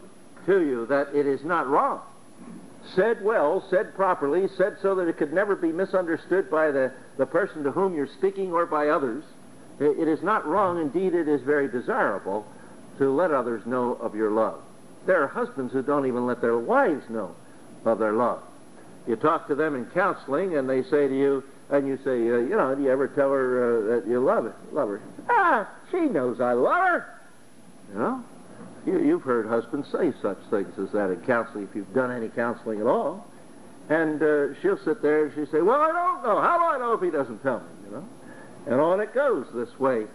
to 0.46 0.60
you 0.60 0.86
that 0.86 1.14
it 1.14 1.26
is 1.26 1.44
not 1.44 1.68
wrong. 1.68 2.00
Said 2.94 3.22
well, 3.22 3.64
said 3.70 3.94
properly, 3.94 4.48
said 4.56 4.76
so 4.80 4.94
that 4.94 5.08
it 5.08 5.16
could 5.16 5.32
never 5.32 5.54
be 5.54 5.72
misunderstood 5.72 6.50
by 6.50 6.70
the, 6.70 6.92
the 7.18 7.26
person 7.26 7.62
to 7.64 7.70
whom 7.70 7.94
you're 7.94 8.08
speaking 8.18 8.52
or 8.52 8.66
by 8.66 8.88
others. 8.88 9.24
It 9.78 10.08
is 10.08 10.22
not 10.22 10.46
wrong, 10.46 10.80
indeed, 10.80 11.14
it 11.14 11.28
is 11.28 11.40
very 11.42 11.68
desirable 11.68 12.46
to 12.98 13.14
let 13.14 13.30
others 13.30 13.64
know 13.64 13.94
of 13.94 14.14
your 14.14 14.30
love. 14.30 14.60
There 15.06 15.22
are 15.22 15.28
husbands 15.28 15.72
who 15.72 15.82
don't 15.82 16.06
even 16.06 16.26
let 16.26 16.40
their 16.40 16.58
wives 16.58 17.08
know 17.08 17.34
of 17.84 17.98
their 17.98 18.12
love. 18.12 18.42
You 19.08 19.16
talk 19.16 19.48
to 19.48 19.54
them 19.54 19.74
in 19.74 19.86
counseling, 19.86 20.56
and 20.56 20.68
they 20.68 20.82
say 20.82 21.08
to 21.08 21.18
you, 21.18 21.42
and 21.70 21.88
you 21.88 21.96
say, 22.04 22.10
uh, 22.10 22.38
you 22.38 22.56
know, 22.56 22.74
do 22.74 22.82
you 22.82 22.90
ever 22.90 23.08
tell 23.08 23.30
her 23.30 23.94
uh, 23.94 23.96
that 23.96 24.06
you 24.06 24.20
love 24.20 24.44
it, 24.44 24.52
love 24.70 24.90
her? 24.90 25.00
Ah, 25.30 25.68
she 25.90 26.00
knows 26.00 26.40
I 26.40 26.52
love 26.52 26.82
her. 26.82 27.20
You 27.92 27.98
know, 27.98 28.24
you, 28.86 29.00
you've 29.00 29.22
heard 29.22 29.46
husbands 29.46 29.88
say 29.90 30.12
such 30.20 30.38
things 30.50 30.78
as 30.78 30.92
that 30.92 31.10
in 31.10 31.20
counseling 31.22 31.64
if 31.64 31.74
you've 31.74 31.92
done 31.94 32.10
any 32.10 32.28
counseling 32.28 32.80
at 32.80 32.86
all. 32.86 33.26
And 33.88 34.22
uh, 34.22 34.54
she'll 34.60 34.78
sit 34.84 35.00
there 35.00 35.24
and 35.24 35.34
she'll 35.34 35.46
say, 35.46 35.62
well, 35.62 35.80
I 35.80 35.90
don't 35.90 36.22
know. 36.22 36.40
How 36.42 36.58
do 36.58 36.64
I 36.64 36.78
know 36.78 36.92
if 36.92 37.00
he 37.00 37.10
doesn't 37.10 37.42
tell 37.42 37.60
me? 37.60 37.66
You 37.86 37.90
know, 37.92 38.08
and 38.66 38.80
on 38.80 39.00
it 39.00 39.14
goes 39.14 39.46
this 39.54 39.78
way. 39.78 40.06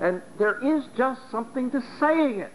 And 0.00 0.22
there 0.38 0.58
is 0.60 0.82
just 0.96 1.20
something 1.30 1.70
to 1.70 1.80
saying 2.00 2.40
it. 2.40 2.52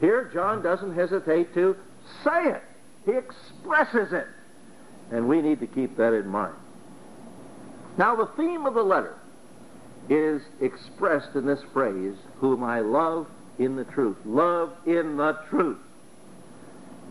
Here, 0.00 0.30
John 0.32 0.62
doesn't 0.62 0.94
hesitate 0.94 1.54
to 1.54 1.76
say 2.22 2.50
it. 2.50 2.62
He 3.04 3.12
expresses 3.12 4.12
it. 4.12 4.28
And 5.10 5.28
we 5.28 5.42
need 5.42 5.60
to 5.60 5.66
keep 5.66 5.96
that 5.96 6.12
in 6.12 6.28
mind. 6.28 6.54
Now, 7.98 8.14
the 8.14 8.26
theme 8.36 8.66
of 8.66 8.74
the 8.74 8.82
letter 8.82 9.14
is 10.08 10.42
expressed 10.60 11.34
in 11.34 11.46
this 11.46 11.60
phrase, 11.72 12.14
whom 12.38 12.62
I 12.62 12.80
love 12.80 13.26
in 13.58 13.76
the 13.76 13.84
truth. 13.84 14.16
Love 14.24 14.72
in 14.86 15.16
the 15.16 15.38
truth. 15.48 15.78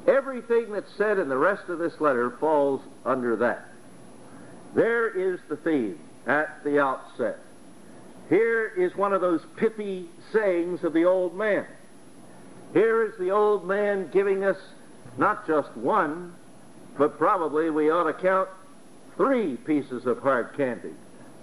Everything 0.08 0.72
that's 0.72 0.92
said 0.98 1.20
in 1.20 1.30
the 1.30 1.38
rest 1.38 1.70
of 1.70 1.80
this 1.80 2.00
letter 2.00 2.32
falls 2.40 2.82
under 3.06 3.36
that. 3.38 3.66
There 4.74 5.10
is 5.10 5.40
the 5.50 5.58
theme 5.58 6.00
at 6.26 6.64
the 6.64 6.80
outset. 6.80 7.40
Here 8.30 8.68
is 8.68 8.96
one 8.96 9.14
of 9.14 9.22
those 9.22 9.42
pithy 9.56 10.08
sayings 10.32 10.84
of 10.84 10.94
the 10.94 11.06
old 11.06 11.36
man. 11.36 11.66
Here 12.74 13.04
is 13.04 13.18
the 13.18 13.32
old 13.32 13.68
man 13.68 14.10
giving 14.12 14.44
us 14.44 14.58
not 15.18 15.48
just 15.48 15.76
one, 15.76 16.34
but 16.98 17.18
probably 17.18 17.70
we 17.70 17.90
ought 17.90 18.06
to 18.06 18.14
count 18.14 18.50
three 19.16 19.56
pieces 19.58 20.06
of 20.06 20.20
hard 20.20 20.56
candy, 20.56 20.94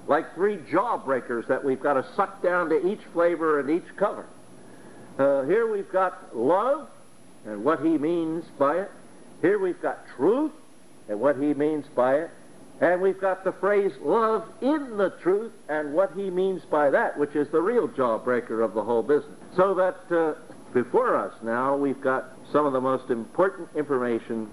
like 0.08 0.34
three 0.34 0.56
jawbreakers 0.56 1.46
that 1.48 1.62
we've 1.62 1.80
got 1.80 1.94
to 1.94 2.06
suck 2.14 2.42
down 2.42 2.68
to 2.70 2.86
each 2.86 3.02
flavor 3.12 3.60
and 3.60 3.70
each 3.70 3.96
color. 3.96 4.26
Uh, 5.18 5.42
here 5.44 5.70
we've 5.70 5.90
got 5.90 6.36
love 6.36 6.88
and 7.46 7.64
what 7.64 7.80
he 7.80 7.98
means 7.98 8.44
by 8.58 8.80
it. 8.80 8.90
Here 9.40 9.58
we've 9.58 9.80
got 9.80 9.98
truth 10.16 10.52
and 11.08 11.20
what 11.20 11.36
he 11.36 11.54
means 11.54 11.86
by 11.94 12.16
it. 12.16 12.30
And 12.80 13.00
we've 13.00 13.20
got 13.20 13.42
the 13.44 13.52
phrase 13.52 13.92
love 14.02 14.44
in 14.60 14.98
the 14.98 15.10
truth 15.22 15.52
and 15.68 15.94
what 15.94 16.12
he 16.12 16.28
means 16.28 16.62
by 16.70 16.90
that, 16.90 17.18
which 17.18 17.34
is 17.34 17.48
the 17.48 17.60
real 17.60 17.88
jawbreaker 17.88 18.62
of 18.62 18.74
the 18.74 18.82
whole 18.82 19.02
business. 19.02 19.32
So 19.56 19.74
that 19.74 20.14
uh, 20.14 20.34
before 20.74 21.16
us 21.16 21.32
now, 21.42 21.74
we've 21.74 22.00
got 22.00 22.26
some 22.52 22.66
of 22.66 22.74
the 22.74 22.80
most 22.80 23.10
important 23.10 23.68
information 23.74 24.48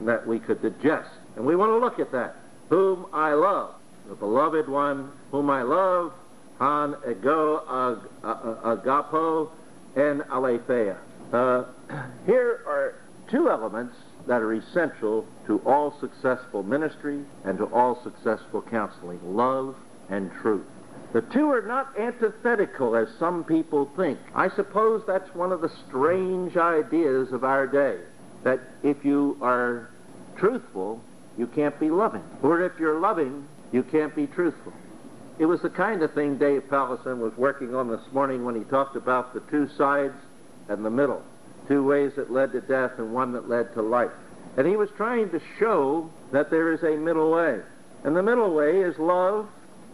that 0.00 0.26
we 0.26 0.38
could 0.38 0.62
digest. 0.62 1.10
And 1.36 1.44
we 1.44 1.56
want 1.56 1.70
to 1.70 1.78
look 1.78 1.98
at 1.98 2.12
that. 2.12 2.36
Whom 2.68 3.06
I 3.12 3.32
love, 3.32 3.74
the 4.08 4.14
beloved 4.14 4.68
one 4.68 5.10
whom 5.30 5.50
I 5.50 5.62
love, 5.62 6.12
han 6.58 6.96
ego 7.08 7.62
ag- 7.68 8.22
agapo 8.22 9.50
and 9.96 10.22
aletheia. 10.30 10.98
Uh, 11.32 11.64
here 12.26 12.62
are 12.66 12.94
two 13.30 13.50
elements 13.50 13.94
that 14.26 14.42
are 14.42 14.52
essential 14.52 15.26
to 15.46 15.60
all 15.64 15.98
successful 16.00 16.62
ministry 16.62 17.24
and 17.44 17.58
to 17.58 17.64
all 17.66 18.02
successful 18.02 18.62
counseling 18.62 19.20
love 19.24 19.76
and 20.10 20.30
truth. 20.42 20.66
The 21.12 21.22
two 21.22 21.50
are 21.50 21.62
not 21.62 21.98
antithetical 21.98 22.94
as 22.94 23.08
some 23.18 23.44
people 23.44 23.90
think. 23.96 24.18
I 24.34 24.50
suppose 24.50 25.02
that's 25.06 25.34
one 25.34 25.52
of 25.52 25.62
the 25.62 25.70
strange 25.86 26.56
ideas 26.56 27.32
of 27.32 27.44
our 27.44 27.66
day 27.66 27.98
that 28.44 28.60
if 28.82 29.04
you 29.04 29.36
are 29.40 29.90
truthful, 30.36 31.00
you 31.36 31.46
can't 31.46 31.78
be 31.78 31.90
loving. 31.90 32.22
Or 32.42 32.62
if 32.62 32.72
you're 32.78 33.00
loving, 33.00 33.46
you 33.72 33.82
can't 33.82 34.14
be 34.14 34.26
truthful. 34.26 34.72
It 35.38 35.46
was 35.46 35.60
the 35.62 35.70
kind 35.70 36.02
of 36.02 36.12
thing 36.14 36.36
Dave 36.36 36.62
Powlison 36.68 37.18
was 37.18 37.36
working 37.36 37.74
on 37.74 37.88
this 37.88 38.00
morning 38.12 38.44
when 38.44 38.56
he 38.56 38.64
talked 38.64 38.96
about 38.96 39.34
the 39.34 39.40
two 39.50 39.68
sides 39.76 40.14
and 40.68 40.84
the 40.84 40.90
middle. 40.90 41.22
Two 41.68 41.84
ways 41.84 42.12
that 42.16 42.32
led 42.32 42.52
to 42.52 42.60
death 42.60 42.92
and 42.98 43.12
one 43.12 43.32
that 43.32 43.48
led 43.48 43.72
to 43.74 43.82
life. 43.82 44.10
And 44.56 44.66
he 44.66 44.76
was 44.76 44.88
trying 44.96 45.30
to 45.30 45.40
show 45.58 46.10
that 46.32 46.50
there 46.50 46.72
is 46.72 46.82
a 46.82 46.96
middle 46.96 47.30
way. 47.30 47.60
And 48.04 48.16
the 48.16 48.22
middle 48.22 48.52
way 48.52 48.80
is 48.80 48.98
love 48.98 49.48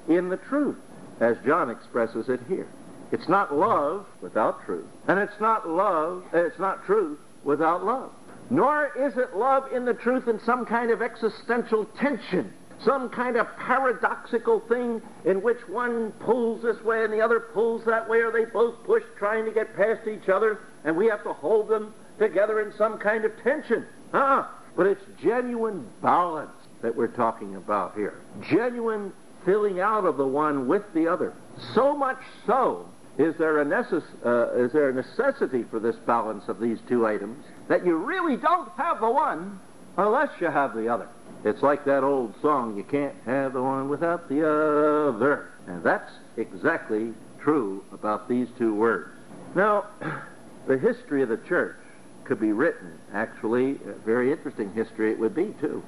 in 0.09 0.28
the 0.28 0.36
truth, 0.36 0.76
as 1.20 1.36
John 1.45 1.68
expresses 1.70 2.28
it 2.28 2.40
here. 2.49 2.66
It's 3.12 3.28
not 3.28 3.55
love 3.55 4.07
without 4.22 4.64
truth. 4.64 4.86
And 5.07 5.18
it's 5.18 5.40
not 5.40 5.68
love, 5.68 6.24
it's 6.32 6.59
not 6.59 6.84
truth 6.86 7.18
without 7.45 7.84
love. 7.84 8.11
Nor 8.51 8.90
is 8.97 9.16
it 9.16 9.36
love 9.36 9.64
in 9.72 9.84
the 9.84 9.95
truth 9.95 10.28
in 10.28 10.38
some 10.40 10.66
kind 10.66 10.90
of 10.90 11.03
existential 11.03 11.86
tension, 11.99 12.53
some 12.84 13.09
kind 13.09 13.36
of 13.36 13.47
paradoxical 13.57 14.61
thing 14.61 15.01
in 15.24 15.42
which 15.42 15.66
one 15.68 16.12
pulls 16.20 16.62
this 16.62 16.80
way 16.82 17.05
and 17.05 17.12
the 17.12 17.20
other 17.20 17.40
pulls 17.40 17.84
that 17.86 18.09
way, 18.09 18.18
or 18.18 18.30
they 18.30 18.45
both 18.45 18.74
push 18.84 19.03
trying 19.18 19.45
to 19.45 19.51
get 19.51 19.74
past 19.76 20.07
each 20.07 20.28
other, 20.28 20.61
and 20.84 20.97
we 20.97 21.07
have 21.07 21.22
to 21.24 21.32
hold 21.32 21.68
them 21.68 21.95
together 22.18 22.61
in 22.61 22.72
some 22.76 22.99
kind 22.99 23.24
of 23.24 23.32
tension. 23.42 23.86
Ah, 24.12 24.51
but 24.76 24.86
it's 24.86 25.05
genuine 25.22 25.88
balance 26.03 26.51
that 26.82 26.95
we're 26.95 27.07
talking 27.09 27.57
about 27.57 27.95
here. 27.95 28.20
Genuine 28.42 29.12
filling 29.45 29.80
out 29.80 30.05
of 30.05 30.16
the 30.16 30.26
one 30.26 30.68
with 30.68 30.82
the 30.95 31.07
other. 31.07 31.32
So 31.74 31.97
much 31.97 32.18
so 32.47 32.88
is 33.18 33.34
there 33.36 33.61
a, 33.61 33.64
necess- 33.64 34.03
uh, 34.24 34.53
is 34.55 34.72
there 34.72 34.88
a 34.88 34.92
necessity 34.92 35.64
for 35.70 35.78
this 35.78 35.97
balance 36.07 36.45
of 36.49 36.61
these 36.61 36.78
two 36.88 37.07
items 37.07 37.45
that 37.69 37.85
you 37.85 37.97
really 37.97 38.37
don't 38.37 38.71
have 38.77 39.01
the 39.01 39.11
one 39.11 39.59
unless 39.97 40.31
you 40.41 40.49
have 40.49 40.75
the 40.75 40.89
other. 40.89 41.09
It's 41.45 41.62
like 41.62 41.85
that 41.85 42.03
old 42.03 42.35
song, 42.41 42.77
you 42.77 42.85
can't 42.85 43.15
have 43.27 43.53
the 43.53 43.62
one 43.62 43.89
without 43.89 44.29
the 44.29 44.41
other. 44.41 45.51
And 45.67 45.83
that's 45.83 46.11
exactly 46.37 47.12
true 47.39 47.85
about 47.93 48.29
these 48.29 48.49
two 48.59 48.75
words. 48.75 49.11
Now, 49.55 49.87
the 50.67 50.79
history 50.79 51.23
of 51.23 51.29
the 51.29 51.37
church 51.49 51.77
could 52.25 52.41
be 52.41 52.53
written, 52.53 52.99
actually, 53.12 53.73
a 53.87 53.93
very 54.05 54.33
interesting 54.33 54.73
history 54.73 55.12
it 55.12 55.19
would 55.19 55.35
be, 55.35 55.55
too, 55.61 55.83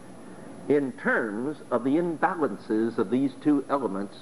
in 0.68 0.93
terms 0.93 1.57
of 1.70 1.85
the 1.85 1.97
imbalances 1.97 2.99
of 2.99 3.11
these 3.11 3.31
two 3.43 3.64
elements 3.70 4.14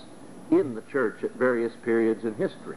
in 0.50 0.74
the 0.74 0.82
church 0.82 1.24
at 1.24 1.32
various 1.32 1.72
periods 1.84 2.24
in 2.24 2.34
history. 2.34 2.76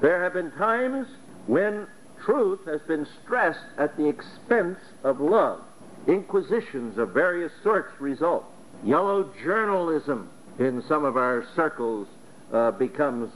There 0.00 0.22
have 0.24 0.32
been 0.32 0.50
times 0.52 1.06
when 1.46 1.86
truth 2.24 2.60
has 2.66 2.80
been 2.82 3.06
stressed 3.22 3.64
at 3.78 3.96
the 3.96 4.08
expense 4.08 4.78
of 5.04 5.20
love. 5.20 5.60
Inquisitions 6.06 6.98
of 6.98 7.10
various 7.10 7.52
sorts 7.62 7.92
result. 8.00 8.44
Yellow 8.84 9.30
journalism 9.42 10.28
in 10.58 10.82
some 10.88 11.04
of 11.04 11.16
our 11.16 11.44
circles 11.54 12.08
uh, 12.52 12.70
becomes 12.72 13.30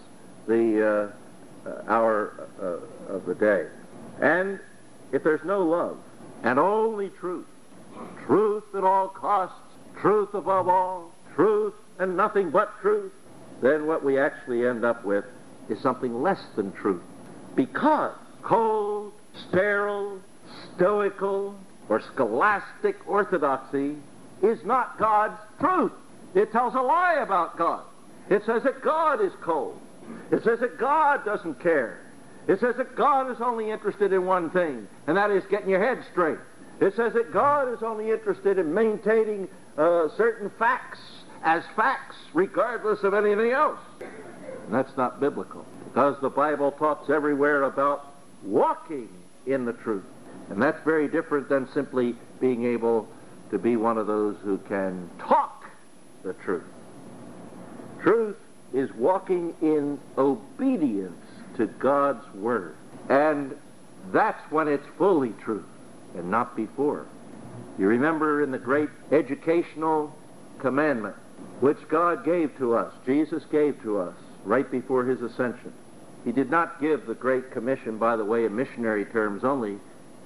the 0.47 1.13
uh, 1.67 1.69
uh, 1.69 1.83
hour 1.89 2.49
uh, 2.61 3.15
of 3.15 3.27
the 3.27 3.35
day. 3.35 3.67
And 4.21 4.61
if 5.13 5.23
there's 5.23 5.45
no 5.45 5.63
love 5.63 5.99
and 6.43 6.59
only 6.59 7.11
truth, 7.11 7.47
truth 8.27 8.65
at 8.75 8.85
all 8.85 9.09
costs, 9.09 9.57
truth 10.01 10.35
above 10.35 10.69
all, 10.69 11.13
truth 11.35 11.75
and 11.99 12.17
nothing 12.17 12.51
but 12.51 12.71
truth, 12.81 13.13
then 13.63 13.87
what 13.87 14.05
we 14.05 14.19
actually 14.19 14.67
end 14.67 14.85
up 14.85 15.05
with 15.05 15.25
is 15.69 15.81
something 15.81 16.23
less 16.23 16.41
than 16.57 16.73
truth. 16.73 17.03
Because 17.55 18.15
cold, 18.47 19.13
sterile, 19.49 20.21
stoical, 20.75 21.59
or 21.89 22.01
scholastic 22.15 22.97
orthodoxy 23.07 23.97
is 24.43 24.59
not 24.65 24.99
God's 24.99 25.39
truth. 25.59 25.93
It 26.35 26.53
tells 26.53 26.75
a 26.75 26.81
lie 26.81 27.21
about 27.23 27.59
God. 27.59 27.85
It 28.31 28.43
says 28.47 28.63
that 28.63 28.83
God 28.83 29.21
is 29.21 29.33
cold. 29.43 29.81
It 30.31 30.45
says 30.45 30.61
that 30.61 30.79
God 30.79 31.25
doesn't 31.25 31.61
care. 31.61 32.01
It 32.47 32.61
says 32.61 32.77
that 32.77 32.95
God 32.95 33.31
is 33.31 33.39
only 33.41 33.71
interested 33.71 34.13
in 34.13 34.27
one 34.27 34.51
thing, 34.51 34.87
and 35.09 35.17
that 35.17 35.31
is 35.31 35.43
getting 35.51 35.69
your 35.69 35.85
head 35.85 36.05
straight. 36.13 36.39
It 36.81 36.95
says 36.95 37.15
that 37.15 37.33
God 37.33 37.73
is 37.73 37.83
only 37.83 38.11
interested 38.11 38.59
in 38.59 38.73
maintaining 38.73 39.49
uh, 39.77 40.09
certain 40.17 40.51
facts 40.59 41.01
as 41.43 41.65
facts, 41.75 42.17
regardless 42.35 43.03
of 43.03 43.15
anything 43.15 43.51
else. 43.51 43.81
And 44.01 44.75
that's 44.75 44.97
not 44.97 45.19
biblical, 45.19 45.65
because 45.87 46.17
the 46.21 46.31
Bible 46.31 46.71
talks 46.73 47.11
everywhere 47.11 47.65
about 47.65 48.13
walking 48.47 49.09
in 49.47 49.65
the 49.65 49.73
truth. 49.73 50.05
And 50.51 50.63
that's 50.63 50.83
very 50.85 51.09
different 51.09 51.49
than 51.49 51.69
simply 51.73 52.15
being 52.41 52.65
able 52.65 53.09
to 53.51 53.59
be 53.59 53.77
one 53.77 53.99
of 53.99 54.07
those 54.07 54.37
who 54.43 54.59
can 54.59 55.11
talk 55.19 55.65
the 56.23 56.33
truth. 56.35 56.65
Truth 58.03 58.37
is 58.73 58.93
walking 58.95 59.55
in 59.63 59.99
obedience 60.19 61.17
to 61.57 61.67
God's 61.67 62.27
Word. 62.35 62.77
And 63.09 63.57
that's 64.13 64.41
when 64.51 64.69
it's 64.69 64.87
fully 64.99 65.33
truth 65.43 65.65
and 66.17 66.31
not 66.31 66.57
before. 66.57 67.07
You 67.79 67.87
remember 67.87 68.43
in 68.43 68.51
the 68.51 68.59
great 68.59 68.89
educational 69.13 70.15
commandment, 70.59 71.17
which 71.61 71.79
God 71.89 72.25
gave 72.25 72.57
to 72.59 72.75
us, 72.75 72.93
Jesus 73.05 73.45
gave 73.51 73.81
to 73.83 73.99
us 73.99 74.15
right 74.45 74.71
before 74.71 75.05
his 75.05 75.21
ascension. 75.23 75.73
He 76.27 76.33
did 76.33 76.51
not 76.51 76.81
give 76.81 77.07
the 77.07 77.15
Great 77.15 77.53
Commission, 77.53 77.99
by 77.99 78.17
the 78.17 78.25
way, 78.25 78.45
in 78.45 78.57
missionary 78.57 79.05
terms 79.05 79.45
only. 79.45 79.79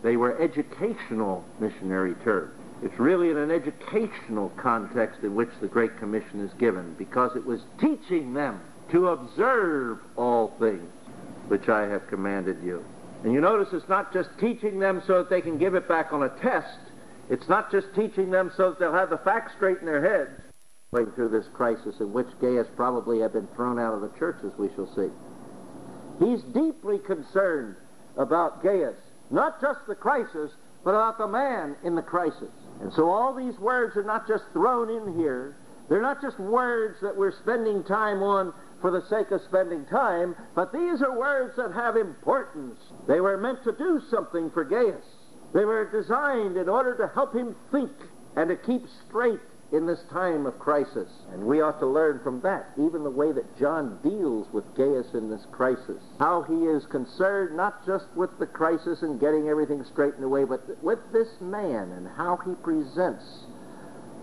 They 0.02 0.16
were 0.16 0.40
educational 0.40 1.44
missionary 1.60 2.14
terms. 2.24 2.54
It's 2.82 2.98
really 2.98 3.28
in 3.28 3.36
an 3.36 3.50
educational 3.50 4.48
context 4.56 5.22
in 5.22 5.34
which 5.34 5.50
the 5.60 5.68
Great 5.68 5.98
Commission 5.98 6.40
is 6.40 6.54
given, 6.54 6.94
because 6.96 7.36
it 7.36 7.44
was 7.44 7.60
teaching 7.78 8.32
them 8.32 8.62
to 8.92 9.08
observe 9.08 9.98
all 10.16 10.54
things 10.58 10.90
which 11.48 11.68
I 11.68 11.82
have 11.82 12.08
commanded 12.08 12.62
you. 12.64 12.82
And 13.22 13.34
you 13.34 13.42
notice 13.42 13.68
it's 13.74 13.86
not 13.90 14.10
just 14.10 14.30
teaching 14.40 14.78
them 14.78 15.02
so 15.06 15.18
that 15.18 15.28
they 15.28 15.42
can 15.42 15.58
give 15.58 15.74
it 15.74 15.86
back 15.86 16.14
on 16.14 16.22
a 16.22 16.30
test. 16.40 16.78
It's 17.28 17.46
not 17.50 17.70
just 17.70 17.88
teaching 17.94 18.30
them 18.30 18.50
so 18.56 18.70
that 18.70 18.78
they'll 18.78 18.94
have 18.94 19.10
the 19.10 19.18
facts 19.18 19.52
straight 19.54 19.80
in 19.80 19.84
their 19.84 20.02
heads. 20.02 20.30
Going 20.94 21.10
through 21.12 21.28
this 21.28 21.46
crisis 21.52 22.00
in 22.00 22.14
which 22.14 22.28
Gaius 22.40 22.68
probably 22.74 23.20
had 23.20 23.34
been 23.34 23.48
thrown 23.48 23.78
out 23.78 23.92
of 23.92 24.00
the 24.00 24.18
church, 24.18 24.38
as 24.42 24.58
we 24.58 24.70
shall 24.74 24.92
see. 24.96 25.10
He's 26.20 26.42
deeply 26.42 26.98
concerned 26.98 27.76
about 28.16 28.62
Gaius, 28.62 28.96
not 29.30 29.60
just 29.60 29.80
the 29.88 29.94
crisis, 29.94 30.52
but 30.84 30.90
about 30.90 31.18
the 31.18 31.26
man 31.26 31.76
in 31.82 31.94
the 31.94 32.02
crisis. 32.02 32.52
And 32.82 32.92
so 32.92 33.10
all 33.10 33.34
these 33.34 33.58
words 33.58 33.96
are 33.96 34.02
not 34.02 34.28
just 34.28 34.44
thrown 34.52 34.90
in 34.90 35.18
here. 35.18 35.56
They're 35.88 36.02
not 36.02 36.20
just 36.20 36.38
words 36.38 36.98
that 37.00 37.16
we're 37.16 37.32
spending 37.32 37.82
time 37.84 38.22
on 38.22 38.52
for 38.80 38.90
the 38.90 39.04
sake 39.08 39.30
of 39.30 39.40
spending 39.42 39.84
time, 39.86 40.36
but 40.54 40.72
these 40.72 41.02
are 41.02 41.18
words 41.18 41.56
that 41.56 41.72
have 41.72 41.96
importance. 41.96 42.78
They 43.08 43.20
were 43.20 43.36
meant 43.36 43.64
to 43.64 43.72
do 43.72 44.00
something 44.10 44.50
for 44.50 44.64
Gaius. 44.64 45.04
They 45.52 45.64
were 45.64 45.90
designed 45.90 46.56
in 46.56 46.68
order 46.68 46.96
to 46.96 47.08
help 47.08 47.34
him 47.34 47.56
think 47.72 47.90
and 48.36 48.48
to 48.48 48.56
keep 48.56 48.82
straight 49.06 49.40
in 49.72 49.86
this 49.86 50.00
time 50.10 50.46
of 50.46 50.58
crisis. 50.58 51.08
And 51.32 51.44
we 51.44 51.60
ought 51.60 51.78
to 51.80 51.86
learn 51.86 52.20
from 52.22 52.40
that, 52.40 52.70
even 52.76 53.04
the 53.04 53.10
way 53.10 53.32
that 53.32 53.58
John 53.58 53.98
deals 54.02 54.48
with 54.52 54.74
Gaius 54.74 55.14
in 55.14 55.30
this 55.30 55.46
crisis. 55.52 56.02
How 56.18 56.42
he 56.42 56.66
is 56.66 56.84
concerned 56.86 57.56
not 57.56 57.86
just 57.86 58.06
with 58.16 58.36
the 58.38 58.46
crisis 58.46 59.02
and 59.02 59.20
getting 59.20 59.48
everything 59.48 59.84
straightened 59.84 60.24
away, 60.24 60.44
but 60.44 60.82
with 60.82 60.98
this 61.12 61.28
man 61.40 61.92
and 61.92 62.08
how 62.08 62.36
he 62.44 62.54
presents 62.62 63.24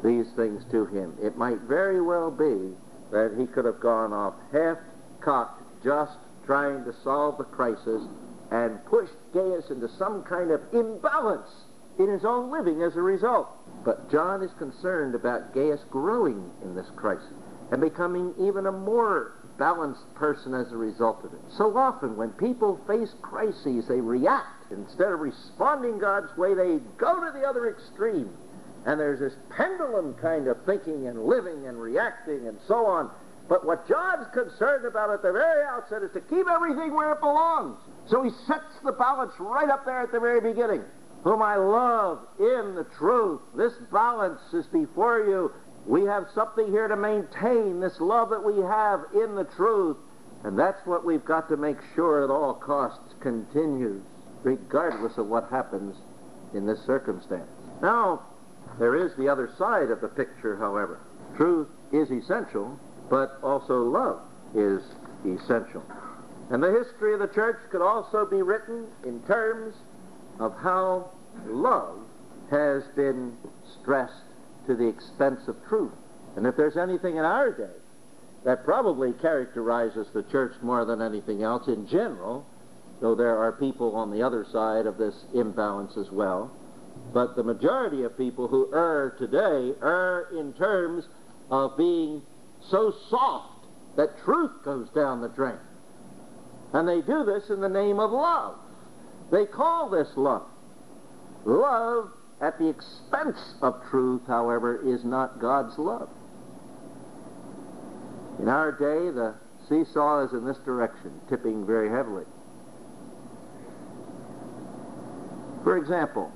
these 0.04 0.28
things 0.36 0.64
to 0.72 0.86
him. 0.86 1.18
It 1.22 1.38
might 1.38 1.60
very 1.62 2.02
well 2.02 2.30
be 2.30 2.76
that 3.12 3.36
he 3.38 3.48
could 3.48 3.66
have 3.66 3.80
gone 3.80 4.14
off 4.14 4.34
half 4.52 4.78
cocked 5.22 5.64
just 5.84 6.18
trying 6.46 6.84
to 6.84 6.94
solve 7.04 7.38
the 7.38 7.44
crisis 7.46 8.04
and 8.52 8.84
pushed 8.86 9.14
Gaius 9.34 9.70
into 9.70 9.90
some 9.98 10.24
kind 10.24 10.52
of 10.52 10.62
imbalance 10.74 11.50
in 12.00 12.10
his 12.10 12.24
own 12.24 12.52
living 12.52 12.82
as 12.82 12.96
a 12.96 13.02
result. 13.02 13.50
But 13.88 14.12
John 14.12 14.44
is 14.44 14.52
concerned 14.60 15.16
about 15.16 15.54
Gaius 15.54 15.80
growing 15.90 16.52
in 16.62 16.76
this 16.76 16.90
crisis 16.98 17.32
and 17.72 17.80
becoming 17.80 18.34
even 18.38 18.66
a 18.66 18.72
more 18.74 19.36
balanced 19.58 20.14
person 20.14 20.54
as 20.54 20.74
a 20.74 20.76
result 20.76 21.24
of 21.24 21.32
it. 21.32 21.40
So 21.58 21.78
often 21.78 22.18
when 22.18 22.32
people 22.32 22.82
face 22.86 23.14
crises, 23.22 23.88
they 23.88 24.02
react. 24.02 24.70
Instead 24.72 25.14
of 25.14 25.22
responding 25.22 26.00
God's 26.00 26.36
way, 26.36 26.54
they 26.54 26.80
go 26.98 27.16
to 27.16 27.32
the 27.32 27.48
other 27.48 27.70
extreme. 27.70 28.30
And 28.86 29.00
there's 29.00 29.22
this 29.22 29.38
pendulum 29.56 30.16
kind 30.16 30.50
of 30.50 30.58
thinking 30.66 31.08
and 31.08 31.24
living 31.24 31.66
and 31.66 31.82
reacting 31.82 32.46
and 32.46 32.58
so 32.68 32.86
on. 32.86 33.10
But 33.48 33.66
what 33.66 33.88
John's 33.88 34.28
concerned 34.34 34.84
about 34.84 35.12
at 35.12 35.22
the 35.22 35.32
very 35.32 35.64
outset 35.64 36.04
is 36.04 36.12
to 36.12 36.20
keep 36.20 36.46
everything 36.50 36.94
where 36.94 37.14
it 37.14 37.22
belongs. 37.22 37.80
So 38.10 38.22
he 38.22 38.32
sets 38.48 38.80
the 38.84 38.92
balance 38.92 39.32
right 39.40 39.70
up 39.70 39.86
there 39.86 40.02
at 40.02 40.12
the 40.12 40.20
very 40.20 40.42
beginning. 40.42 40.84
Whom 41.28 41.42
I 41.42 41.58
love 41.58 42.20
in 42.40 42.76
the 42.76 42.86
truth. 42.98 43.42
This 43.54 43.74
balance 43.92 44.40
is 44.54 44.66
before 44.68 45.26
you. 45.26 45.52
We 45.86 46.04
have 46.04 46.30
something 46.34 46.72
here 46.72 46.88
to 46.88 46.96
maintain 46.96 47.82
this 47.82 48.00
love 48.00 48.30
that 48.30 48.46
we 48.46 48.62
have 48.62 49.02
in 49.14 49.36
the 49.36 49.44
truth. 49.44 49.98
And 50.46 50.58
that's 50.58 50.80
what 50.86 51.04
we've 51.04 51.26
got 51.26 51.50
to 51.50 51.58
make 51.58 51.80
sure 51.96 52.24
at 52.24 52.30
all 52.30 52.54
costs 52.54 53.14
continues, 53.20 54.02
regardless 54.44 55.18
of 55.18 55.28
what 55.28 55.50
happens 55.50 55.98
in 56.54 56.66
this 56.66 56.80
circumstance. 56.86 57.52
Now, 57.82 58.22
there 58.80 58.96
is 58.96 59.14
the 59.18 59.28
other 59.28 59.52
side 59.58 59.92
of 59.92 60.00
the 60.00 60.08
picture, 60.08 60.56
however. 60.56 60.98
Truth 61.36 61.68
is 61.92 62.10
essential, 62.10 62.80
but 63.10 63.38
also 63.44 63.84
love 63.84 64.22
is 64.56 64.82
essential. 65.26 65.84
And 66.52 66.64
the 66.64 66.72
history 66.72 67.14
of 67.14 67.20
the 67.20 67.28
church 67.28 67.58
could 67.70 67.82
also 67.82 68.26
be 68.26 68.42
written 68.42 68.88
in 69.04 69.22
terms 69.24 69.76
of 70.40 70.56
how 70.60 71.12
love 71.46 72.00
has 72.50 72.84
been 72.96 73.36
stressed 73.80 74.14
to 74.68 74.76
the 74.76 74.88
expense 74.88 75.48
of 75.48 75.56
truth. 75.68 75.94
And 76.36 76.46
if 76.46 76.56
there's 76.56 76.78
anything 76.78 77.18
in 77.18 77.26
our 77.26 77.52
day 77.52 77.74
that 78.44 78.64
probably 78.64 79.14
characterizes 79.14 80.08
the 80.14 80.24
church 80.24 80.54
more 80.62 80.86
than 80.86 81.02
anything 81.02 81.44
else 81.44 81.68
in 81.68 81.88
general, 81.88 82.46
though 83.02 83.16
there 83.16 83.38
are 83.38 83.52
people 83.52 83.96
on 83.96 84.12
the 84.12 84.22
other 84.22 84.46
side 84.52 84.86
of 84.86 84.98
this 84.98 85.16
imbalance 85.34 85.98
as 85.98 86.12
well, 86.12 86.52
but 87.14 87.36
the 87.36 87.44
majority 87.44 88.04
of 88.04 88.18
people 88.18 88.48
who 88.48 88.74
err 88.74 89.16
today 89.18 89.74
err 89.82 90.28
in 90.38 90.54
terms 90.54 91.08
of 91.50 91.78
being 91.78 92.22
so 92.70 92.94
soft 93.10 93.66
that 93.96 94.18
truth 94.24 94.52
goes 94.64 94.90
down 94.90 95.22
the 95.22 95.30
drain. 95.30 95.60
And 96.74 96.88
they 96.88 97.02
do 97.02 97.24
this 97.24 97.50
in 97.50 97.62
the 97.62 97.70
name 97.70 98.00
of 98.00 98.12
love. 98.12 98.56
They 99.32 99.46
call 99.46 99.90
this 99.90 100.10
love. 100.16 100.48
Love 101.48 102.12
at 102.42 102.60
the 102.60 102.68
expense 102.68 103.40
of 103.62 103.82
truth, 103.90 104.22
however, 104.28 104.82
is 104.86 105.06
not 105.06 105.40
God's 105.40 105.78
love. 105.78 106.10
In 108.38 108.50
our 108.50 108.74
day, 108.74 109.10
the 109.12 109.34
seesaw 109.70 110.26
is 110.26 110.34
in 110.34 110.46
this 110.46 110.58
direction, 110.66 111.22
tipping 111.30 111.66
very 111.66 111.90
heavily. 111.90 112.26
For 115.64 115.78
example, 115.78 116.34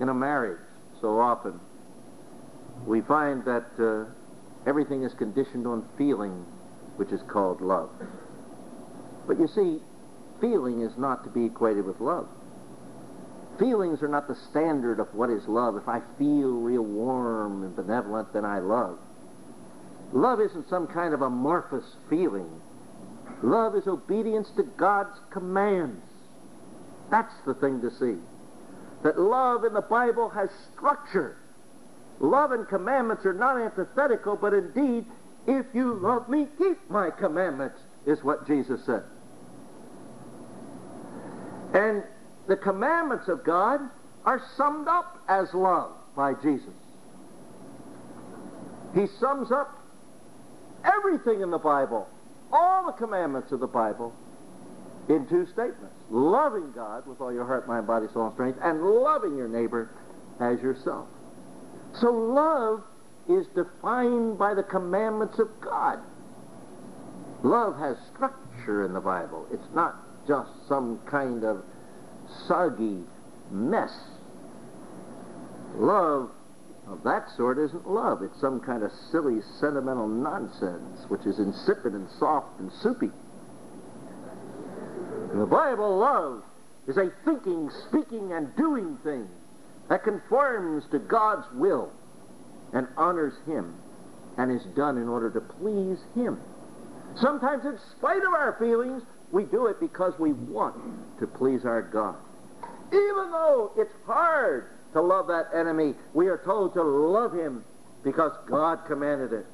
in 0.00 0.08
a 0.08 0.14
marriage, 0.14 0.58
so 1.02 1.20
often 1.20 1.60
we 2.86 3.02
find 3.02 3.44
that 3.44 3.66
uh, 3.78 4.10
everything 4.66 5.02
is 5.02 5.12
conditioned 5.12 5.66
on 5.66 5.86
feeling, 5.98 6.46
which 6.96 7.12
is 7.12 7.20
called 7.28 7.60
love. 7.60 7.90
But 9.26 9.38
you 9.38 9.48
see, 9.48 9.82
feeling 10.40 10.80
is 10.80 10.96
not 10.96 11.24
to 11.24 11.30
be 11.30 11.44
equated 11.44 11.84
with 11.84 12.00
love. 12.00 12.26
Feelings 13.58 14.02
are 14.02 14.08
not 14.08 14.28
the 14.28 14.36
standard 14.50 15.00
of 15.00 15.14
what 15.14 15.30
is 15.30 15.46
love. 15.48 15.76
If 15.76 15.88
I 15.88 16.00
feel 16.18 16.50
real 16.50 16.82
warm 16.82 17.62
and 17.62 17.74
benevolent, 17.74 18.32
then 18.32 18.44
I 18.44 18.58
love. 18.58 18.98
Love 20.12 20.40
isn't 20.40 20.68
some 20.68 20.86
kind 20.86 21.14
of 21.14 21.22
amorphous 21.22 21.84
feeling. 22.08 22.50
Love 23.42 23.74
is 23.74 23.86
obedience 23.86 24.48
to 24.56 24.62
God's 24.62 25.18
commands. 25.30 26.02
That's 27.10 27.34
the 27.46 27.54
thing 27.54 27.80
to 27.80 27.90
see. 27.90 28.16
That 29.02 29.18
love 29.18 29.64
in 29.64 29.72
the 29.72 29.80
Bible 29.80 30.28
has 30.30 30.50
structure. 30.74 31.36
Love 32.18 32.52
and 32.52 32.66
commandments 32.68 33.24
are 33.26 33.34
not 33.34 33.58
antithetical, 33.58 34.36
but 34.36 34.54
indeed, 34.54 35.04
if 35.46 35.66
you 35.74 35.94
love 35.94 36.28
me, 36.28 36.46
keep 36.58 36.78
my 36.90 37.10
commandments, 37.10 37.78
is 38.06 38.22
what 38.22 38.46
Jesus 38.46 38.84
said. 38.84 39.02
And 41.74 42.02
the 42.46 42.56
commandments 42.56 43.28
of 43.28 43.44
God 43.44 43.80
are 44.24 44.42
summed 44.56 44.88
up 44.88 45.18
as 45.28 45.52
love 45.54 45.92
by 46.14 46.34
Jesus. 46.34 46.74
He 48.94 49.06
sums 49.20 49.52
up 49.52 49.78
everything 50.84 51.42
in 51.42 51.50
the 51.50 51.58
Bible, 51.58 52.08
all 52.52 52.86
the 52.86 52.92
commandments 52.92 53.52
of 53.52 53.60
the 53.60 53.66
Bible, 53.66 54.12
in 55.08 55.26
two 55.28 55.46
statements. 55.46 55.94
Loving 56.10 56.72
God 56.72 57.06
with 57.06 57.20
all 57.20 57.32
your 57.32 57.44
heart, 57.44 57.68
mind, 57.68 57.86
body, 57.86 58.06
soul, 58.12 58.26
and 58.26 58.34
strength, 58.34 58.58
and 58.62 58.82
loving 58.82 59.36
your 59.36 59.48
neighbor 59.48 59.90
as 60.40 60.60
yourself. 60.60 61.06
So 62.00 62.10
love 62.10 62.82
is 63.28 63.46
defined 63.48 64.38
by 64.38 64.54
the 64.54 64.62
commandments 64.62 65.38
of 65.38 65.48
God. 65.60 65.98
Love 67.42 67.76
has 67.78 67.96
structure 68.14 68.84
in 68.84 68.92
the 68.92 69.00
Bible. 69.00 69.46
It's 69.52 69.74
not 69.74 69.96
just 70.26 70.50
some 70.68 71.00
kind 71.06 71.44
of 71.44 71.64
soggy 72.46 73.04
mess. 73.50 73.92
Love 75.76 76.30
of 76.88 77.02
that 77.02 77.28
sort 77.36 77.58
isn't 77.58 77.88
love. 77.88 78.22
It's 78.22 78.40
some 78.40 78.60
kind 78.60 78.82
of 78.82 78.92
silly, 79.10 79.40
sentimental 79.60 80.06
nonsense, 80.06 81.04
which 81.08 81.26
is 81.26 81.38
insipid 81.38 81.92
and 81.94 82.08
soft 82.18 82.60
and 82.60 82.70
soupy. 82.82 83.10
In 85.32 85.40
the 85.40 85.46
Bible, 85.46 85.98
love 85.98 86.44
is 86.86 86.96
a 86.96 87.10
thinking, 87.24 87.70
speaking, 87.88 88.32
and 88.32 88.54
doing 88.56 88.96
thing 89.02 89.28
that 89.88 90.04
conforms 90.04 90.84
to 90.92 90.98
God's 90.98 91.46
will 91.54 91.92
and 92.72 92.86
honors 92.96 93.34
Him 93.46 93.74
and 94.38 94.52
is 94.52 94.64
done 94.76 94.96
in 94.96 95.08
order 95.08 95.30
to 95.30 95.40
please 95.40 95.98
Him. 96.14 96.40
Sometimes, 97.16 97.64
in 97.64 97.78
spite 97.98 98.22
of 98.22 98.32
our 98.32 98.56
feelings, 98.58 99.02
we 99.32 99.44
do 99.44 99.66
it 99.66 99.80
because 99.80 100.12
we 100.18 100.32
want 100.32 100.76
to 101.18 101.26
please 101.26 101.64
our 101.64 101.82
God. 101.82 102.16
Even 102.92 103.30
though 103.30 103.72
it's 103.76 103.92
hard 104.06 104.68
to 104.92 105.00
love 105.00 105.26
that 105.28 105.48
enemy, 105.54 105.94
we 106.14 106.28
are 106.28 106.38
told 106.44 106.74
to 106.74 106.82
love 106.82 107.32
him 107.32 107.64
because 108.04 108.32
God 108.48 108.80
commanded 108.86 109.32
it. 109.32 109.46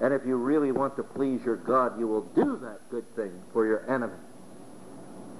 And 0.00 0.12
if 0.12 0.26
you 0.26 0.36
really 0.36 0.72
want 0.72 0.96
to 0.96 1.02
please 1.02 1.40
your 1.44 1.56
God, 1.56 1.98
you 1.98 2.08
will 2.08 2.22
do 2.22 2.58
that 2.62 2.90
good 2.90 3.04
thing 3.14 3.32
for 3.52 3.66
your 3.66 3.88
enemy. 3.88 4.18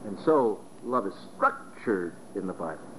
And 0.07 0.19
so, 0.25 0.61
love 0.85 1.07
is 1.07 1.15
structured 1.35 2.15
in 2.35 2.47
the 2.47 2.53
Bible. 2.53 2.93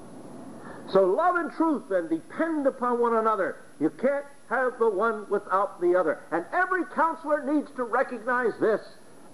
So 0.92 1.06
love 1.06 1.36
and 1.36 1.52
truth 1.52 1.84
then 1.90 2.10
depend 2.10 2.68
upon 2.68 3.00
one 3.00 3.16
another. 3.16 3.58
You 3.80 3.90
can't 3.90 4.26
have 4.50 4.78
the 4.80 4.90
one 4.90 5.26
without 5.30 5.80
the 5.80 5.96
other. 5.96 6.20
And 6.32 6.46
every 6.52 6.84
counselor 6.94 7.44
needs 7.44 7.70
to 7.78 7.84
recognize 7.84 8.54
this. 8.60 8.82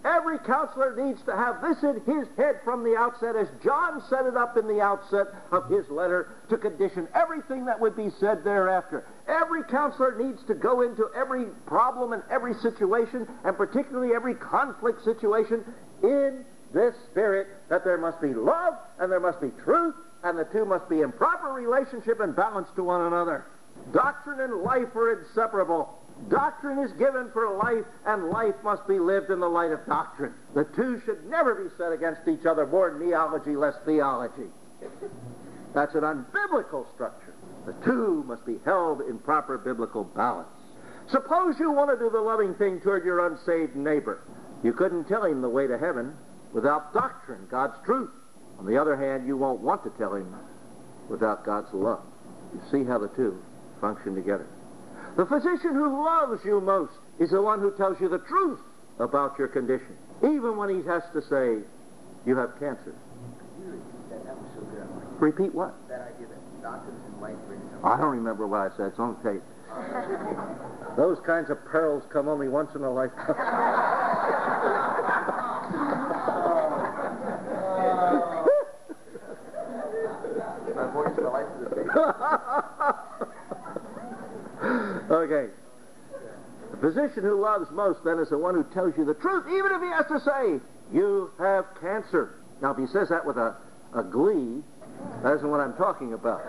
Every 0.06 0.40
counselor 0.40 0.96
needs 0.96 1.22
to 1.24 1.36
have 1.36 1.62
this 1.62 1.84
in 1.84 2.02
his 2.06 2.28
head 2.38 2.62
from 2.64 2.84
the 2.84 2.96
outset, 2.96 3.36
as 3.36 3.50
John 3.62 4.02
set 4.10 4.26
it 4.26 4.38
up 4.38 4.56
in 4.56 4.66
the 4.66 4.80
outset 4.80 5.28
of 5.52 5.70
his 5.70 5.90
letter 5.90 6.30
to 6.50 6.58
condition 6.58 7.08
everything 7.14 7.66
that 7.66 7.80
would 7.80 7.98
be 7.98 8.10
said 8.20 8.44
thereafter. 8.44 9.06
Every 9.28 9.64
counselor 9.64 10.18
needs 10.18 10.42
to 10.46 10.56
go 10.56 10.82
into 10.82 11.10
every 11.16 11.46
problem 11.66 12.14
and 12.14 12.24
every 12.32 12.54
situation, 12.56 13.28
and 13.44 13.58
particularly 13.58 14.16
every 14.16 14.36
conflict 14.36 15.04
situation, 15.04 15.66
in 16.02 16.46
this 16.74 16.96
spirit 17.12 17.48
that 17.68 17.84
there 17.84 17.98
must 17.98 18.22
be 18.22 18.34
love 18.34 18.76
and 19.00 19.12
there 19.12 19.20
must 19.20 19.42
be 19.42 19.50
truth, 19.64 19.96
and 20.24 20.38
the 20.38 20.46
two 20.46 20.64
must 20.64 20.88
be 20.88 21.02
in 21.02 21.12
proper 21.12 21.50
relationship 21.50 22.22
and 22.22 22.36
balance 22.36 22.70
to 22.76 22.84
one 22.84 23.02
another. 23.02 23.46
Doctrine 23.92 24.40
and 24.40 24.62
life 24.62 24.96
are 24.96 25.20
inseparable. 25.20 25.99
Doctrine 26.28 26.80
is 26.80 26.92
given 26.94 27.30
for 27.32 27.50
life, 27.56 27.86
and 28.06 28.30
life 28.30 28.56
must 28.64 28.88
be 28.88 29.00
lived 29.00 29.30
in 29.30 29.40
the 29.40 29.48
light 29.48 29.72
of 29.72 29.86
doctrine. 29.86 30.34
The 30.54 30.66
two 30.76 31.02
should 31.06 31.26
never 31.30 31.56
be 31.56 31.70
set 31.78 31.92
against 31.92 32.28
each 32.28 32.46
other, 32.46 32.68
more 32.68 33.00
neology, 33.00 33.56
less 33.56 33.76
theology. 33.86 34.50
That's 35.74 35.96
an 35.96 36.02
unbiblical 36.02 36.92
structure. 36.94 37.34
The 37.66 37.74
two 37.86 38.24
must 38.28 38.46
be 38.46 38.58
held 38.66 39.02
in 39.02 39.20
proper 39.20 39.58
biblical 39.58 40.04
balance. 40.04 40.48
Suppose 41.10 41.56
you 41.60 41.72
want 41.72 41.90
to 41.90 41.98
do 41.98 42.12
the 42.12 42.22
loving 42.22 42.54
thing 42.56 42.80
toward 42.82 43.06
your 43.06 43.26
unsaved 43.26 43.76
neighbor. 43.76 44.22
You 44.64 44.74
couldn't 44.74 45.06
tell 45.06 45.24
him 45.26 45.42
the 45.42 45.50
way 45.50 45.68
to 45.68 45.78
heaven 45.78 46.16
without 46.54 46.94
doctrine, 46.94 47.48
God's 47.50 47.76
truth. 47.86 48.12
On 48.60 48.66
the 48.66 48.78
other 48.78 48.96
hand, 48.96 49.26
you 49.26 49.38
won't 49.38 49.62
want 49.62 49.84
to 49.84 49.90
tell 49.98 50.14
him 50.14 50.36
without 51.08 51.46
God's 51.46 51.74
love. 51.74 52.04
You 52.54 52.62
see 52.72 52.84
how 52.84 52.98
the 53.00 53.08
two 53.10 53.42
function 53.80 54.16
together. 54.16 54.48
The 55.20 55.26
physician 55.26 55.74
who 55.74 56.06
loves 56.06 56.46
you 56.46 56.62
most 56.62 56.94
is 57.20 57.32
the 57.32 57.42
one 57.42 57.60
who 57.60 57.72
tells 57.76 58.00
you 58.00 58.08
the 58.08 58.20
truth 58.20 58.62
about 59.00 59.38
your 59.38 59.50
condition, 59.50 59.98
even 60.24 60.56
when 60.56 60.70
he 60.70 60.82
has 60.88 61.04
to 61.12 61.22
say, 61.22 61.58
you 62.26 62.38
have 62.38 62.58
cancer. 62.58 62.96
That 64.10 64.38
was 64.38 64.50
so 64.56 64.62
good. 64.62 64.88
Repeat 65.20 65.54
what? 65.54 65.76
That 65.90 66.14
idea 66.16 66.28
that 66.28 66.62
doctors 66.64 66.94
and 67.06 67.22
life 67.22 67.36
I 67.84 67.98
don't 67.98 68.16
remember 68.16 68.48
what 68.48 68.72
I 68.72 68.78
said. 68.78 68.92
It's 68.96 69.00
on 69.00 69.22
tape. 69.22 69.44
Those 70.96 71.20
kinds 71.26 71.50
of 71.50 71.66
pearls 71.66 72.06
come 72.14 72.30
only 72.30 72.48
once 72.48 72.74
in 72.74 72.84
a 72.84 72.90
lifetime. 72.90 73.28
My 80.78 80.88
voice 80.94 81.14
for 81.14 81.22
the 81.24 81.30
life 81.30 81.46
of 81.56 81.70
the 81.72 81.76
day. 81.76 81.84
Okay. 85.20 85.52
The 86.72 86.78
physician 86.78 87.24
who 87.24 87.42
loves 87.42 87.70
most 87.72 88.04
then 88.04 88.20
is 88.20 88.30
the 88.30 88.38
one 88.38 88.56
who 88.56 88.64
tells 88.74 88.98
you 88.98 89.06
the 89.06 89.16
truth, 89.16 89.46
even 89.48 89.72
if 89.72 89.82
he 89.82 89.88
has 89.88 90.06
to 90.08 90.20
say, 90.20 90.60
you 90.94 91.32
have 91.40 91.66
cancer. 91.82 92.36
Now, 92.62 92.72
if 92.72 92.78
he 92.78 92.88
says 92.88 93.10
that 93.10 93.26
with 93.26 93.38
a, 93.38 93.56
a 93.96 94.04
glee, 94.04 94.62
that 95.24 95.36
isn't 95.36 95.50
what 95.50 95.60
I'm 95.60 95.74
talking 95.76 96.14
about. 96.14 96.42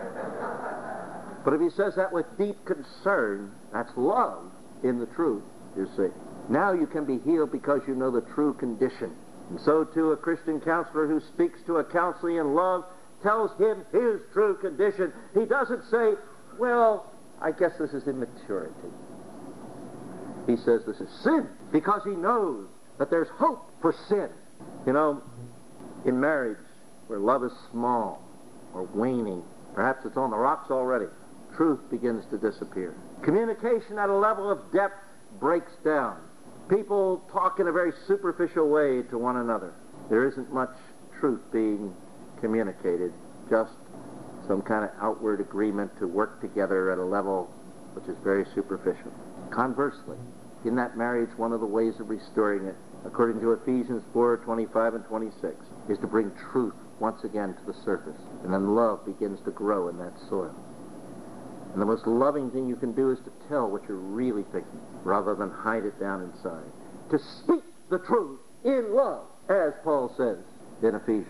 But 1.45 1.55
if 1.55 1.61
he 1.61 1.71
says 1.71 1.95
that 1.97 2.13
with 2.13 2.27
deep 2.37 2.65
concern, 2.65 3.53
that's 3.73 3.91
love 3.97 4.51
in 4.83 4.99
the 4.99 5.07
truth, 5.07 5.43
you 5.77 5.89
see. 5.97 6.09
Now 6.49 6.73
you 6.73 6.87
can 6.87 7.05
be 7.05 7.19
healed 7.19 7.53
because 7.53 7.81
you 7.87 7.95
know 7.95 8.11
the 8.11 8.23
true 8.35 8.55
condition. 8.55 9.15
And 9.51 9.61
so 9.61 9.85
too 9.85 10.13
a 10.13 10.17
Christian 10.17 10.61
counselor 10.61 11.07
who 11.07 11.21
speaks 11.21 11.61
to 11.67 11.79
a 11.79 11.85
counselee 11.85 12.41
in 12.41 12.55
love 12.55 12.85
tells 13.23 13.51
him 13.59 13.85
his 13.93 14.21
true 14.33 14.57
condition. 14.57 15.13
He 15.35 15.45
doesn't 15.45 15.85
say, 15.91 16.15
well, 16.59 17.10
I 17.41 17.53
guess 17.53 17.73
this 17.79 17.93
is 17.93 18.07
immaturity. 18.07 18.75
He 20.47 20.57
says 20.57 20.83
this 20.87 21.01
is 21.01 21.09
sin 21.23 21.49
because 21.73 22.03
he 22.05 22.11
knows 22.11 22.67
that 22.99 23.11
there's 23.11 23.29
hope 23.29 23.71
for 23.81 23.95
sin. 24.09 24.29
You 24.87 24.93
know, 24.93 25.23
in 26.05 26.21
marriage 26.21 26.59
where 27.07 27.19
love 27.19 27.45
is 27.45 27.53
small 27.71 28.23
or 28.75 28.85
waning, 28.95 29.43
perhaps 29.75 30.05
it's 30.05 30.17
on 30.17 30.31
the 30.31 30.37
rocks 30.37 30.71
already, 30.71 31.07
truth 31.57 31.81
begins 31.91 32.25
to 32.31 32.39
disappear. 32.39 32.95
Communication 33.23 33.99
at 33.99 34.09
a 34.09 34.15
level 34.15 34.51
of 34.51 34.73
depth 34.73 34.99
breaks 35.39 35.73
down. 35.85 36.19
People 36.69 37.23
talk 37.33 37.59
in 37.59 37.69
a 37.69 37.73
very 37.73 37.93
superficial 38.07 38.69
way 38.69 39.03
to 39.03 39.19
one 39.19 39.37
another. 39.37 39.73
There 40.09 40.27
isn't 40.27 40.53
much 40.53 40.71
truth 41.19 41.41
being 41.53 41.95
communicated, 42.41 43.13
just 43.49 43.73
some 44.51 44.63
kind 44.63 44.83
of 44.83 44.91
outward 45.01 45.41
agreement 45.41 45.97
to 46.01 46.09
work 46.09 46.41
together 46.41 46.91
at 46.91 46.99
a 46.99 47.05
level 47.05 47.49
which 47.95 48.09
is 48.09 48.17
very 48.25 48.45
superficial. 48.53 49.13
Conversely, 49.51 50.17
in 50.65 50.75
that 50.75 50.97
marriage, 50.97 51.31
one 51.37 51.53
of 51.53 51.61
the 51.61 51.67
ways 51.67 52.01
of 52.01 52.11
restoring 52.11 52.67
it, 52.67 52.75
according 53.05 53.41
to 53.41 53.53
Ephesians 53.53 54.03
4, 54.13 54.39
25 54.39 54.95
and 54.95 55.05
26, 55.05 55.55
is 55.89 55.99
to 55.99 56.09
bring 56.09 56.33
truth 56.51 56.75
once 56.99 57.23
again 57.23 57.55
to 57.55 57.65
the 57.65 57.79
surface. 57.85 58.21
And 58.43 58.53
then 58.53 58.75
love 58.75 59.07
begins 59.07 59.39
to 59.45 59.53
grow 59.53 59.87
in 59.87 59.97
that 59.99 60.19
soil. 60.29 60.53
And 61.73 61.81
the 61.81 61.87
most 61.87 62.09
loving 62.09 62.51
thing 62.51 62.67
you 62.67 62.75
can 62.75 62.91
do 62.91 63.13
is 63.13 63.21
to 63.21 63.31
tell 63.49 63.71
what 63.71 63.87
you're 63.87 63.99
really 63.99 64.43
thinking, 64.51 64.81
rather 65.05 65.37
than 65.37 65.53
hide 65.53 65.85
it 65.85 66.01
down 66.01 66.23
inside. 66.23 66.67
To 67.11 67.21
speak 67.21 67.63
the 67.89 68.01
truth 68.01 68.41
in 68.65 68.97
love, 68.97 69.27
as 69.49 69.75
Paul 69.85 70.13
says 70.17 70.39
in 70.83 70.97
Ephesians. 70.97 71.29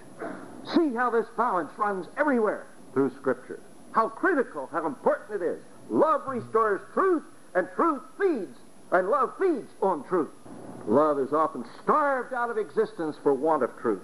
See 0.75 0.95
how 0.95 1.11
this 1.11 1.27
balance 1.37 1.71
runs 1.77 2.07
everywhere 2.17 2.67
through 2.93 3.11
Scripture. 3.17 3.61
How 3.93 4.09
critical, 4.09 4.69
how 4.71 4.87
important 4.87 5.43
it 5.43 5.45
is. 5.45 5.59
Love 5.89 6.23
restores 6.27 6.81
truth, 6.95 7.23
and 7.55 7.69
truth 7.75 8.03
feeds, 8.19 8.57
and 8.93 9.09
love 9.09 9.33
feeds 9.39 9.69
on 9.83 10.05
truth. 10.05 10.31
Love 10.87 11.19
is 11.19 11.33
often 11.33 11.65
starved 11.83 12.33
out 12.33 12.51
of 12.51 12.59
existence 12.59 13.17
for 13.23 13.35
want 13.35 13.63
of 13.63 13.71
truth. 13.81 14.03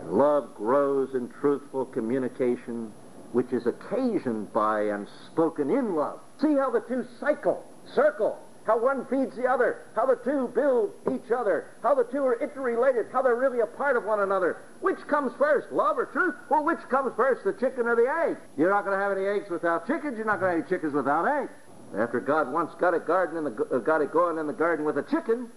And 0.00 0.12
love 0.12 0.54
grows 0.54 1.14
in 1.14 1.28
truthful 1.40 1.86
communication, 1.86 2.92
which 3.32 3.52
is 3.52 3.66
occasioned 3.66 4.52
by 4.52 4.82
and 4.82 5.08
spoken 5.32 5.70
in 5.70 5.94
love. 5.94 6.20
See 6.40 6.54
how 6.54 6.70
the 6.70 6.80
two 6.80 7.06
cycle, 7.18 7.64
circle, 7.94 8.38
how 8.66 8.78
one 8.78 9.06
feeds 9.06 9.36
the 9.36 9.46
other, 9.46 9.86
how 9.94 10.06
the 10.06 10.18
two 10.24 10.48
build 10.54 10.92
each 11.14 11.30
other, 11.30 11.66
how 11.82 11.94
the 11.94 12.04
two 12.04 12.24
are 12.24 12.40
interrelated, 12.42 13.06
how 13.12 13.22
they're 13.22 13.36
really 13.36 13.60
a 13.60 13.66
part 13.66 13.96
of 13.96 14.04
one 14.04 14.20
another. 14.20 14.58
Which 14.80 14.98
comes 15.06 15.32
first, 15.38 15.70
love 15.70 15.98
or 15.98 16.06
truth? 16.06 16.34
Well, 16.50 16.64
which 16.64 16.80
comes 16.90 17.12
first, 17.16 17.44
the 17.44 17.52
chicken 17.52 17.86
or 17.86 17.94
the 17.94 18.10
egg? 18.10 18.36
You're 18.58 18.70
not 18.70 18.84
going 18.84 18.98
to 18.98 19.02
have 19.02 19.16
any 19.16 19.26
eggs 19.26 19.48
without 19.48 19.86
chickens. 19.86 20.16
You're 20.16 20.26
not 20.26 20.40
going 20.40 20.50
to 20.50 20.56
have 20.56 20.66
any 20.66 20.68
chickens 20.68 20.92
without 20.92 21.26
eggs. 21.26 21.52
After 21.96 22.18
God 22.18 22.52
once 22.52 22.72
got 22.80 22.94
a 22.94 22.98
garden 22.98 23.38
in 23.38 23.44
the, 23.44 23.68
uh, 23.70 23.78
got 23.78 24.00
it 24.02 24.12
going 24.12 24.38
in 24.38 24.48
the 24.48 24.52
garden 24.52 24.84
with 24.84 24.98
a 24.98 25.04
chicken, 25.04 25.48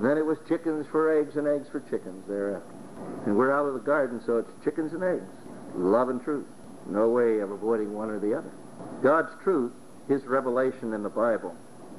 then 0.00 0.16
it 0.16 0.24
was 0.24 0.38
chickens 0.48 0.86
for 0.90 1.12
eggs 1.20 1.36
and 1.36 1.46
eggs 1.46 1.68
for 1.70 1.80
chickens 1.80 2.26
thereafter. 2.26 2.66
And 3.26 3.36
we're 3.36 3.52
out 3.52 3.66
of 3.66 3.74
the 3.74 3.80
garden, 3.80 4.22
so 4.24 4.38
it's 4.38 4.50
chickens 4.64 4.94
and 4.94 5.04
eggs. 5.04 5.28
Love 5.74 6.08
and 6.08 6.22
truth. 6.22 6.46
No 6.88 7.10
way 7.10 7.40
of 7.40 7.50
avoiding 7.50 7.92
one 7.92 8.08
or 8.08 8.18
the 8.18 8.32
other. 8.32 8.50
God's 9.02 9.30
truth, 9.42 9.72
His 10.08 10.24
revelation 10.24 10.94
in 10.94 11.02
the 11.02 11.10
Bible, 11.10 11.54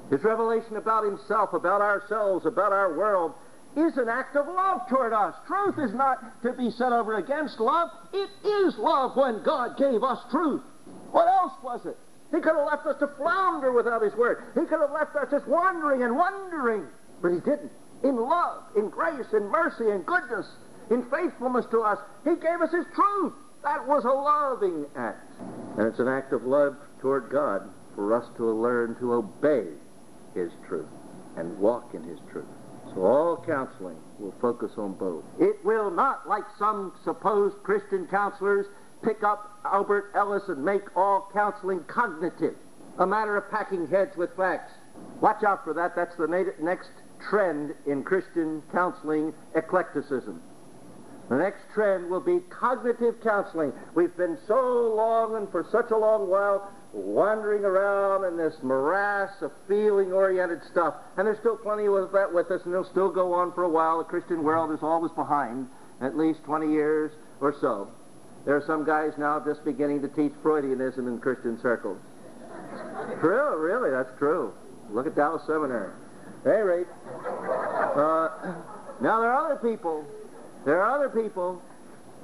His 0.10 0.24
revelation 0.24 0.78
about 0.78 1.04
Himself, 1.04 1.54
about 1.54 1.82
ourselves, 1.82 2.46
about 2.46 2.72
our 2.72 2.98
world, 2.98 3.34
is 3.76 3.98
an 3.98 4.10
act 4.10 4.36
of 4.36 4.48
love 4.48 4.82
toward 4.90 5.14
us. 5.14 5.36
Truth 5.46 5.76
is 5.78 5.94
not 5.94 6.42
to 6.42 6.54
be 6.54 6.72
set 6.72 6.92
over 6.92 7.18
against 7.18 7.60
love. 7.60 7.90
It 8.14 8.30
is 8.46 8.78
love 8.78 9.16
when 9.16 9.44
God 9.44 9.78
gave 9.78 10.04
us 10.04 10.20
truth. 10.32 10.64
What 11.12 11.28
else 11.28 11.54
was 11.62 11.86
it? 11.86 11.98
He 12.32 12.42
could 12.42 12.56
have 12.56 12.66
left 12.66 12.86
us 12.88 12.98
to 13.00 13.08
flounder 13.18 13.72
without 13.72 14.02
His 14.02 14.16
Word. 14.16 14.44
He 14.54 14.62
could 14.62 14.82
have 14.82 14.92
left 14.92 15.16
us 15.16 15.28
just 15.30 15.48
wandering 15.48 16.04
and 16.04 16.16
wondering. 16.16 16.86
But 17.22 17.34
He 17.34 17.40
didn't. 17.40 17.72
In 18.04 18.16
love, 18.16 18.64
in 18.76 18.90
grace, 18.90 19.28
in 19.34 19.50
mercy, 19.50 19.90
in 19.90 20.02
goodness, 20.04 20.48
in 20.90 21.04
faithfulness 21.10 21.66
to 21.72 21.82
us, 21.82 22.00
He 22.24 22.36
gave 22.36 22.62
us 22.62 22.72
His 22.72 22.86
truth. 22.96 23.34
That 23.64 23.86
was 23.88 24.06
a 24.06 24.10
loving 24.10 24.86
act. 24.96 25.32
And 25.78 25.88
it's 25.88 26.00
an 26.00 26.08
act 26.08 26.32
of 26.32 26.44
love 26.44 26.78
toward 27.02 27.30
God 27.30 27.70
for 27.96 28.16
us 28.16 28.26
to 28.38 28.46
learn 28.46 28.96
to 29.00 29.14
obey 29.14 29.68
His 30.38 30.52
truth 30.68 30.86
and 31.36 31.58
walk 31.58 31.94
in 31.94 32.04
His 32.04 32.20
truth. 32.32 32.46
So 32.94 33.02
all 33.02 33.44
counseling 33.46 33.98
will 34.20 34.34
focus 34.40 34.72
on 34.78 34.94
both. 34.94 35.24
It 35.40 35.64
will 35.66 35.92
not, 35.92 36.28
like 36.28 36.46
some 36.58 36.94
supposed 37.04 37.62
Christian 37.64 38.08
counselors, 38.08 38.66
pick 39.04 39.24
up 39.24 39.60
Albert 39.66 40.12
Ellis 40.16 40.44
and 40.48 40.64
make 40.64 40.96
all 40.96 41.30
counseling 41.34 41.84
cognitive, 41.88 42.56
a 42.98 43.06
matter 43.06 43.36
of 43.36 43.50
packing 43.52 43.88
heads 43.88 44.16
with 44.16 44.36
facts. 44.38 44.72
Watch 45.22 45.44
out 45.44 45.64
for 45.64 45.74
that. 45.74 45.96
That's 45.96 46.16
the 46.16 46.28
next 46.60 46.90
trend 47.30 47.74
in 47.86 48.04
Christian 48.04 48.64
counseling 48.72 49.34
eclecticism. 49.56 50.42
The 51.30 51.36
next 51.36 51.60
trend 51.74 52.10
will 52.10 52.22
be 52.22 52.40
cognitive 52.50 53.22
counseling. 53.22 53.74
We've 53.96 54.16
been 54.16 54.38
so 54.48 54.94
long 54.96 55.36
and 55.36 55.52
for 55.52 55.68
such 55.72 55.92
a 55.92 55.98
long 55.98 56.30
while 56.30 56.72
wandering 56.98 57.64
around 57.64 58.26
in 58.26 58.38
this 58.38 58.56
morass 58.64 59.32
of 59.42 59.52
feeling-oriented 59.68 60.62
stuff, 60.72 60.96
and 61.16 61.28
there's 61.28 61.40
still 61.40 61.58
plenty 61.58 61.86
of 61.86 62.12
that 62.12 62.34
with 62.34 62.50
us, 62.52 62.62
and 62.66 62.74
it'll 62.74 62.90
still 62.90 63.12
go 63.12 63.34
on 63.34 63.54
for 63.54 63.64
a 63.64 63.70
while. 63.70 64.00
The 64.00 64.04
Christian 64.06 64.44
world 64.44 64.72
is 64.72 64.80
always 64.82 65.12
behind, 65.12 65.68
at 66.02 66.18
least 66.18 66.44
20 66.44 66.72
years 66.72 67.12
or 67.40 67.56
so. 67.62 67.88
There 68.46 68.56
are 68.56 68.64
some 68.66 68.86
guys 68.86 69.14
now 69.18 69.40
just 69.40 69.64
beginning 69.64 70.02
to 70.02 70.08
teach 70.08 70.32
Freudianism 70.44 71.08
in 71.08 71.20
Christian 71.20 71.60
circles. 71.62 72.00
True, 73.20 73.58
really, 73.60 73.92
that's 73.92 74.18
true. 74.18 74.54
Look 74.90 75.06
at 75.06 75.16
Dallas 75.16 75.42
Seminary. 75.46 75.92
At 76.46 76.54
any 76.54 76.62
rate, 76.62 76.88
uh, 77.14 78.30
now 79.02 79.20
there 79.20 79.32
are 79.32 79.52
other 79.52 79.70
people, 79.70 80.06
there 80.66 80.82
are 80.82 80.96
other 80.96 81.10
people 81.10 81.62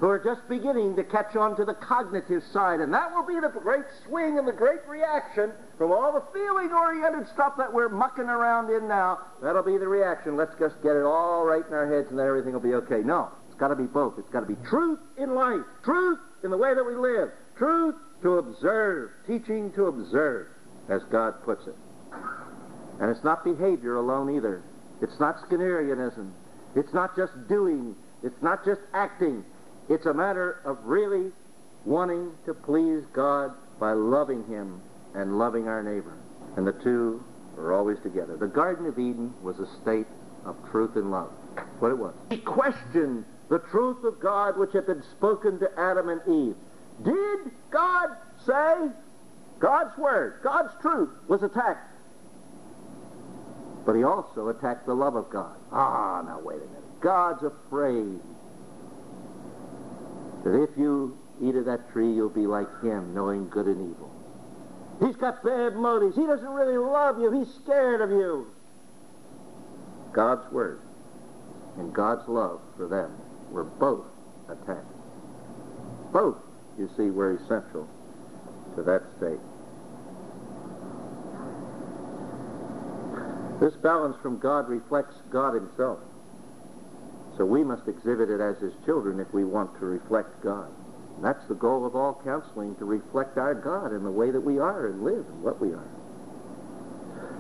who 0.03 0.09
are 0.09 0.19
just 0.19 0.45
beginning 0.49 0.97
to 0.97 1.03
catch 1.05 1.33
on 1.37 1.55
to 1.55 1.63
the 1.63 1.75
cognitive 1.75 2.43
side, 2.51 2.81
and 2.81 2.93
that 2.93 3.09
will 3.15 3.25
be 3.25 3.39
the 3.39 3.47
great 3.47 3.85
swing 4.05 4.37
and 4.37 4.45
the 4.45 4.51
great 4.51 4.85
reaction 4.85 5.49
from 5.77 5.93
all 5.93 6.11
the 6.11 6.21
feeling-oriented 6.33 7.25
stuff 7.33 7.53
that 7.57 7.71
we're 7.71 7.87
mucking 7.87 8.25
around 8.25 8.69
in 8.69 8.85
now. 8.85 9.17
That'll 9.41 9.63
be 9.63 9.77
the 9.77 9.87
reaction. 9.87 10.35
Let's 10.35 10.59
just 10.59 10.75
get 10.83 10.97
it 10.97 11.05
all 11.05 11.45
right 11.45 11.65
in 11.65 11.73
our 11.73 11.89
heads, 11.89 12.09
and 12.09 12.19
then 12.19 12.27
everything 12.27 12.51
will 12.51 12.59
be 12.59 12.73
okay. 12.73 12.99
No, 12.99 13.29
it's 13.47 13.57
got 13.57 13.69
to 13.69 13.77
be 13.77 13.85
both. 13.85 14.19
It's 14.19 14.27
got 14.27 14.41
to 14.41 14.45
be 14.45 14.57
truth 14.67 14.99
in 15.17 15.35
life, 15.35 15.63
truth 15.85 16.19
in 16.43 16.51
the 16.51 16.57
way 16.57 16.73
that 16.75 16.83
we 16.83 16.95
live, 16.95 17.29
truth 17.57 17.95
to 18.23 18.39
observe, 18.39 19.09
teaching 19.25 19.71
to 19.71 19.85
observe, 19.85 20.47
as 20.89 21.01
God 21.13 21.41
puts 21.45 21.65
it. 21.65 21.75
And 22.99 23.09
it's 23.09 23.23
not 23.23 23.45
behavior 23.45 23.95
alone 23.95 24.35
either. 24.35 24.63
It's 25.01 25.17
not 25.21 25.37
Skinnerianism. 25.47 26.29
It's 26.75 26.93
not 26.93 27.15
just 27.15 27.31
doing. 27.47 27.95
It's 28.21 28.41
not 28.41 28.65
just 28.65 28.81
acting. 28.93 29.45
It's 29.89 30.05
a 30.05 30.13
matter 30.13 30.59
of 30.65 30.77
really 30.83 31.31
wanting 31.85 32.31
to 32.45 32.53
please 32.53 33.03
God 33.13 33.51
by 33.79 33.93
loving 33.93 34.45
Him 34.45 34.81
and 35.13 35.37
loving 35.37 35.67
our 35.67 35.83
neighbor. 35.83 36.13
And 36.55 36.65
the 36.65 36.73
two 36.73 37.23
are 37.57 37.73
always 37.73 37.99
together. 37.99 38.37
The 38.37 38.47
Garden 38.47 38.85
of 38.85 38.97
Eden 38.97 39.33
was 39.41 39.59
a 39.59 39.67
state 39.81 40.07
of 40.45 40.55
truth 40.71 40.95
and 40.95 41.11
love. 41.11 41.31
What 41.79 41.91
it 41.91 41.97
was. 41.97 42.13
He 42.29 42.37
questioned 42.37 43.25
the 43.49 43.59
truth 43.59 44.03
of 44.03 44.19
God 44.19 44.57
which 44.57 44.71
had 44.71 44.85
been 44.85 45.03
spoken 45.11 45.59
to 45.59 45.69
Adam 45.77 46.09
and 46.09 46.21
Eve. 46.27 46.55
Did 47.03 47.51
God 47.69 48.09
say 48.45 48.89
God's 49.59 49.97
word, 49.97 50.39
God's 50.43 50.73
truth 50.81 51.09
was 51.27 51.43
attacked? 51.43 51.89
But 53.85 53.95
he 53.95 54.03
also 54.03 54.47
attacked 54.47 54.85
the 54.85 54.93
love 54.93 55.15
of 55.15 55.29
God. 55.29 55.55
Ah, 55.71 56.23
now 56.25 56.39
wait 56.39 56.57
a 56.57 56.65
minute. 56.65 57.01
God's 57.01 57.43
afraid 57.43 58.19
that 60.43 60.61
if 60.61 60.69
you 60.77 61.17
eat 61.41 61.55
of 61.55 61.65
that 61.65 61.91
tree, 61.91 62.11
you'll 62.11 62.29
be 62.29 62.47
like 62.47 62.67
him, 62.81 63.13
knowing 63.13 63.49
good 63.49 63.65
and 63.65 63.91
evil. 63.91 64.11
He's 64.99 65.15
got 65.15 65.43
bad 65.43 65.75
motives. 65.75 66.15
He 66.15 66.25
doesn't 66.25 66.49
really 66.49 66.77
love 66.77 67.19
you. 67.19 67.31
He's 67.31 67.53
scared 67.55 68.01
of 68.01 68.11
you. 68.11 68.47
God's 70.11 70.49
word 70.51 70.79
and 71.77 71.93
God's 71.93 72.27
love 72.27 72.61
for 72.77 72.87
them 72.87 73.11
were 73.51 73.63
both 73.63 74.05
attacked. 74.47 74.85
Both, 76.11 76.37
you 76.77 76.89
see, 76.95 77.09
were 77.09 77.33
essential 77.33 77.87
to 78.75 78.83
that 78.83 79.01
state. 79.17 79.39
This 83.59 83.73
balance 83.75 84.17
from 84.21 84.37
God 84.37 84.69
reflects 84.69 85.15
God 85.31 85.55
himself. 85.55 85.99
So 87.37 87.45
we 87.45 87.63
must 87.63 87.87
exhibit 87.87 88.29
it 88.29 88.39
as 88.39 88.57
his 88.59 88.73
children 88.85 89.19
if 89.19 89.33
we 89.33 89.43
want 89.43 89.77
to 89.79 89.85
reflect 89.85 90.41
God. 90.43 90.69
And 91.15 91.25
that's 91.25 91.45
the 91.47 91.55
goal 91.55 91.85
of 91.85 91.95
all 91.95 92.21
counseling, 92.23 92.75
to 92.75 92.85
reflect 92.85 93.37
our 93.37 93.55
God 93.55 93.93
in 93.93 94.03
the 94.03 94.11
way 94.11 94.31
that 94.31 94.41
we 94.41 94.59
are 94.59 94.87
and 94.87 95.03
live 95.03 95.25
and 95.27 95.43
what 95.43 95.59
we 95.59 95.73
are. 95.73 95.87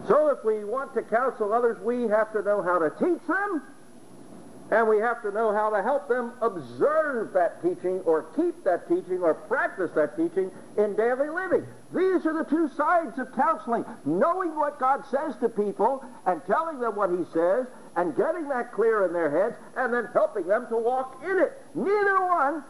So 0.07 0.29
if 0.29 0.43
we 0.43 0.63
want 0.63 0.93
to 0.95 1.01
counsel 1.01 1.53
others, 1.53 1.79
we 1.81 2.03
have 2.03 2.31
to 2.33 2.41
know 2.41 2.61
how 2.61 2.79
to 2.79 2.89
teach 2.89 3.25
them, 3.27 3.61
and 4.71 4.87
we 4.87 4.97
have 4.97 5.21
to 5.21 5.31
know 5.31 5.53
how 5.53 5.69
to 5.69 5.83
help 5.83 6.07
them 6.07 6.33
observe 6.41 7.33
that 7.33 7.61
teaching 7.61 7.99
or 8.01 8.23
keep 8.35 8.63
that 8.63 8.87
teaching 8.87 9.19
or 9.21 9.33
practice 9.33 9.91
that 9.95 10.17
teaching 10.17 10.49
in 10.77 10.95
daily 10.95 11.29
living. 11.29 11.65
These 11.93 12.25
are 12.25 12.33
the 12.33 12.49
two 12.49 12.69
sides 12.75 13.19
of 13.19 13.33
counseling. 13.35 13.85
Knowing 14.05 14.55
what 14.55 14.79
God 14.79 15.03
says 15.11 15.35
to 15.41 15.49
people 15.49 16.03
and 16.25 16.41
telling 16.47 16.79
them 16.79 16.95
what 16.95 17.11
he 17.11 17.23
says 17.33 17.67
and 17.95 18.15
getting 18.15 18.47
that 18.49 18.71
clear 18.73 19.05
in 19.05 19.13
their 19.13 19.29
heads 19.29 19.55
and 19.77 19.93
then 19.93 20.07
helping 20.13 20.47
them 20.47 20.67
to 20.69 20.77
walk 20.77 21.21
in 21.23 21.37
it. 21.37 21.53
Neither 21.75 22.21
one 22.25 22.63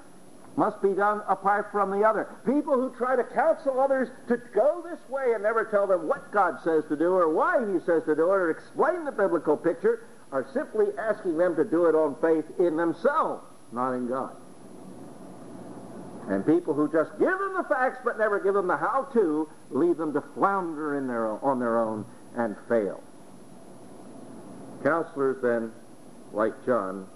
must 0.56 0.82
be 0.82 0.94
done 0.94 1.22
apart 1.28 1.70
from 1.72 1.92
the 1.92 2.04
other. 2.04 2.28
People 2.46 2.76
who 2.76 2.94
try 2.96 3.16
to 3.16 3.24
counsel 3.24 3.80
others 3.80 4.10
to 4.28 4.38
go 4.54 4.84
this 4.88 5.00
way 5.10 5.34
and 5.34 5.44
never 5.44 5.66
tell 5.66 5.88
them 5.88 6.08
what 6.08 6.32
God 6.32 6.58
says 6.64 6.84
to 6.90 6.96
do 6.96 7.14
or 7.14 7.34
why 7.34 7.60
he 7.72 7.80
says 7.86 8.04
to 8.06 8.16
do 8.16 8.24
it 8.24 8.36
or 8.36 8.52
explain 8.52 9.06
the 9.06 9.12
biblical 9.12 9.58
picture 9.58 10.06
are 10.32 10.46
simply 10.54 10.88
asking 10.98 11.38
them 11.38 11.56
to 11.56 11.64
do 11.64 11.86
it 11.86 11.96
on 11.96 12.16
faith 12.22 12.46
in 12.60 12.76
themselves, 12.76 13.44
not 13.72 13.94
in 13.94 14.08
God. 14.08 14.36
And 16.30 16.46
people 16.46 16.74
who 16.74 16.92
just 16.92 17.12
give 17.20 17.38
them 17.38 17.54
the 17.58 17.66
facts 17.68 18.00
but 18.04 18.18
never 18.18 18.40
give 18.40 18.54
them 18.54 18.68
the 18.68 18.78
how-to 18.78 19.50
leave 19.72 19.98
them 19.98 20.14
to 20.14 20.22
flounder 20.36 20.98
in 20.98 21.08
their, 21.08 21.28
on 21.44 21.60
their 21.60 21.80
own 21.80 22.06
and 22.36 22.56
fail. 22.70 23.02
Counselors 24.84 25.42
then, 25.42 25.72
like 26.34 26.54
John, 26.66 27.08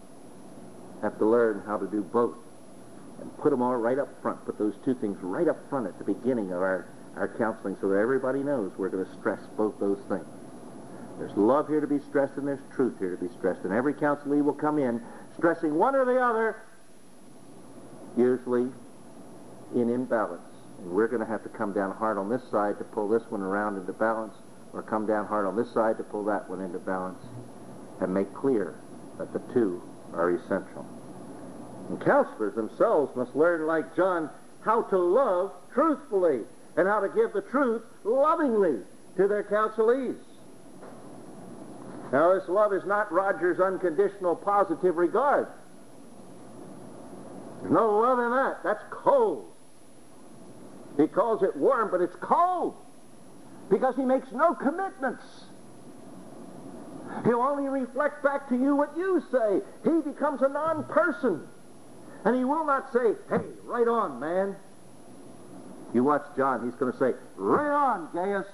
have 1.01 1.17
to 1.19 1.25
learn 1.25 1.61
how 1.65 1.77
to 1.77 1.85
do 1.87 2.01
both 2.01 2.35
and 3.19 3.37
put 3.37 3.49
them 3.51 3.61
all 3.61 3.75
right 3.75 3.99
up 3.99 4.09
front. 4.21 4.45
Put 4.45 4.57
those 4.57 4.73
two 4.85 4.95
things 4.95 5.17
right 5.21 5.47
up 5.47 5.57
front 5.69 5.87
at 5.87 5.97
the 5.97 6.05
beginning 6.05 6.51
of 6.51 6.61
our, 6.61 6.87
our 7.15 7.27
counseling 7.37 7.77
so 7.81 7.89
that 7.89 7.97
everybody 7.97 8.43
knows 8.43 8.71
we're 8.77 8.89
going 8.89 9.05
to 9.05 9.13
stress 9.13 9.39
both 9.57 9.77
those 9.79 9.99
things. 10.07 10.25
There's 11.19 11.35
love 11.35 11.67
here 11.67 11.81
to 11.81 11.87
be 11.87 11.99
stressed 11.99 12.37
and 12.37 12.47
there's 12.47 12.59
truth 12.73 12.99
here 12.99 13.15
to 13.15 13.21
be 13.21 13.31
stressed. 13.33 13.61
And 13.63 13.73
every 13.73 13.93
counselee 13.93 14.43
will 14.43 14.53
come 14.53 14.77
in 14.77 15.01
stressing 15.35 15.73
one 15.73 15.95
or 15.95 16.05
the 16.05 16.19
other, 16.19 16.61
usually 18.15 18.71
in 19.75 19.89
imbalance. 19.89 20.41
And 20.79 20.91
we're 20.91 21.07
going 21.07 21.21
to 21.21 21.27
have 21.27 21.41
to 21.43 21.49
come 21.49 21.73
down 21.73 21.95
hard 21.95 22.17
on 22.17 22.29
this 22.29 22.43
side 22.51 22.77
to 22.77 22.83
pull 22.83 23.09
this 23.09 23.23
one 23.29 23.41
around 23.41 23.77
into 23.77 23.93
balance, 23.93 24.35
or 24.73 24.83
come 24.83 25.07
down 25.07 25.25
hard 25.25 25.47
on 25.47 25.55
this 25.55 25.71
side 25.73 25.97
to 25.97 26.03
pull 26.03 26.23
that 26.25 26.47
one 26.47 26.61
into 26.61 26.77
balance, 26.77 27.23
and 27.99 28.13
make 28.13 28.33
clear 28.33 28.75
that 29.17 29.33
the 29.33 29.39
two 29.53 29.81
are 30.13 30.29
essential. 30.29 30.85
And 31.89 32.03
counselors 32.03 32.55
themselves 32.55 33.15
must 33.15 33.35
learn, 33.35 33.65
like 33.65 33.95
John, 33.95 34.29
how 34.61 34.83
to 34.83 34.97
love 34.97 35.51
truthfully 35.73 36.41
and 36.75 36.87
how 36.87 36.99
to 36.99 37.09
give 37.09 37.33
the 37.33 37.41
truth 37.41 37.81
lovingly 38.03 38.79
to 39.15 39.27
their 39.27 39.43
counselees. 39.43 40.17
Now, 42.11 42.33
this 42.33 42.47
love 42.47 42.73
is 42.73 42.85
not 42.85 43.11
Rogers' 43.11 43.59
unconditional 43.59 44.35
positive 44.35 44.95
regard. 44.97 45.47
There's 47.61 47.73
no 47.73 47.99
love 47.99 48.19
in 48.19 48.31
that. 48.31 48.63
That's 48.63 48.83
cold. 48.91 49.51
He 50.97 51.07
calls 51.07 51.43
it 51.43 51.55
warm, 51.55 51.91
but 51.91 52.01
it's 52.01 52.15
cold 52.21 52.75
because 53.69 53.95
he 53.95 54.03
makes 54.03 54.31
no 54.31 54.53
commitments. 54.53 55.23
He'll 57.23 57.41
only 57.41 57.67
reflect 57.67 58.23
back 58.23 58.47
to 58.49 58.55
you 58.55 58.75
what 58.75 58.95
you 58.97 59.23
say. 59.31 59.61
He 59.83 60.01
becomes 60.01 60.41
a 60.41 60.49
non-person. 60.49 61.47
And 62.25 62.35
he 62.35 62.43
will 62.43 62.65
not 62.65 62.91
say, 62.91 63.13
hey, 63.29 63.45
right 63.63 63.87
on, 63.87 64.19
man. 64.19 64.55
You 65.93 66.03
watch 66.03 66.23
John, 66.35 66.65
he's 66.65 66.75
going 66.75 66.91
to 66.91 66.97
say, 66.97 67.13
right 67.35 67.71
on, 67.73 68.09
Gaius. 68.13 68.45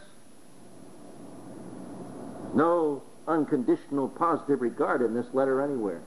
No 2.53 3.01
unconditional 3.27 4.09
positive 4.09 4.61
regard 4.61 5.01
in 5.01 5.13
this 5.13 5.25
letter 5.33 5.61
anywhere. 5.61 6.01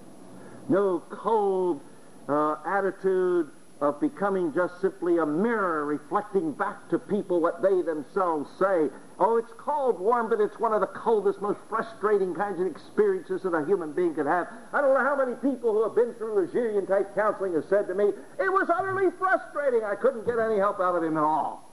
No 0.68 1.02
cold 1.10 1.80
uh, 2.28 2.56
attitude 2.64 3.50
of 3.80 4.00
becoming 4.00 4.54
just 4.54 4.80
simply 4.80 5.18
a 5.18 5.26
mirror 5.26 5.84
reflecting 5.84 6.52
back 6.52 6.88
to 6.88 6.98
people 6.98 7.40
what 7.40 7.60
they 7.60 7.82
themselves 7.82 8.48
say. 8.58 8.88
Oh, 9.18 9.36
it's 9.36 9.52
cold, 9.58 10.00
warm, 10.00 10.30
but 10.30 10.40
it's 10.40 10.58
one 10.58 10.72
of 10.72 10.80
the 10.80 10.86
coldest, 10.86 11.42
most 11.42 11.58
frustrating 11.68 12.34
kinds 12.34 12.58
of 12.58 12.66
experiences 12.66 13.42
that 13.42 13.54
a 13.54 13.66
human 13.66 13.92
being 13.92 14.14
could 14.14 14.26
have. 14.26 14.48
I 14.72 14.80
don't 14.80 14.94
know 14.94 15.04
how 15.04 15.16
many 15.16 15.34
people 15.36 15.72
who 15.72 15.82
have 15.82 15.94
been 15.94 16.14
through 16.14 16.46
Rogerian 16.46 16.88
type 16.88 17.14
counseling 17.14 17.52
have 17.52 17.66
said 17.68 17.86
to 17.88 17.94
me, 17.94 18.04
it 18.04 18.50
was 18.50 18.70
utterly 18.72 19.10
frustrating. 19.18 19.84
I 19.84 19.94
couldn't 19.94 20.24
get 20.24 20.38
any 20.38 20.56
help 20.56 20.80
out 20.80 20.96
of 20.96 21.02
him 21.02 21.18
at 21.18 21.24
all. 21.24 21.70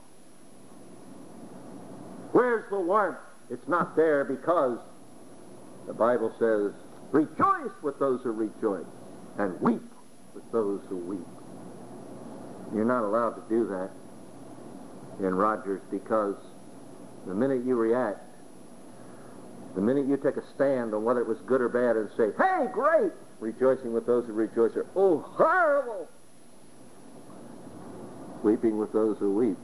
Where's 2.32 2.68
the 2.68 2.80
warmth? 2.80 3.18
It's 3.48 3.66
not 3.66 3.96
there 3.96 4.24
because 4.24 4.78
the 5.86 5.94
Bible 5.94 6.34
says, 6.38 6.72
rejoice 7.12 7.72
with 7.82 7.98
those 7.98 8.20
who 8.22 8.32
rejoice 8.32 8.84
and 9.38 9.58
weep 9.60 9.82
with 10.34 10.50
those 10.52 10.80
who 10.88 10.96
weep. 10.96 11.26
You're 12.74 12.84
not 12.84 13.04
allowed 13.04 13.30
to 13.30 13.42
do 13.48 13.66
that 13.68 13.90
in 15.24 15.34
Rogers 15.34 15.80
because 15.90 16.34
the 17.26 17.34
minute 17.34 17.64
you 17.64 17.76
react, 17.76 18.20
the 19.74 19.80
minute 19.80 20.06
you 20.06 20.16
take 20.16 20.36
a 20.36 20.42
stand 20.54 20.92
on 20.92 21.04
whether 21.04 21.20
it 21.20 21.28
was 21.28 21.38
good 21.46 21.60
or 21.60 21.68
bad 21.68 21.96
and 21.96 22.08
say, 22.16 22.30
hey, 22.36 22.66
great, 22.72 23.12
rejoicing 23.40 23.92
with 23.92 24.06
those 24.06 24.26
who 24.26 24.32
rejoice, 24.32 24.72
or 24.76 24.86
oh, 24.96 25.18
horrible, 25.20 26.08
weeping 28.42 28.76
with 28.78 28.92
those 28.92 29.18
who 29.18 29.32
weep. 29.34 29.58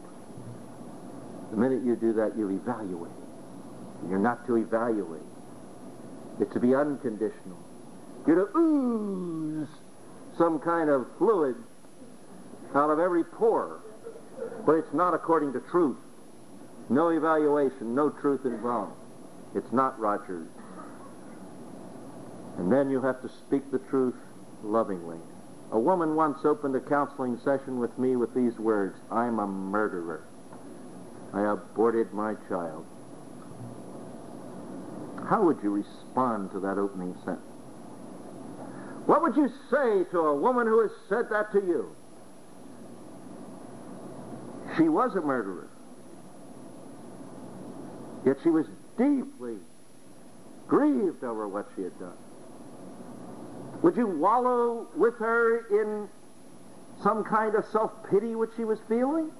The 1.50 1.56
minute 1.56 1.84
you 1.84 1.96
do 1.96 2.12
that, 2.14 2.36
you 2.36 2.48
evaluate. 2.48 3.12
You're 4.08 4.18
not 4.18 4.46
to 4.46 4.56
evaluate. 4.56 5.22
It's 6.40 6.52
to 6.54 6.60
be 6.60 6.74
unconditional. 6.74 7.58
You're 8.26 8.46
to 8.46 8.58
ooze 8.58 9.68
some 10.38 10.60
kind 10.60 10.88
of 10.88 11.06
fluid 11.18 11.56
out 12.74 12.90
of 12.90 12.98
every 12.98 13.24
pore. 13.24 13.80
But 14.64 14.72
it's 14.76 14.94
not 14.94 15.14
according 15.14 15.52
to 15.54 15.60
truth. 15.60 15.98
No 16.88 17.08
evaluation, 17.08 17.94
no 17.94 18.10
truth 18.10 18.44
involved. 18.44 18.92
It's 19.54 19.72
not 19.72 19.98
Rogers. 19.98 20.48
And 22.58 22.72
then 22.72 22.90
you 22.90 23.00
have 23.00 23.22
to 23.22 23.28
speak 23.28 23.70
the 23.70 23.78
truth 23.78 24.16
lovingly. 24.62 25.18
A 25.72 25.78
woman 25.78 26.16
once 26.16 26.44
opened 26.44 26.74
a 26.74 26.80
counseling 26.80 27.38
session 27.44 27.78
with 27.78 27.96
me 27.98 28.16
with 28.16 28.34
these 28.34 28.58
words, 28.58 28.96
I'm 29.10 29.38
a 29.38 29.46
murderer. 29.46 30.24
I 31.32 31.52
aborted 31.52 32.12
my 32.12 32.34
child. 32.48 32.84
How 35.28 35.42
would 35.44 35.58
you 35.62 35.70
respond 35.70 36.50
to 36.52 36.60
that 36.60 36.76
opening 36.76 37.14
sentence? 37.24 37.46
What 39.06 39.22
would 39.22 39.36
you 39.36 39.48
say 39.70 40.04
to 40.10 40.18
a 40.18 40.34
woman 40.34 40.66
who 40.66 40.80
has 40.82 40.90
said 41.08 41.30
that 41.30 41.52
to 41.52 41.58
you? 41.58 41.94
She 44.76 44.88
was 44.88 45.14
a 45.16 45.20
murderer. 45.20 45.68
Yet 48.24 48.36
she 48.42 48.50
was 48.50 48.66
deeply 48.96 49.56
grieved 50.68 51.24
over 51.24 51.48
what 51.48 51.68
she 51.74 51.82
had 51.82 51.98
done. 51.98 52.16
Would 53.82 53.96
you 53.96 54.06
wallow 54.06 54.86
with 54.94 55.16
her 55.18 55.66
in 55.68 56.08
some 57.02 57.24
kind 57.24 57.54
of 57.54 57.64
self-pity 57.66 58.34
which 58.34 58.50
she 58.56 58.64
was 58.64 58.78
feeling? 58.88 59.30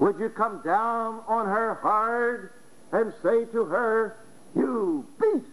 Would 0.00 0.18
you 0.18 0.28
come 0.28 0.60
down 0.64 1.22
on 1.28 1.46
her 1.46 1.74
hard 1.74 2.50
and 2.92 3.12
say 3.22 3.44
to 3.46 3.64
her, 3.64 4.16
You 4.56 5.06
beast! 5.20 5.46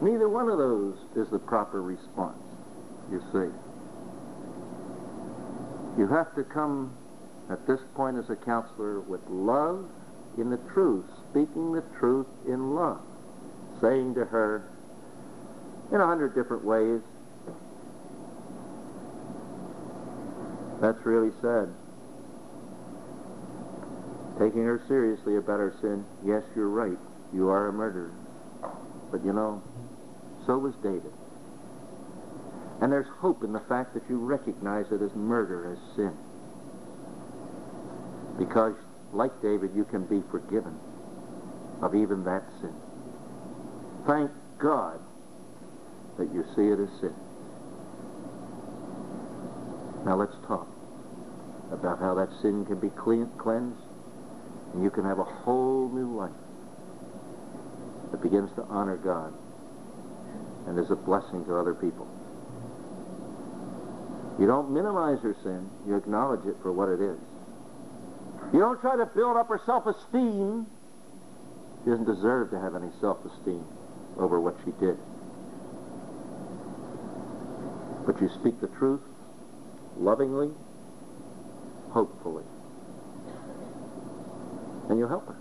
Neither 0.00 0.28
one 0.28 0.48
of 0.48 0.58
those 0.58 0.96
is 1.16 1.28
the 1.30 1.38
proper 1.38 1.82
response, 1.82 2.38
you 3.10 3.20
see. 3.32 3.67
You 5.98 6.06
have 6.06 6.34
to 6.36 6.44
come 6.44 6.94
at 7.50 7.66
this 7.66 7.80
point 7.94 8.16
as 8.16 8.30
a 8.30 8.36
counselor 8.36 9.00
with 9.00 9.20
love 9.28 9.84
in 10.38 10.48
the 10.48 10.58
truth, 10.72 11.04
speaking 11.30 11.72
the 11.72 11.82
truth 11.98 12.28
in 12.46 12.74
love, 12.74 13.00
saying 13.80 14.14
to 14.14 14.24
her 14.24 14.62
in 15.90 16.00
a 16.00 16.06
hundred 16.06 16.34
different 16.34 16.64
ways, 16.64 17.00
That's 20.80 21.04
really 21.04 21.32
sad. 21.42 21.68
Taking 24.38 24.64
her 24.64 24.80
seriously 24.86 25.36
about 25.36 25.58
her 25.58 25.74
sin, 25.80 26.04
yes, 26.24 26.44
you're 26.54 26.68
right. 26.68 26.98
You 27.32 27.48
are 27.48 27.66
a 27.66 27.72
murderer. 27.72 28.12
But 29.10 29.24
you 29.24 29.32
know, 29.32 29.60
so 30.46 30.58
was 30.58 30.74
David. 30.76 31.12
And 32.80 32.92
there's 32.92 33.08
hope 33.18 33.42
in 33.42 33.52
the 33.52 33.60
fact 33.60 33.94
that 33.94 34.02
you 34.08 34.18
recognize 34.18 34.86
it 34.92 35.02
as 35.02 35.14
murder, 35.14 35.72
as 35.72 35.96
sin. 35.96 36.12
Because, 38.38 38.74
like 39.12 39.32
David, 39.42 39.72
you 39.74 39.84
can 39.84 40.04
be 40.04 40.22
forgiven 40.30 40.78
of 41.82 41.94
even 41.94 42.24
that 42.24 42.44
sin. 42.60 42.74
Thank 44.06 44.30
God 44.58 45.00
that 46.18 46.32
you 46.32 46.44
see 46.54 46.68
it 46.68 46.78
as 46.80 47.00
sin. 47.00 47.14
Now 50.04 50.16
let's 50.16 50.34
talk 50.46 50.68
about 51.72 51.98
how 51.98 52.14
that 52.14 52.28
sin 52.40 52.64
can 52.64 52.78
be 52.78 52.90
clean, 52.90 53.28
cleansed 53.38 53.82
and 54.72 54.82
you 54.82 54.90
can 54.90 55.04
have 55.04 55.18
a 55.18 55.24
whole 55.24 55.88
new 55.88 56.16
life 56.16 56.30
that 58.10 58.22
begins 58.22 58.50
to 58.56 58.62
honor 58.64 58.96
God 58.96 59.32
and 60.66 60.78
is 60.78 60.90
a 60.90 60.96
blessing 60.96 61.44
to 61.46 61.56
other 61.56 61.74
people. 61.74 62.07
You 64.38 64.46
don't 64.46 64.70
minimize 64.70 65.18
her 65.20 65.34
sin. 65.42 65.68
You 65.86 65.96
acknowledge 65.96 66.46
it 66.46 66.56
for 66.62 66.72
what 66.72 66.88
it 66.88 67.00
is. 67.00 67.18
You 68.52 68.60
don't 68.60 68.80
try 68.80 68.96
to 68.96 69.06
build 69.06 69.36
up 69.36 69.48
her 69.48 69.60
self-esteem. 69.66 70.66
She 71.84 71.90
doesn't 71.90 72.06
deserve 72.06 72.50
to 72.50 72.60
have 72.60 72.74
any 72.74 72.88
self-esteem 73.00 73.64
over 74.18 74.40
what 74.40 74.56
she 74.64 74.70
did. 74.80 74.96
But 78.06 78.20
you 78.20 78.30
speak 78.40 78.60
the 78.60 78.68
truth 78.68 79.02
lovingly, 79.98 80.50
hopefully. 81.90 82.44
And 84.88 84.98
you 84.98 85.08
help 85.08 85.26
her. 85.26 85.36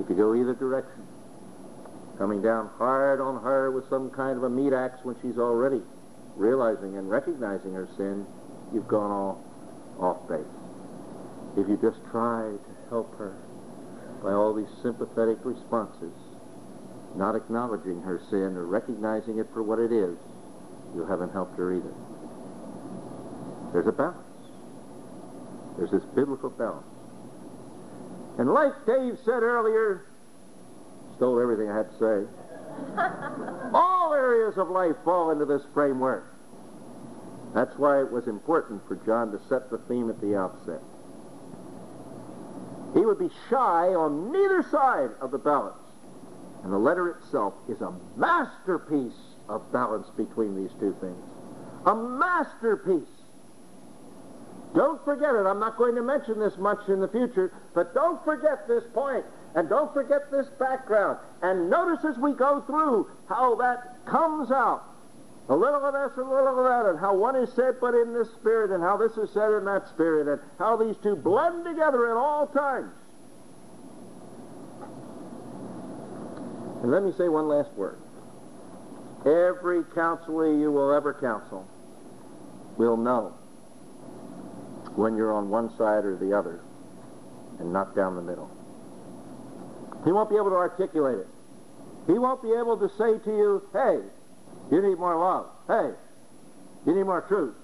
If 0.00 0.10
You 0.10 0.16
go 0.16 0.34
either 0.34 0.54
direction. 0.54 1.06
Coming 2.18 2.42
down 2.42 2.70
hard 2.78 3.20
on 3.20 3.42
her 3.42 3.70
with 3.70 3.88
some 3.88 4.10
kind 4.10 4.36
of 4.36 4.42
a 4.42 4.50
meat 4.50 4.72
axe 4.72 4.98
when 5.04 5.16
she's 5.22 5.38
already 5.38 5.80
realizing 6.36 6.96
and 6.96 7.10
recognizing 7.10 7.72
her 7.72 7.88
sin, 7.96 8.26
you've 8.72 8.88
gone 8.88 9.10
all 9.10 9.44
off 9.98 10.28
base. 10.28 10.44
If 11.56 11.68
you 11.68 11.78
just 11.80 11.98
try 12.10 12.42
to 12.42 12.88
help 12.90 13.16
her 13.18 13.34
by 14.22 14.32
all 14.32 14.54
these 14.54 14.68
sympathetic 14.82 15.38
responses, 15.42 16.12
not 17.16 17.34
acknowledging 17.34 18.02
her 18.02 18.20
sin 18.30 18.56
or 18.56 18.66
recognizing 18.66 19.38
it 19.38 19.46
for 19.52 19.62
what 19.62 19.78
it 19.78 19.90
is, 19.90 20.16
you 20.94 21.06
haven't 21.06 21.32
helped 21.32 21.56
her 21.56 21.74
either. 21.74 21.94
There's 23.72 23.86
a 23.86 23.92
balance. 23.92 24.18
There's 25.78 25.90
this 25.90 26.04
biblical 26.14 26.50
balance. 26.50 26.86
And 28.38 28.52
like 28.52 28.72
Dave 28.86 29.18
said 29.24 29.42
earlier, 29.42 30.04
stole 31.16 31.40
everything 31.40 31.70
I 31.70 31.76
had 31.76 31.90
to 31.90 31.98
say. 31.98 32.28
All 33.74 34.14
areas 34.14 34.56
of 34.56 34.70
life 34.70 34.96
fall 35.04 35.30
into 35.30 35.44
this 35.44 35.62
framework. 35.74 36.32
That's 37.54 37.76
why 37.78 38.00
it 38.00 38.10
was 38.10 38.26
important 38.26 38.86
for 38.86 38.96
John 38.96 39.32
to 39.32 39.40
set 39.48 39.70
the 39.70 39.78
theme 39.78 40.10
at 40.10 40.20
the 40.20 40.36
outset. 40.36 40.82
He 42.94 43.00
would 43.00 43.18
be 43.18 43.30
shy 43.50 43.94
on 43.94 44.32
neither 44.32 44.62
side 44.62 45.10
of 45.20 45.30
the 45.30 45.38
balance. 45.38 45.76
And 46.64 46.72
the 46.72 46.78
letter 46.78 47.08
itself 47.10 47.54
is 47.68 47.80
a 47.80 47.92
masterpiece 48.16 49.36
of 49.48 49.70
balance 49.72 50.08
between 50.16 50.56
these 50.56 50.72
two 50.80 50.96
things. 51.00 51.22
A 51.86 51.94
masterpiece. 51.94 53.15
Don't 54.76 55.02
forget 55.06 55.34
it. 55.34 55.46
I'm 55.46 55.58
not 55.58 55.78
going 55.78 55.94
to 55.94 56.02
mention 56.02 56.38
this 56.38 56.58
much 56.58 56.86
in 56.88 57.00
the 57.00 57.08
future, 57.08 57.50
but 57.74 57.94
don't 57.94 58.22
forget 58.24 58.68
this 58.68 58.84
point, 58.92 59.24
and 59.54 59.70
don't 59.70 59.90
forget 59.94 60.30
this 60.30 60.46
background. 60.58 61.18
And 61.40 61.70
notice 61.70 62.04
as 62.04 62.18
we 62.18 62.32
go 62.32 62.60
through 62.60 63.10
how 63.26 63.54
that 63.54 64.04
comes 64.04 64.50
out. 64.50 64.84
A 65.48 65.56
little 65.56 65.82
of 65.82 65.94
this, 65.94 66.18
and 66.18 66.26
a 66.26 66.34
little 66.34 66.58
of 66.58 66.64
that, 66.66 66.90
and 66.90 66.98
how 66.98 67.16
one 67.16 67.36
is 67.36 67.50
said 67.54 67.76
but 67.80 67.94
in 67.94 68.12
this 68.12 68.28
spirit, 68.32 68.70
and 68.70 68.82
how 68.82 68.98
this 68.98 69.16
is 69.16 69.30
said 69.32 69.50
in 69.54 69.64
that 69.64 69.88
spirit, 69.88 70.28
and 70.28 70.40
how 70.58 70.76
these 70.76 70.96
two 71.02 71.16
blend 71.16 71.64
together 71.64 72.10
at 72.10 72.16
all 72.18 72.46
times. 72.46 72.92
And 76.82 76.90
let 76.90 77.02
me 77.02 77.12
say 77.16 77.28
one 77.30 77.48
last 77.48 77.72
word. 77.72 77.96
Every 79.24 79.84
counselor 79.94 80.52
you 80.52 80.70
will 80.70 80.92
ever 80.92 81.14
counsel 81.14 81.66
will 82.76 82.98
know 82.98 83.32
when 84.96 85.16
you're 85.16 85.32
on 85.32 85.50
one 85.50 85.70
side 85.76 86.04
or 86.04 86.16
the 86.16 86.36
other 86.36 86.60
and 87.58 87.72
not 87.72 87.94
down 87.94 88.16
the 88.16 88.22
middle. 88.22 88.50
He 90.04 90.12
won't 90.12 90.30
be 90.30 90.36
able 90.36 90.50
to 90.50 90.56
articulate 90.56 91.18
it. 91.18 91.28
He 92.06 92.18
won't 92.18 92.42
be 92.42 92.52
able 92.52 92.76
to 92.78 92.88
say 92.96 93.18
to 93.18 93.30
you, 93.30 93.62
hey, 93.72 93.98
you 94.70 94.82
need 94.82 94.98
more 94.98 95.18
love. 95.18 95.46
Hey, 95.66 95.92
you 96.86 96.94
need 96.94 97.04
more 97.04 97.22
truth. 97.22 97.54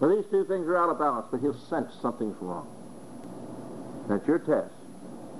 Well, 0.00 0.14
these 0.14 0.26
two 0.30 0.44
things 0.44 0.66
are 0.66 0.76
out 0.76 0.90
of 0.90 0.98
balance, 0.98 1.26
but 1.30 1.40
he'll 1.40 1.58
sense 1.58 1.90
something's 2.02 2.36
wrong. 2.40 2.68
That's 4.08 4.26
your 4.26 4.38
test, 4.38 4.74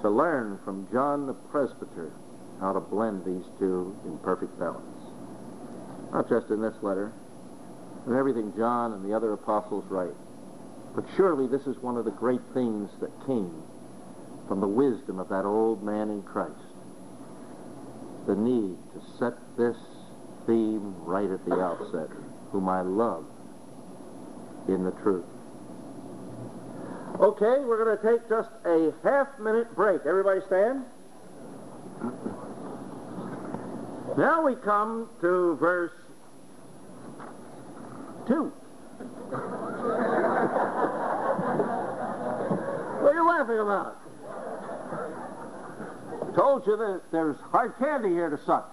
to 0.03 0.09
learn 0.09 0.59
from 0.64 0.88
John 0.90 1.26
the 1.26 1.34
presbyter 1.34 2.11
how 2.61 2.72
to 2.72 2.80
blend 2.80 3.24
these 3.24 3.44
two 3.59 3.94
in 4.07 4.16
perfect 4.18 4.59
balance. 4.59 4.82
Not 6.12 6.28
just 6.28 6.49
in 6.51 6.62
this 6.62 6.74
letter, 6.80 7.12
but 8.07 8.14
everything 8.14 8.55
John 8.57 8.94
and 8.94 9.05
the 9.05 9.14
other 9.14 9.32
apostles 9.34 9.84
write. 9.90 10.14
But 10.97 11.05
surely 11.14 11.47
this 11.47 11.66
is 11.66 11.76
one 11.82 11.99
of 11.99 12.07
the 12.07 12.11
great 12.11 12.40
things 12.55 12.90
that 13.01 13.11
came 13.26 13.62
from 14.49 14.61
the 14.61 14.66
wisdom 14.66 15.20
of 15.20 15.28
that 15.28 15.44
old 15.44 15.82
man 15.82 16.09
in 16.09 16.22
Christ. 16.22 16.55
The 18.26 18.34
need 18.34 18.78
to 18.94 19.03
set 19.18 19.34
this 19.59 19.76
theme 20.47 20.94
right 21.05 21.30
at 21.30 21.44
the 21.44 21.61
outset, 21.61 22.09
whom 22.51 22.70
I 22.70 22.80
love 22.80 23.26
in 24.68 24.84
the 24.84 24.90
truth. 25.03 25.26
Okay, 27.20 27.64
we're 27.64 27.84
going 27.84 27.99
to 27.99 28.18
take 28.18 28.28
just 28.28 28.51
a 28.64 28.92
half 29.05 29.38
minute 29.38 29.74
break. 29.76 30.01
Everybody 30.07 30.40
stand. 30.47 30.82
Now 34.16 34.47
we 34.47 34.55
come 34.55 35.11
to 35.20 35.57
verse 35.57 35.92
2. 38.28 38.51
What 39.31 39.43
are 43.11 43.14
you 43.14 43.29
laughing 43.29 43.59
about? 43.59 43.97
Told 46.37 46.66
you 46.66 46.77
that 46.77 47.01
there's 47.11 47.37
hard 47.51 47.77
candy 47.79 48.11
here 48.11 48.31
to 48.31 48.39
suck. 48.45 48.72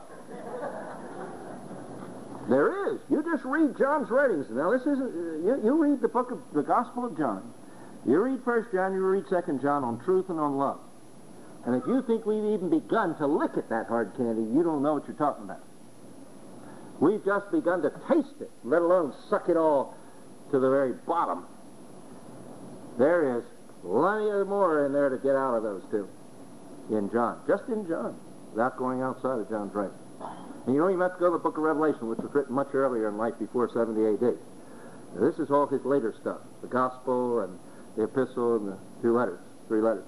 There 2.49 2.93
is. 2.93 2.99
You 3.09 3.23
just 3.23 3.45
read 3.45 3.77
John's 3.77 4.09
writings. 4.09 4.47
Now 4.49 4.71
this 4.71 4.81
isn't. 4.81 5.01
Uh, 5.01 5.47
you, 5.47 5.61
you 5.63 5.81
read 5.81 6.01
the 6.01 6.09
book 6.09 6.31
of 6.31 6.39
the 6.53 6.61
Gospel 6.61 7.05
of 7.05 7.17
John. 7.17 7.53
You 8.05 8.19
read 8.19 8.43
First 8.43 8.69
John. 8.73 8.93
You 8.93 8.99
read 8.99 9.23
Second 9.29 9.61
John 9.61 9.83
on 9.85 10.03
truth 10.03 10.29
and 10.29 10.39
on 10.39 10.57
love. 10.57 10.79
And 11.65 11.75
if 11.75 11.87
you 11.87 12.01
think 12.05 12.25
we've 12.25 12.43
even 12.43 12.69
begun 12.69 13.15
to 13.17 13.27
lick 13.27 13.51
at 13.55 13.69
that 13.69 13.87
hard 13.87 14.11
candy, 14.17 14.41
you 14.41 14.61
don't 14.61 14.83
know 14.83 14.95
what 14.95 15.07
you're 15.07 15.15
talking 15.15 15.45
about. 15.45 15.63
We've 16.99 17.23
just 17.23 17.49
begun 17.51 17.81
to 17.83 17.91
taste 18.09 18.41
it, 18.41 18.51
let 18.65 18.81
alone 18.81 19.13
suck 19.29 19.47
it 19.47 19.55
all 19.55 19.95
to 20.53 20.59
the 20.59 20.69
very 20.69 20.93
bottom. 21.07 21.45
There 22.99 23.39
is 23.39 23.43
plenty 23.81 24.29
of 24.29 24.47
more 24.47 24.85
in 24.85 24.93
there 24.93 25.09
to 25.09 25.17
get 25.17 25.35
out 25.35 25.55
of 25.55 25.63
those 25.63 25.81
two 25.89 26.07
in 26.95 27.09
John, 27.09 27.41
just 27.47 27.63
in 27.69 27.87
John, 27.87 28.15
without 28.51 28.77
going 28.77 29.01
outside 29.01 29.39
of 29.39 29.49
John's 29.49 29.73
writing. 29.73 29.97
And 30.65 30.75
you 30.75 30.79
don't 30.79 30.91
even 30.91 31.01
have 31.01 31.15
to 31.15 31.19
go 31.19 31.25
to 31.31 31.37
the 31.37 31.43
book 31.43 31.57
of 31.57 31.63
Revelation, 31.63 32.07
which 32.07 32.19
was 32.19 32.29
written 32.33 32.53
much 32.53 32.69
earlier 32.73 33.09
in 33.09 33.17
life 33.17 33.33
before 33.39 33.67
70 33.67 34.13
AD. 34.13 34.37
Now, 35.15 35.21
this 35.21 35.39
is 35.39 35.49
all 35.49 35.65
his 35.65 35.83
later 35.85 36.13
stuff, 36.21 36.41
the 36.61 36.67
gospel 36.67 37.39
and 37.39 37.57
the 37.97 38.03
epistle 38.03 38.57
and 38.57 38.67
the 38.67 38.77
two 39.01 39.17
letters, 39.17 39.39
three 39.67 39.81
letters. 39.81 40.05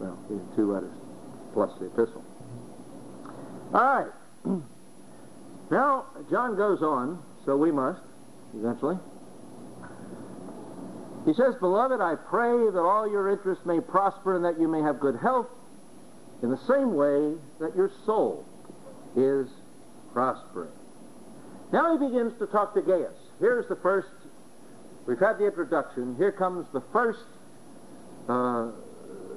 Well, 0.00 0.18
these 0.30 0.40
are 0.40 0.56
two 0.56 0.72
letters, 0.72 0.94
plus 1.52 1.70
the 1.78 1.86
epistle. 1.86 2.24
All 3.74 3.84
right. 3.84 4.12
now, 5.70 6.06
John 6.30 6.56
goes 6.56 6.80
on, 6.80 7.22
so 7.44 7.56
we 7.58 7.70
must, 7.70 8.00
eventually. 8.56 8.96
He 11.28 11.34
says, 11.34 11.54
Beloved, 11.56 12.00
I 12.00 12.14
pray 12.14 12.70
that 12.70 12.80
all 12.80 13.06
your 13.06 13.28
interests 13.28 13.66
may 13.66 13.80
prosper 13.80 14.34
and 14.34 14.44
that 14.46 14.58
you 14.58 14.66
may 14.66 14.80
have 14.80 14.98
good 14.98 15.16
health 15.16 15.48
in 16.42 16.50
the 16.50 16.56
same 16.66 16.94
way 16.94 17.34
that 17.60 17.76
your 17.76 17.90
soul 18.06 18.46
is 19.14 19.46
prospering. 20.14 20.70
Now 21.70 21.92
he 21.92 22.06
begins 22.06 22.32
to 22.38 22.46
talk 22.46 22.72
to 22.74 22.80
Gaius. 22.80 23.12
Here's 23.40 23.68
the 23.68 23.76
first, 23.76 24.08
we've 25.06 25.18
had 25.18 25.36
the 25.36 25.44
introduction. 25.44 26.16
Here 26.16 26.32
comes 26.32 26.66
the 26.72 26.80
first 26.94 27.26
uh, 28.26 28.70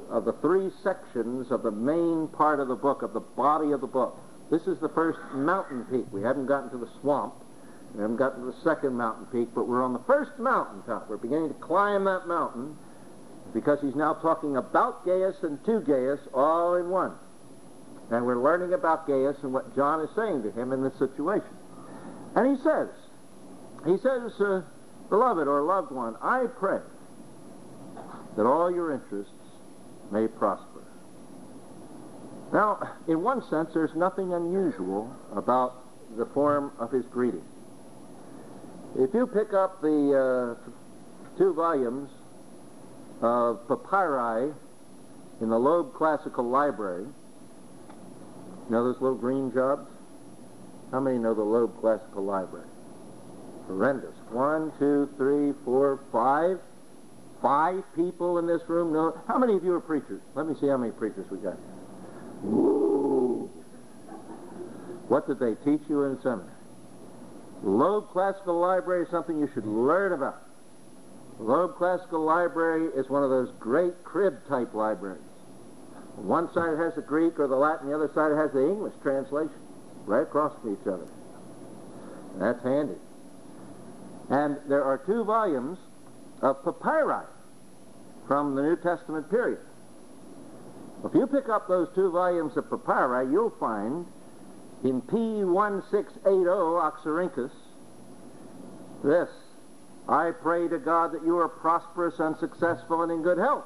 of 0.10 0.24
the 0.24 0.34
three 0.40 0.70
sections 0.84 1.52
of 1.52 1.62
the 1.62 1.72
main 1.72 2.30
part 2.30 2.62
of 2.62 2.70
the 2.70 2.76
book, 2.76 3.02
of 3.02 3.12
the 3.12 3.20
body 3.20 3.74
of 3.74 3.82
the 3.82 3.88
book. 3.88 4.18
This 4.50 4.62
is 4.62 4.80
the 4.80 4.90
first 4.90 5.20
mountain 5.34 5.84
peak. 5.92 6.06
We 6.14 6.22
haven't 6.22 6.46
gotten 6.46 6.70
to 6.70 6.78
the 6.78 6.90
swamp. 7.02 7.34
We 7.94 8.02
haven't 8.02 8.18
gotten 8.18 8.42
to 8.42 8.52
the 8.52 8.62
second 8.64 8.96
mountain 8.96 9.26
peak, 9.26 9.50
but 9.54 9.68
we're 9.68 9.84
on 9.84 9.94
the 9.94 10.00
first 10.00 10.38
mountain 10.40 10.82
top. 10.84 11.10
We're 11.10 11.18
beginning 11.18 11.50
to 11.50 11.56
climb 11.56 12.06
that 12.06 12.28
mountain 12.28 12.78
because 13.54 13.82
he's 13.82 13.96
now 13.96 14.14
talking 14.14 14.56
about 14.56 15.06
Gaius 15.06 15.36
and 15.44 15.64
to 15.66 15.82
Gaius 15.82 16.20
all 16.34 16.76
in 16.76 16.90
one. 16.90 17.14
And 18.10 18.26
we're 18.26 18.42
learning 18.42 18.74
about 18.74 19.08
Gaius 19.08 19.38
and 19.44 19.54
what 19.54 19.76
John 19.76 20.02
is 20.02 20.10
saying 20.16 20.44
to 20.44 20.52
him 20.52 20.72
in 20.72 20.84
this 20.84 20.98
situation. 21.00 21.48
And 22.36 22.58
he 22.58 22.64
says, 22.64 22.90
he 23.86 23.98
says, 23.98 24.32
uh, 24.40 24.62
beloved 25.10 25.48
or 25.48 25.62
loved 25.62 25.92
one, 25.92 26.16
I 26.22 26.46
pray 26.60 26.80
that 28.38 28.46
all 28.46 28.72
your 28.74 28.94
interests 28.94 29.34
may 30.12 30.28
prosper. 30.28 30.84
Now, 32.54 32.96
in 33.08 33.22
one 33.22 33.42
sense, 33.50 33.70
there's 33.74 33.96
nothing 33.96 34.34
unusual 34.34 35.14
about 35.34 35.74
the 36.18 36.26
form 36.28 36.72
of 36.80 36.92
his 36.92 37.06
greeting. 37.06 37.44
If 38.98 39.14
you 39.14 39.26
pick 39.26 39.54
up 39.54 39.82
the 39.82 40.58
uh, 40.60 41.38
two 41.38 41.54
volumes 41.54 42.10
of 43.22 43.66
papyri 43.68 44.52
in 45.40 45.50
the 45.50 45.58
Loeb 45.58 45.94
Classical 45.94 46.48
Library, 46.50 47.06
you 47.06 48.70
know 48.70 48.84
those 48.84 49.02
little 49.02 49.18
green 49.18 49.54
jobs? 49.54 49.90
How 50.92 51.00
many 51.00 51.18
know 51.18 51.34
the 51.34 51.42
Loeb 51.42 51.80
Classical 51.80 52.24
Library? 52.24 52.68
Horrendous. 53.68 54.16
One, 54.30 54.74
two, 54.78 55.10
three, 55.18 55.54
four, 55.64 56.00
five. 56.12 56.60
Five 57.42 57.84
people 57.96 58.38
in 58.38 58.46
this 58.46 58.62
room 58.68 58.92
know. 58.94 59.20
How 59.28 59.38
many 59.40 59.56
of 59.56 59.64
you 59.64 59.74
are 59.74 59.80
preachers? 59.80 60.22
Let 60.36 60.48
me 60.48 60.56
see 60.60 60.68
how 60.68 60.78
many 60.78 60.92
preachers 60.92 61.26
we 61.32 61.38
got. 61.38 61.58
Ooh. 62.46 63.50
What 65.08 65.28
did 65.28 65.40
they 65.40 65.56
teach 65.64 65.82
you 65.90 66.04
in 66.04 66.22
seminary? 66.22 66.51
Loeb 67.64 68.10
Classical 68.10 68.60
Library 68.60 69.04
is 69.04 69.10
something 69.10 69.40
you 69.40 69.50
should 69.54 69.68
learn 69.68 70.14
about. 70.14 70.42
Loeb 71.40 71.76
Classical 71.78 72.22
Library 72.22 72.88
is 72.96 73.10
one 73.10 73.24
of 73.24 73.30
those 73.30 73.50
great 73.60 74.04
crib-type 74.04 74.74
libraries. 74.74 75.22
On 76.18 76.28
one 76.28 76.54
side 76.54 76.78
has 76.78 76.96
the 76.96 77.02
Greek 77.02 77.40
or 77.40 77.48
the 77.48 77.56
Latin, 77.56 77.88
the 77.88 77.96
other 77.96 78.12
side 78.14 78.32
has 78.36 78.52
the 78.52 78.68
English 78.68 78.94
translation, 79.02 79.56
right 80.06 80.24
across 80.24 80.54
from 80.60 80.74
each 80.74 80.88
other. 80.88 81.08
That's 82.38 82.62
handy. 82.64 82.98
And 84.30 84.58
there 84.68 84.84
are 84.84 84.98
two 84.98 85.24
volumes 85.24 85.78
of 86.42 86.64
papyri 86.64 87.26
from 88.28 88.56
the 88.56 88.62
New 88.62 88.76
Testament 88.78 89.30
period. 89.30 89.60
If 91.04 91.14
you 91.14 91.28
pick 91.28 91.50
up 91.50 91.68
those 91.68 91.90
two 91.96 92.12
volumes 92.12 92.56
of 92.58 92.70
papyri, 92.70 93.32
you'll 93.32 93.54
find 93.60 94.06
in 94.84 95.02
P1680 95.02 96.26
Oxyrhynchus 96.26 97.52
this 99.04 99.30
I 100.08 100.32
pray 100.32 100.68
to 100.68 100.78
God 100.78 101.12
that 101.14 101.24
you 101.24 101.38
are 101.38 101.48
prosperous 101.48 102.20
and 102.20 102.36
successful 102.38 103.04
and 103.04 103.12
in 103.12 103.22
good 103.22 103.38
health. 103.38 103.66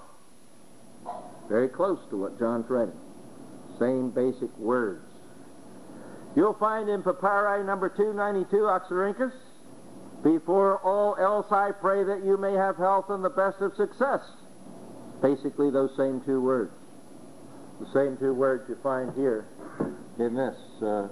Very 1.49 1.69
close 1.69 1.99
to 2.09 2.17
what 2.17 2.37
John's 2.37 2.69
writing. 2.69 2.99
Same 3.79 4.09
basic 4.09 4.55
words. 4.57 5.05
You'll 6.35 6.53
find 6.53 6.89
in 6.89 7.03
Papyri 7.03 7.63
number 7.63 7.89
292, 7.89 8.55
Oxyrhynchus, 8.57 9.31
before 10.23 10.77
all 10.79 11.15
else 11.17 11.51
I 11.51 11.71
pray 11.71 12.03
that 12.03 12.23
you 12.25 12.37
may 12.37 12.53
have 12.53 12.77
health 12.77 13.09
and 13.09 13.23
the 13.23 13.29
best 13.29 13.61
of 13.61 13.75
success. 13.75 14.21
Basically 15.21 15.69
those 15.69 15.95
same 15.95 16.21
two 16.21 16.41
words. 16.41 16.73
The 17.79 17.91
same 17.93 18.17
two 18.17 18.33
words 18.33 18.67
you 18.67 18.77
find 18.83 19.13
here 19.15 19.45
in 20.19 20.35
this, 20.35 20.55
uh, 20.81 21.07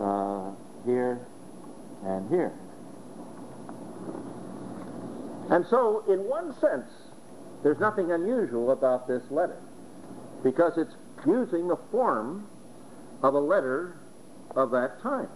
uh, 0.00 0.50
here 0.84 1.20
and 2.04 2.28
here. 2.28 2.52
And 5.50 5.66
so, 5.66 6.04
in 6.08 6.28
one 6.28 6.54
sense, 6.60 6.90
there's 7.62 7.78
nothing 7.78 8.12
unusual 8.12 8.70
about 8.70 9.08
this 9.08 9.22
letter 9.30 9.56
because 10.42 10.76
it's 10.76 10.94
using 11.26 11.68
the 11.68 11.78
form 11.90 12.46
of 13.22 13.34
a 13.34 13.40
letter 13.40 13.96
of 14.54 14.70
that 14.70 15.00
time. 15.02 15.28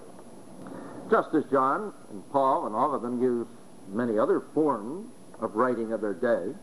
Just 1.10 1.34
as 1.34 1.44
John 1.50 1.92
and 2.10 2.30
Paul 2.30 2.66
and 2.66 2.74
all 2.74 2.94
of 2.94 3.02
them 3.02 3.20
use 3.20 3.46
many 3.88 4.18
other 4.18 4.40
forms 4.54 5.08
of 5.40 5.54
writing 5.56 5.92
of 5.92 6.00
their 6.00 6.14
day, 6.14 6.54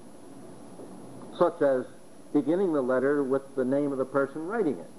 such 1.38 1.62
as 1.62 1.86
beginning 2.34 2.74
the 2.74 2.82
letter 2.82 3.24
with 3.24 3.42
the 3.56 3.66
name 3.66 3.92
of 3.92 3.98
the 3.98 4.06
person 4.06 4.46
writing 4.46 4.78
it. 4.78 4.90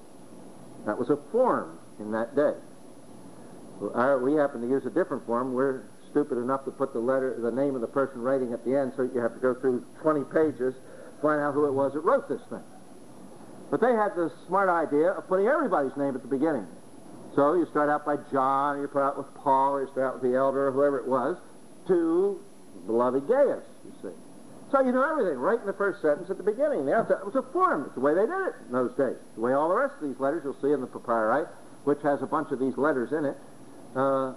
That 0.86 0.98
was 0.98 1.10
a 1.10 1.18
form 1.30 1.78
in 1.98 2.12
that 2.12 2.34
day. 2.34 2.54
We 3.80 4.34
happen 4.34 4.60
to 4.60 4.68
use 4.68 4.84
a 4.86 4.90
different 4.90 5.26
form. 5.26 5.54
We're 5.54 5.82
stupid 6.10 6.38
enough 6.38 6.64
to 6.64 6.70
put 6.70 6.92
the 6.92 6.98
letter, 6.98 7.36
the 7.40 7.50
name 7.50 7.74
of 7.74 7.80
the 7.80 7.86
person 7.86 8.20
writing 8.20 8.52
at 8.52 8.64
the 8.64 8.76
end, 8.76 8.92
so 8.96 9.02
you 9.02 9.20
have 9.20 9.32
to 9.34 9.40
go 9.40 9.54
through 9.54 9.84
20 10.02 10.24
pages 10.24 10.74
to 10.74 11.22
find 11.22 11.40
out 11.40 11.54
who 11.54 11.66
it 11.66 11.72
was 11.72 11.92
that 11.92 12.00
wrote 12.00 12.28
this 12.28 12.42
thing. 12.50 12.64
But 13.70 13.80
they 13.80 13.92
had 13.92 14.16
the 14.16 14.32
smart 14.48 14.68
idea 14.68 15.12
of 15.12 15.28
putting 15.28 15.46
everybody's 15.46 15.96
name 15.96 16.14
at 16.16 16.22
the 16.22 16.28
beginning. 16.28 16.66
So 17.36 17.54
you 17.54 17.66
start 17.70 17.88
out 17.88 18.04
by 18.04 18.16
John, 18.32 18.76
or 18.76 18.82
you 18.82 18.88
start 18.88 19.12
out 19.12 19.18
with 19.18 19.32
Paul, 19.34 19.74
or 19.74 19.82
you 19.82 19.88
start 19.92 20.06
out 20.08 20.20
with 20.20 20.32
the 20.32 20.36
elder, 20.36 20.66
or 20.68 20.72
whoever 20.72 20.98
it 20.98 21.06
was, 21.06 21.36
to 21.86 22.40
beloved 22.86 23.28
Gaius. 23.28 23.62
So 24.70 24.80
you 24.80 24.92
know 24.92 25.02
everything 25.02 25.38
right 25.38 25.58
in 25.58 25.66
the 25.66 25.72
first 25.72 26.00
sentence 26.00 26.30
at 26.30 26.36
the 26.36 26.44
beginning. 26.44 26.86
There, 26.86 27.00
it 27.00 27.26
was 27.26 27.34
a 27.34 27.42
form. 27.52 27.84
It's 27.86 27.94
the 27.94 28.00
way 28.00 28.14
they 28.14 28.26
did 28.26 28.40
it 28.46 28.54
in 28.66 28.72
those 28.72 28.92
days. 28.92 29.18
The 29.34 29.40
way 29.40 29.52
all 29.52 29.68
the 29.68 29.74
rest 29.74 29.94
of 30.00 30.08
these 30.08 30.20
letters 30.20 30.42
you'll 30.44 30.60
see 30.62 30.72
in 30.72 30.80
the 30.80 30.86
papyri, 30.86 31.44
which 31.84 31.98
has 32.02 32.22
a 32.22 32.26
bunch 32.26 32.52
of 32.52 32.60
these 32.60 32.76
letters 32.76 33.10
in 33.12 33.24
it, 33.24 33.36
uh, 33.96 34.34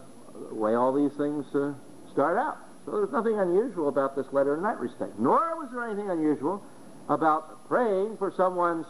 the 0.50 0.56
way 0.56 0.74
all 0.74 0.92
these 0.92 1.14
things 1.18 1.46
uh, 1.54 1.74
start 2.12 2.38
out. 2.38 2.58
So 2.86 2.92
there's 2.92 3.12
nothing 3.12 3.38
unusual 3.40 3.90
about 3.90 4.16
this 4.16 4.26
letter 4.34 4.56
in 4.56 4.64
that 4.64 4.80
respect. 4.80 5.20
Nor 5.20 5.56
was 5.62 5.70
there 5.72 5.86
anything 5.86 6.10
unusual 6.10 6.64
about 7.10 7.68
praying 7.68 8.18
for 8.18 8.34
someone's 8.36 8.88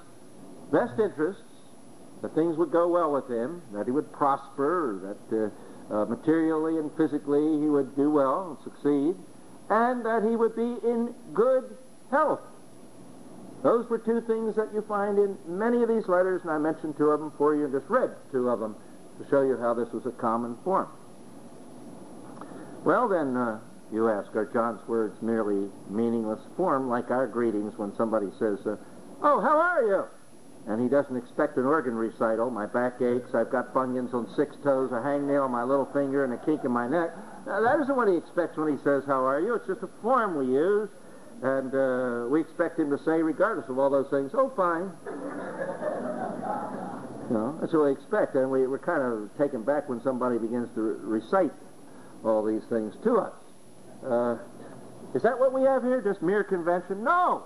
best 0.72 0.98
interests, 1.00 1.44
that 2.22 2.34
things 2.34 2.56
would 2.58 2.72
go 2.72 2.88
well 2.88 3.12
with 3.12 3.30
him, 3.30 3.62
that 3.74 3.86
he 3.86 3.92
would 3.92 4.12
prosper, 4.14 5.18
that 5.30 5.52
uh, 5.92 5.94
uh, 5.94 6.06
materially 6.06 6.80
and 6.80 6.90
physically 6.96 7.60
he 7.60 7.68
would 7.68 7.96
do 7.98 8.10
well 8.10 8.56
and 8.56 8.74
succeed, 8.74 9.14
and 9.70 10.06
that 10.06 10.24
he 10.24 10.36
would 10.36 10.56
be 10.56 10.78
in 10.88 11.14
good 11.34 11.76
health. 12.12 12.42
Those 13.64 13.90
were 13.90 13.98
two 13.98 14.22
things 14.22 14.56
that 14.56 14.74
you 14.74 14.82
find 14.88 15.18
in 15.18 15.38
many 15.48 15.84
of 15.84 15.90
these 15.90 16.08
letters, 16.08 16.42
and 16.44 16.52
I 16.52 16.58
mentioned 16.58 16.98
two 16.98 17.10
of 17.12 17.20
them 17.20 17.32
for 17.38 17.56
you 17.56 17.66
and 17.66 17.74
just 17.74 17.90
read 17.90 18.12
two 18.32 18.50
of 18.50 18.60
them 18.60 18.76
to 19.20 19.30
show 19.30 19.42
you 19.42 19.58
how 19.58 19.74
this 19.74 19.90
was 19.94 20.06
a 20.06 20.12
common 20.12 20.58
form. 20.64 20.90
Well, 22.84 23.08
then, 23.08 23.38
uh, 23.38 23.60
you 23.94 24.10
ask, 24.10 24.36
are 24.36 24.46
John's 24.46 24.86
words 24.88 25.22
merely 25.22 25.70
meaningless 25.90 26.42
form, 26.58 26.90
like 26.90 27.10
our 27.10 27.28
greetings 27.28 27.78
when 27.78 27.96
somebody 27.96 28.28
says, 28.38 28.60
uh, 28.66 28.76
Oh, 29.22 29.40
how 29.40 29.58
are 29.58 29.84
you? 29.84 30.04
And 30.68 30.82
he 30.82 30.90
doesn't 30.90 31.16
expect 31.16 31.58
an 31.58 31.66
organ 31.66 31.96
recital. 31.96 32.50
My 32.50 32.66
back 32.66 33.02
aches, 33.02 33.34
I've 33.34 33.50
got 33.50 33.74
bunions 33.74 34.14
on 34.14 34.28
six 34.36 34.56
toes, 34.64 34.92
a 34.92 34.96
hangnail 34.96 35.46
on 35.46 35.52
my 35.52 35.64
little 35.64 35.86
finger, 35.86 36.26
and 36.26 36.34
a 36.34 36.38
kink 36.38 36.66
in 36.66 36.72
my 36.72 36.88
neck. 36.88 37.12
Now, 37.46 37.62
that 37.62 37.80
isn't 37.82 37.96
what 37.96 38.08
he 38.08 38.16
expects 38.16 38.58
when 38.58 38.76
he 38.78 38.82
says, 38.84 39.04
How 39.06 39.26
are 39.26 39.40
you? 39.42 39.56
It's 39.56 39.68
just 39.68 39.84
a 39.84 39.90
form 40.02 40.38
we 40.38 40.46
use. 40.46 40.90
And 41.42 41.76
uh, 41.76 42.28
we 42.30 42.40
expect 42.40 42.80
him 42.80 42.90
to 42.90 42.98
say, 43.04 43.22
regardless 43.22 43.68
of 43.68 43.78
all 43.78 43.90
those 43.90 44.10
things, 44.10 44.32
Oh, 44.34 44.50
fine. 44.56 44.92
you 47.30 47.36
know, 47.36 47.58
that's 47.60 47.74
what 47.74 47.86
we 47.86 47.92
expect. 47.92 48.36
And 48.36 48.50
we, 48.50 48.66
we're 48.68 48.80
kind 48.80 49.02
of 49.02 49.30
taken 49.38 49.64
back 49.64 49.90
when 49.90 50.02
somebody 50.04 50.38
begins 50.38 50.70
to 50.76 50.82
re- 50.82 51.20
recite 51.20 51.52
all 52.24 52.46
these 52.46 52.64
things 52.70 52.94
to 53.04 53.18
us. 53.18 53.34
Uh, 54.06 54.38
is 55.14 55.22
that 55.24 55.38
what 55.38 55.52
we 55.54 55.64
have 55.64 55.84
here? 55.84 56.02
Just 56.02 56.22
mere 56.22 56.44
convention? 56.44 57.04
No. 57.04 57.44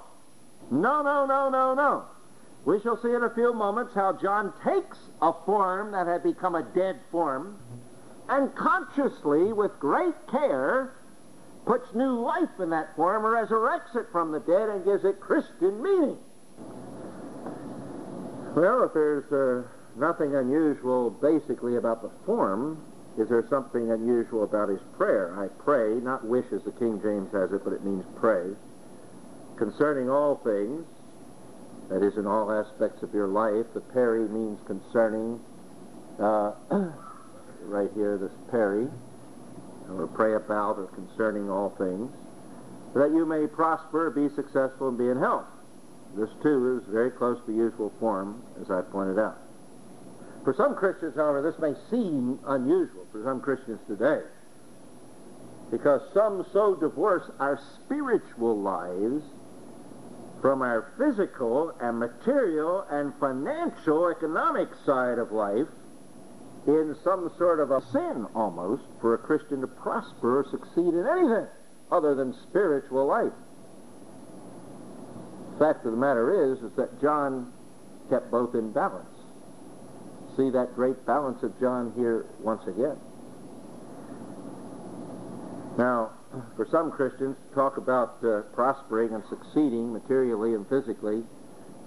No, 0.69 1.01
no, 1.01 1.25
no, 1.25 1.49
no, 1.49 1.73
no. 1.73 2.05
We 2.65 2.79
shall 2.81 3.01
see 3.01 3.09
in 3.13 3.23
a 3.23 3.29
few 3.33 3.53
moments 3.53 3.93
how 3.95 4.13
John 4.21 4.53
takes 4.63 4.97
a 5.21 5.31
form 5.45 5.91
that 5.93 6.05
had 6.05 6.21
become 6.23 6.53
a 6.55 6.63
dead 6.63 6.99
form 7.11 7.57
and 8.29 8.53
consciously, 8.55 9.53
with 9.53 9.77
great 9.79 10.15
care, 10.29 10.93
puts 11.65 11.93
new 11.93 12.19
life 12.19 12.59
in 12.59 12.69
that 12.71 12.95
form, 12.95 13.23
resurrects 13.23 13.95
it 13.95 14.07
from 14.11 14.31
the 14.31 14.39
dead, 14.39 14.69
and 14.69 14.85
gives 14.85 15.05
it 15.05 15.19
Christian 15.19 15.81
meaning. 15.81 16.17
Well, 18.55 18.83
if 18.83 18.93
there's 18.93 19.31
uh, 19.31 19.67
nothing 19.97 20.35
unusual 20.35 21.11
basically 21.11 21.75
about 21.77 22.01
the 22.01 22.11
form, 22.25 22.81
is 23.17 23.29
there 23.29 23.45
something 23.49 23.91
unusual 23.91 24.43
about 24.43 24.69
his 24.69 24.81
prayer? 24.97 25.39
I 25.39 25.47
pray, 25.63 25.95
not 25.95 26.25
wish 26.25 26.45
as 26.51 26.63
the 26.63 26.71
King 26.71 27.01
James 27.01 27.31
has 27.33 27.51
it, 27.51 27.63
but 27.63 27.73
it 27.73 27.83
means 27.83 28.05
pray. 28.19 28.51
Concerning 29.57 30.09
all 30.09 30.35
things, 30.43 30.85
that 31.89 32.03
is 32.03 32.17
in 32.17 32.27
all 32.27 32.51
aspects 32.51 33.01
of 33.01 33.13
your 33.13 33.27
life. 33.27 33.65
The 33.73 33.81
peri 33.81 34.27
means 34.27 34.59
concerning. 34.65 35.39
Uh, 36.19 36.51
right 37.63 37.89
here, 37.93 38.17
this 38.17 38.31
peri, 38.51 38.87
or 39.89 40.07
pray 40.07 40.35
about 40.35 40.77
or 40.77 40.87
concerning 40.87 41.49
all 41.49 41.69
things, 41.77 42.11
that 42.93 43.11
you 43.11 43.25
may 43.25 43.47
prosper, 43.47 44.09
be 44.09 44.29
successful, 44.35 44.89
and 44.89 44.97
be 44.97 45.09
in 45.09 45.17
health. 45.17 45.45
This 46.15 46.29
too 46.41 46.77
is 46.77 46.91
very 46.91 47.11
close 47.11 47.39
to 47.39 47.51
the 47.51 47.57
usual 47.57 47.91
form, 47.99 48.41
as 48.61 48.71
I 48.71 48.81
pointed 48.81 49.19
out. 49.19 49.37
For 50.43 50.53
some 50.53 50.75
Christians, 50.75 51.15
however, 51.15 51.41
this 51.41 51.59
may 51.59 51.73
seem 51.89 52.39
unusual 52.45 53.05
for 53.11 53.23
some 53.23 53.41
Christians 53.41 53.79
today, 53.87 54.21
because 55.69 56.01
some 56.13 56.45
so 56.53 56.75
divorce 56.75 57.29
our 57.39 57.59
spiritual 57.75 58.57
lives 58.57 59.23
from 60.41 60.61
our 60.61 60.91
physical 60.97 61.73
and 61.81 61.99
material 61.99 62.85
and 62.89 63.13
financial 63.19 64.07
economic 64.07 64.69
side 64.85 65.17
of 65.17 65.31
life 65.31 65.67
in 66.67 66.95
some 67.03 67.31
sort 67.37 67.59
of 67.61 67.71
a 67.71 67.81
sin 67.91 68.27
almost 68.35 68.83
for 68.99 69.13
a 69.13 69.17
Christian 69.17 69.61
to 69.61 69.67
prosper 69.67 70.39
or 70.39 70.45
succeed 70.51 70.93
in 70.93 71.07
anything 71.07 71.47
other 71.91 72.13
than 72.13 72.35
spiritual 72.49 73.07
life. 73.07 73.31
The 75.53 75.59
fact 75.65 75.85
of 75.85 75.91
the 75.91 75.97
matter 75.97 76.51
is, 76.51 76.59
is 76.59 76.71
that 76.75 77.01
John 77.01 77.51
kept 78.09 78.29
both 78.29 78.53
in 78.53 78.71
balance. 78.71 79.07
See 80.35 80.49
that 80.51 80.75
great 80.75 81.05
balance 81.05 81.41
of 81.41 81.57
John 81.59 81.93
here 81.95 82.25
once 82.41 82.67
again. 82.67 82.97
Now, 85.77 86.11
for 86.55 86.67
some 86.69 86.91
Christians, 86.91 87.37
talk 87.55 87.77
about 87.77 88.17
uh, 88.23 88.41
prospering 88.53 89.13
and 89.13 89.23
succeeding 89.29 89.93
materially 89.93 90.53
and 90.53 90.67
physically 90.67 91.23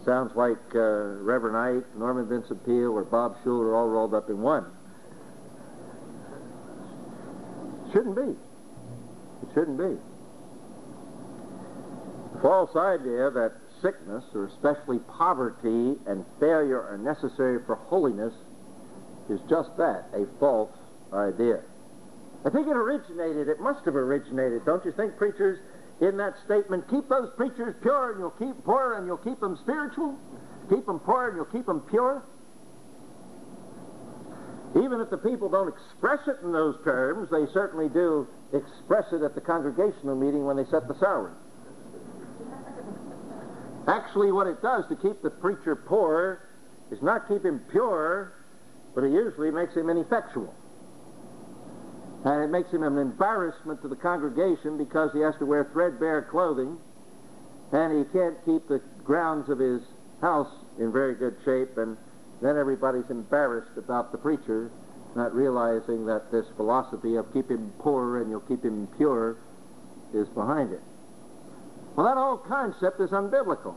sounds 0.05 0.35
like 0.35 0.59
uh, 0.75 0.79
Reverend 0.79 1.57
Ike, 1.57 1.97
Norman 1.99 2.29
Vincent 2.29 2.65
Peale, 2.65 2.93
or 2.93 3.05
Bob 3.05 3.37
Schuller 3.45 3.77
all 3.77 3.89
rolled 3.89 4.15
up 4.15 4.31
in 4.31 4.41
one. 4.41 4.67
Shouldn't 7.93 8.17
be. 8.17 8.23
It 8.23 9.49
shouldn't 9.55 9.79
be. 9.79 9.97
The 12.35 12.41
false 12.41 12.75
idea 12.77 13.31
that 13.31 13.53
sickness, 13.83 14.25
or 14.35 14.47
especially 14.47 14.99
poverty 15.01 15.99
and 16.07 16.25
failure, 16.39 16.81
are 16.81 16.99
necessary 16.99 17.59
for 17.67 17.77
holiness 17.77 18.33
is 19.29 19.41
just 19.49 19.77
that, 19.77 20.07
a 20.15 20.27
false 20.39 20.71
idea. 21.13 21.61
I 22.45 22.51
think 22.51 22.67
it 22.67 22.77
originated, 22.77 23.49
it 23.49 23.61
must 23.61 23.85
have 23.85 23.97
originated, 23.97 24.65
don't 24.65 24.85
you 24.85 24.93
think, 24.93 25.17
preachers, 25.17 25.59
in 26.01 26.17
that 26.17 26.35
statement, 26.45 26.89
keep 26.89 27.09
those 27.09 27.31
preachers 27.37 27.75
pure 27.83 28.13
and 28.13 28.21
you'll 28.21 28.31
keep 28.31 28.65
poor 28.65 28.95
and 28.95 29.07
you'll 29.07 29.19
keep 29.19 29.39
them 29.41 29.59
spiritual? 29.63 30.19
Keep 30.69 30.87
them 30.87 30.99
poor 31.01 31.29
and 31.29 31.37
you'll 31.37 31.45
keep 31.47 31.67
them 31.67 31.81
pure? 31.91 32.23
Even 34.77 35.01
if 35.01 35.11
the 35.11 35.19
people 35.19 35.49
don't 35.49 35.69
express 35.69 36.21
it 36.29 36.37
in 36.43 36.53
those 36.53 36.77
terms, 36.85 37.29
they 37.31 37.45
certainly 37.53 37.89
do 37.89 38.27
express 38.53 39.13
it 39.13 39.23
at 39.23 39.35
the 39.35 39.41
congregational 39.41 40.15
meeting 40.15 40.45
when 40.45 40.57
they 40.57 40.65
set 40.65 40.87
the 40.87 40.95
salary. 40.95 41.33
Actually, 43.89 44.31
what 44.31 44.47
it 44.47 44.63
does 44.63 44.85
to 44.89 44.97
keep 44.97 45.21
the 45.23 45.31
preacher 45.31 45.75
poor 45.75 46.43
is 46.91 47.03
not 47.03 47.27
keep 47.29 47.45
him 47.45 47.61
pure, 47.71 48.33
but 48.95 49.03
it 49.03 49.11
usually 49.11 49.51
makes 49.51 49.75
him 49.75 49.91
ineffectual. 49.91 50.55
And 52.25 52.45
it 52.45 52.49
makes 52.49 52.71
him 52.71 52.83
an 52.83 52.99
embarrassment 52.99 53.81
to 53.83 53.89
the 53.89 53.97
congregation 53.97 54.77
because 54.77 55.13
he 55.13 55.21
has 55.21 55.35
to 55.39 55.47
wear 55.47 55.65
threadbare 55.65 56.23
clothing 56.23 56.79
and 57.73 57.99
he 57.99 58.13
can't 58.13 58.37
keep 58.45 58.69
the 58.69 58.81
grounds 59.05 59.49
of 59.49 59.59
his 59.59 59.81
house 60.21 60.53
in 60.79 60.93
very 60.93 61.15
good 61.15 61.37
shape 61.45 61.79
and 61.79 61.97
then 62.43 62.57
everybody's 62.57 63.09
embarrassed 63.09 63.77
about 63.77 64.13
the 64.13 64.19
preacher 64.19 64.71
not 65.15 65.35
realizing 65.35 66.07
that 66.07 66.31
this 66.31 66.47
philosophy 66.57 67.17
of 67.17 67.33
keep 67.33 67.51
him 67.51 67.73
poor 67.79 68.19
and 68.19 68.31
you'll 68.31 68.41
keep 68.41 68.65
him 68.65 68.87
pure 68.97 69.37
is 70.15 70.29
behind 70.29 70.73
it. 70.73 70.81
Well, 71.97 72.07
that 72.07 72.17
whole 72.17 72.37
concept 72.37 73.01
is 73.01 73.11
unbiblical. 73.11 73.75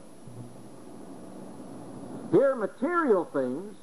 Here, 2.32 2.56
material 2.56 3.26
things 3.26 3.76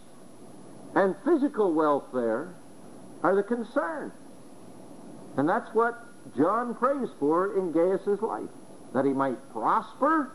and 0.95 1.15
physical 1.25 1.73
welfare 1.73 2.53
are 3.23 3.35
the 3.35 3.43
concern. 3.43 4.13
And 5.37 5.49
that's 5.49 5.72
what 5.74 5.99
John 6.37 6.74
prays 6.74 7.09
for 7.18 7.57
in 7.59 7.72
Gaius's 7.72 8.20
life, 8.20 8.51
that 8.95 9.05
he 9.05 9.12
might 9.12 9.37
prosper 9.53 10.33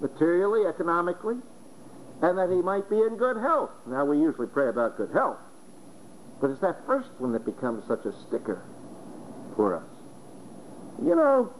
materially, 0.00 0.66
economically, 0.66 1.36
and 2.22 2.38
that 2.38 2.50
he 2.50 2.56
might 2.56 2.88
be 2.90 2.96
in 2.96 3.16
good 3.16 3.36
health. 3.36 3.70
Now, 3.86 4.04
we 4.04 4.18
usually 4.18 4.48
pray 4.48 4.68
about 4.68 4.96
good 4.96 5.10
health, 5.12 5.38
but 6.40 6.50
it's 6.50 6.60
that 6.60 6.84
first 6.86 7.08
one 7.18 7.32
that 7.32 7.44
becomes 7.44 7.86
such 7.86 8.04
a 8.04 8.12
sticker 8.26 8.62
for 9.56 9.76
us. 9.76 9.84
You 11.04 11.14
know, 11.14 11.52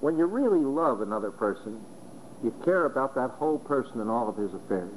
when 0.00 0.18
you 0.18 0.26
really 0.26 0.64
love 0.64 1.00
another 1.00 1.30
person, 1.30 1.84
you 2.44 2.54
care 2.64 2.84
about 2.84 3.14
that 3.14 3.30
whole 3.30 3.58
person 3.58 4.00
and 4.00 4.10
all 4.10 4.28
of 4.28 4.36
his 4.36 4.52
affairs. 4.54 4.92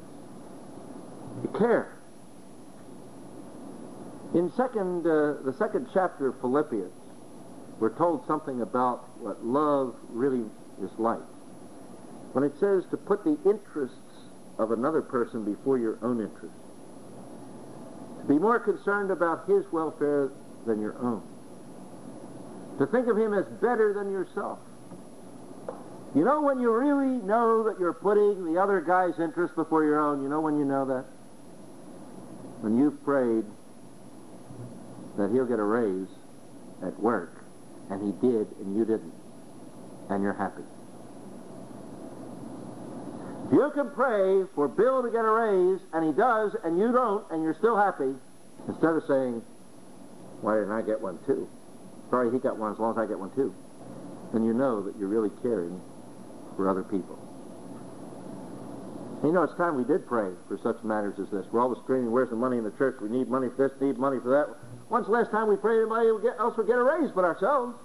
You 1.41 1.49
care. 1.57 1.95
In 4.33 4.51
second, 4.51 5.07
uh, 5.07 5.41
the 5.43 5.55
second 5.57 5.87
chapter 5.93 6.27
of 6.27 6.39
Philippians, 6.41 6.91
we're 7.79 7.95
told 7.95 8.25
something 8.27 8.61
about 8.61 9.07
what 9.19 9.45
love 9.45 9.95
really 10.09 10.45
is 10.83 10.91
like. 10.97 11.19
When 12.33 12.43
it 12.43 12.53
says 12.59 12.83
to 12.91 12.97
put 12.97 13.23
the 13.23 13.37
interests 13.49 13.97
of 14.57 14.71
another 14.71 15.01
person 15.01 15.45
before 15.45 15.77
your 15.77 15.97
own 16.01 16.19
interests, 16.19 16.57
to 18.21 18.27
be 18.27 18.37
more 18.37 18.59
concerned 18.59 19.11
about 19.11 19.47
his 19.47 19.63
welfare 19.71 20.29
than 20.67 20.81
your 20.81 20.97
own, 20.99 21.23
to 22.79 22.85
think 22.85 23.07
of 23.07 23.17
him 23.17 23.33
as 23.33 23.45
better 23.45 23.93
than 23.93 24.11
yourself. 24.11 24.59
You 26.13 26.25
know 26.25 26.41
when 26.41 26.59
you 26.59 26.71
really 26.71 27.23
know 27.25 27.63
that 27.63 27.79
you're 27.79 27.93
putting 27.93 28.53
the 28.53 28.61
other 28.61 28.81
guy's 28.81 29.19
interest 29.19 29.55
before 29.55 29.83
your 29.85 29.99
own, 29.99 30.21
you 30.21 30.27
know 30.27 30.41
when 30.41 30.57
you 30.57 30.65
know 30.65 30.85
that? 30.85 31.05
When 32.61 32.77
you've 32.77 33.01
prayed 33.05 33.45
that 35.17 35.31
he'll 35.31 35.45
get 35.45 35.59
a 35.59 35.63
raise 35.63 36.07
at 36.83 36.99
work 36.99 37.38
and 37.89 38.01
he 38.01 38.11
did 38.27 38.47
and 38.59 38.75
you 38.75 38.85
didn't, 38.85 39.13
and 40.09 40.23
you're 40.23 40.33
happy. 40.33 40.63
You 43.51 43.71
can 43.73 43.89
pray 43.91 44.45
for 44.53 44.67
Bill 44.67 45.01
to 45.01 45.09
get 45.09 45.25
a 45.25 45.29
raise 45.29 45.79
and 45.93 46.05
he 46.05 46.11
does 46.11 46.55
and 46.63 46.77
you 46.77 46.91
don't 46.91 47.25
and 47.31 47.43
you're 47.43 47.55
still 47.55 47.75
happy, 47.75 48.13
instead 48.67 48.95
of 48.95 49.03
saying, 49.07 49.41
why 50.41 50.55
didn't 50.55 50.71
I 50.71 50.81
get 50.81 51.01
one 51.01 51.17
too? 51.25 51.49
Sorry, 52.09 52.31
he 52.31 52.39
got 52.39 52.57
one 52.57 52.71
as 52.71 52.79
long 52.79 52.91
as 52.91 52.97
I 52.97 53.05
get 53.05 53.19
one 53.19 53.31
too. 53.31 53.53
Then 54.33 54.45
you 54.45 54.53
know 54.53 54.81
that 54.83 54.97
you're 54.97 55.07
really 55.07 55.31
caring 55.41 55.81
for 56.55 56.69
other 56.69 56.83
people. 56.83 57.17
You 59.23 59.33
know, 59.33 59.43
it's 59.43 59.55
time 59.55 59.75
we 59.75 59.83
did 59.83 60.07
pray 60.07 60.31
for 60.47 60.57
such 60.63 60.81
matters 60.83 61.19
as 61.19 61.27
this. 61.29 61.45
We're 61.51 61.59
always 61.59 61.79
screaming, 61.79 62.11
where's 62.11 62.29
the 62.29 62.37
money 62.37 62.57
in 62.57 62.63
the 62.63 62.71
church? 62.71 63.01
We 63.01 63.09
need 63.09 63.27
money 63.27 63.49
for 63.49 63.67
this, 63.67 63.81
need 63.81 63.97
money 63.97 64.19
for 64.21 64.29
that. 64.29 64.47
When's 64.89 65.05
the 65.05 65.11
last 65.11 65.31
time 65.31 65.47
we 65.47 65.55
prayed 65.55 65.81
anybody 65.81 66.09
else 66.39 66.57
would 66.57 66.67
get 66.67 66.77
a 66.77 66.83
raise 66.83 67.11
but 67.11 67.23
ourselves? 67.23 67.77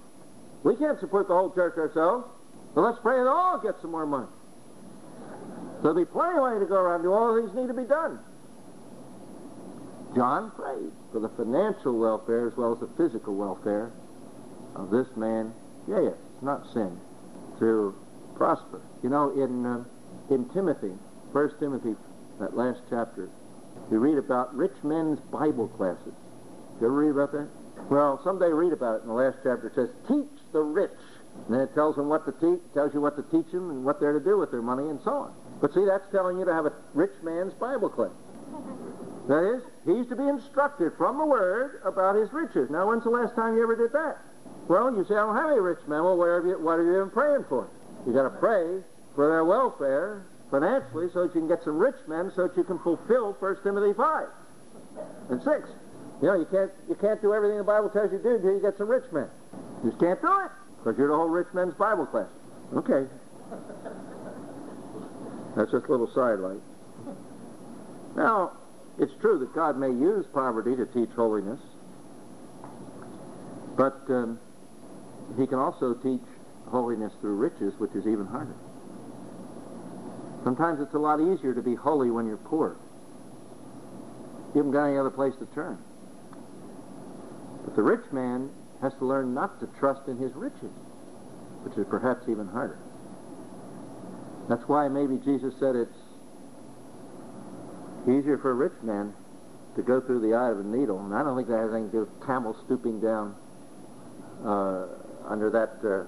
We 0.63 0.75
can't 0.77 0.99
support 0.99 1.29
the 1.29 1.35
whole 1.35 1.51
church 1.51 1.77
ourselves. 1.77 2.27
So 2.75 2.81
let's 2.81 2.99
pray 3.01 3.17
that 3.17 3.29
all 3.29 3.59
get 3.59 3.75
some 3.81 3.91
more 3.91 4.07
money. 4.07 4.27
There'll 5.83 5.97
be 5.97 6.07
plenty 6.07 6.37
of 6.37 6.41
money 6.41 6.61
to 6.61 6.67
go 6.67 6.77
around. 6.77 7.03
Do 7.03 7.13
all 7.13 7.37
things 7.37 7.55
need 7.55 7.69
to 7.69 7.75
be 7.75 7.85
done? 7.85 8.19
John 10.17 10.51
prayed 10.53 10.93
for 11.13 11.21
the 11.21 11.29
financial 11.29 11.99
welfare 11.99 12.47
as 12.47 12.57
well 12.57 12.73
as 12.73 12.81
the 12.81 12.89
physical 12.97 13.35
welfare 13.35 13.93
of 14.75 14.91
this 14.91 15.07
man. 15.17 15.53
Yeah, 15.87 16.01
yeah, 16.01 16.09
it's 16.09 16.43
not 16.43 16.73
sin 16.73 16.99
to 17.59 17.95
prosper. 18.35 18.81
You 19.03 19.11
know, 19.11 19.31
in 19.31 19.67
uh, 19.67 19.85
in 20.31 20.49
Timothy, 20.51 20.93
First 21.33 21.57
Timothy, 21.59 21.95
that 22.41 22.57
last 22.57 22.81
chapter, 22.89 23.29
we 23.91 23.99
read 23.99 24.17
about 24.17 24.57
rich 24.57 24.75
men's 24.83 25.21
Bible 25.31 25.69
classes. 25.69 26.15
You 26.81 26.87
ever 26.87 26.91
read 26.91 27.11
about 27.11 27.33
that? 27.33 27.49
Well, 27.91 28.21
someday 28.25 28.47
read 28.47 28.73
about 28.73 28.97
it 28.97 29.03
in 29.03 29.09
the 29.09 29.15
last 29.15 29.39
chapter. 29.43 29.69
It 29.69 29.75
says, 29.75 29.91
teach 30.09 30.31
the 30.53 30.61
rich. 30.61 30.91
And 31.47 31.55
then 31.55 31.61
it 31.61 31.75
tells 31.75 31.97
them 31.97 32.09
what 32.09 32.25
to 32.27 32.33
teach, 32.33 32.63
tells 32.75 32.95
you 32.95 33.01
what 33.01 33.17
to 33.17 33.23
teach 33.23 33.51
them 33.53 33.71
and 33.71 33.85
what 33.85 34.01
they're 34.01 34.13
to 34.13 34.25
do 34.25 34.39
with 34.39 34.51
their 34.51 34.63
money 34.63 34.89
and 34.89 35.01
so 35.03 35.11
on. 35.11 35.35
But 35.61 35.75
see, 35.75 35.85
that's 35.85 36.07
telling 36.11 36.39
you 36.39 36.45
to 36.45 36.53
have 36.53 36.67
a 36.67 36.73
rich 36.95 37.13
man's 37.23 37.53
Bible 37.55 37.89
class. 37.89 38.13
That 39.29 39.43
is, 39.57 39.63
he's 39.85 40.07
to 40.09 40.17
be 40.17 40.29
instructed 40.29 40.93
from 40.97 41.19
the 41.19 41.25
Word 41.25 41.81
about 41.85 42.15
his 42.15 42.33
riches. 42.33 42.71
Now, 42.71 42.89
when's 42.89 43.05
the 43.05 43.11
last 43.11 43.35
time 43.35 43.57
you 43.57 43.63
ever 43.63 43.75
did 43.75 43.93
that? 43.93 44.19
Well, 44.69 44.95
you 44.95 45.05
say, 45.05 45.15
I 45.15 45.27
don't 45.27 45.37
have 45.37 45.51
any 45.51 45.61
rich 45.61 45.81
men. 45.89 46.05
Well, 46.05 46.17
where 46.17 46.37
have 46.37 46.47
you, 46.47 46.59
what 46.59 46.79
have 46.79 46.87
you 46.87 46.93
been 46.93 47.11
praying 47.11 47.45
for? 47.49 47.69
you 48.07 48.13
got 48.13 48.25
to 48.25 48.39
pray 48.39 48.83
for 49.15 49.29
their 49.29 49.45
welfare 49.45 50.27
financially 50.51 51.09
so 51.13 51.27
that 51.27 51.35
you 51.35 51.41
can 51.41 51.49
get 51.49 51.63
some 51.65 51.79
rich 51.79 51.97
men 52.07 52.31
so 52.35 52.49
that 52.49 52.57
you 52.57 52.65
can 52.65 52.79
fulfill 52.79 53.33
1 53.41 53.57
Timothy 53.63 53.95
5 53.97 54.29
and 55.31 55.43
6. 55.43 55.69
You 56.21 56.29
know, 56.29 56.35
you 56.35 56.47
can't 56.47 56.71
you 56.89 56.95
can't 56.95 57.21
do 57.21 57.35
everything 57.35 57.59
the 57.59 57.65
Bible 57.65 57.91
tells 57.91 58.13
you 58.13 58.19
to 58.19 58.25
do 58.25 58.35
until 58.37 58.55
you 58.55 58.61
get 58.61 58.79
some 58.79 58.89
rich 58.89 59.05
men. 59.13 59.29
You 59.83 59.91
just 59.91 60.01
can't 60.01 60.21
do 60.21 60.33
it 60.45 60.51
because 60.79 60.99
you're 60.99 61.09
the 61.09 61.17
whole 61.17 61.29
rich 61.29 61.49
men's 61.53 61.75
Bible 61.75 62.07
class. 62.07 62.29
Okay. 62.75 63.07
That's 65.57 65.71
just 65.71 65.87
a 65.87 65.91
little 65.91 66.11
sidelight. 66.15 66.61
Now, 68.17 68.53
it's 68.99 69.13
true 69.21 69.39
that 69.41 69.55
God 69.55 69.77
may 69.79 69.89
use 69.89 70.25
poverty 70.33 70.77
to 70.77 70.87
teach 70.87 71.11
holiness, 71.11 71.61
but 73.77 74.01
um, 74.09 74.39
He 75.37 75.47
can 75.47 75.59
also 75.59 75.95
teach 75.95 76.23
holiness 76.69 77.13
through 77.21 77.37
riches, 77.37 77.73
which 77.79 77.93
is 77.95 78.07
even 78.07 78.27
harder. 78.27 78.55
Sometimes 80.45 80.81
it's 80.81 80.95
a 80.95 80.99
lot 80.99 81.21
easier 81.21 81.55
to 81.55 81.63
be 81.63 81.75
holy 81.75 82.11
when 82.11 82.27
you're 82.27 82.37
poor. 82.37 82.77
You 84.55 84.59
haven't 84.59 84.73
got 84.73 84.87
any 84.87 84.99
other 84.99 85.11
place 85.11 85.35
to 85.41 85.47
turn. 85.47 85.79
But 87.75 87.83
the 87.83 87.91
rich 87.91 88.13
man 88.13 88.51
has 88.83 88.95
to 88.95 89.05
learn 89.05 89.35
not 89.35 89.59
to 89.59 89.67
trust 89.79 90.07
in 90.07 90.17
his 90.17 90.33
riches, 90.35 90.71
which 91.65 91.77
is 91.77 91.85
perhaps 91.91 92.29
even 92.29 92.47
harder. 92.47 92.79
That's 94.49 94.69
why 94.69 94.89
maybe 94.89 95.17
Jesus 95.25 95.55
said 95.59 95.75
it's 95.75 95.99
easier 98.05 98.39
for 98.39 98.51
a 98.51 98.55
rich 98.55 98.81
man 98.83 99.13
to 99.75 99.83
go 99.83 100.01
through 100.01 100.21
the 100.21 100.35
eye 100.35 100.51
of 100.51 100.61
a 100.61 100.63
needle. 100.63 101.01
And 101.01 101.15
I 101.15 101.25
don't 101.25 101.37
think 101.37 101.49
that 101.49 101.59
has 101.59 101.73
anything 101.73 101.91
to 101.91 101.97
do 101.97 102.01
with 102.01 102.27
camel 102.27 102.57
stooping 102.65 103.01
down 103.01 103.35
uh, 104.45 104.87
under 105.27 105.51
that 105.51 105.81
uh, 105.83 106.05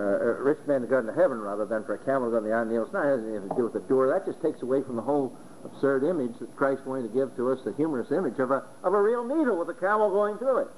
uh, 0.00 0.02
a 0.02 0.42
rich 0.42 0.60
man 0.66 0.80
to 0.80 0.86
go 0.86 1.00
into 1.00 1.12
heaven 1.12 1.40
rather 1.40 1.66
than 1.66 1.84
for 1.84 1.94
a 1.94 1.98
camel 1.98 2.28
to 2.28 2.30
go 2.30 2.38
in 2.38 2.44
the 2.44 2.52
eye 2.52 2.62
of 2.62 2.68
the 2.68 2.72
needle. 2.72 2.84
It's 2.84 2.94
not 2.94 3.04
has 3.04 3.20
anything 3.20 3.48
to 3.50 3.56
do 3.56 3.64
with 3.64 3.74
the 3.74 3.84
door. 3.90 4.08
That 4.08 4.24
just 4.24 4.40
takes 4.40 4.62
away 4.62 4.82
from 4.82 4.96
the 4.96 5.02
whole 5.02 5.36
absurd 5.64 6.04
image 6.04 6.38
that 6.40 6.54
Christ 6.56 6.86
wanted 6.86 7.08
to 7.08 7.14
give 7.14 7.34
to 7.36 7.50
us, 7.50 7.58
the 7.64 7.72
humorous 7.74 8.10
image 8.10 8.38
of 8.38 8.50
a, 8.50 8.64
of 8.82 8.94
a 8.94 9.02
real 9.02 9.24
needle 9.24 9.58
with 9.58 9.68
a 9.68 9.74
camel 9.74 10.10
going 10.10 10.38
through 10.38 10.58
it. 10.58 10.68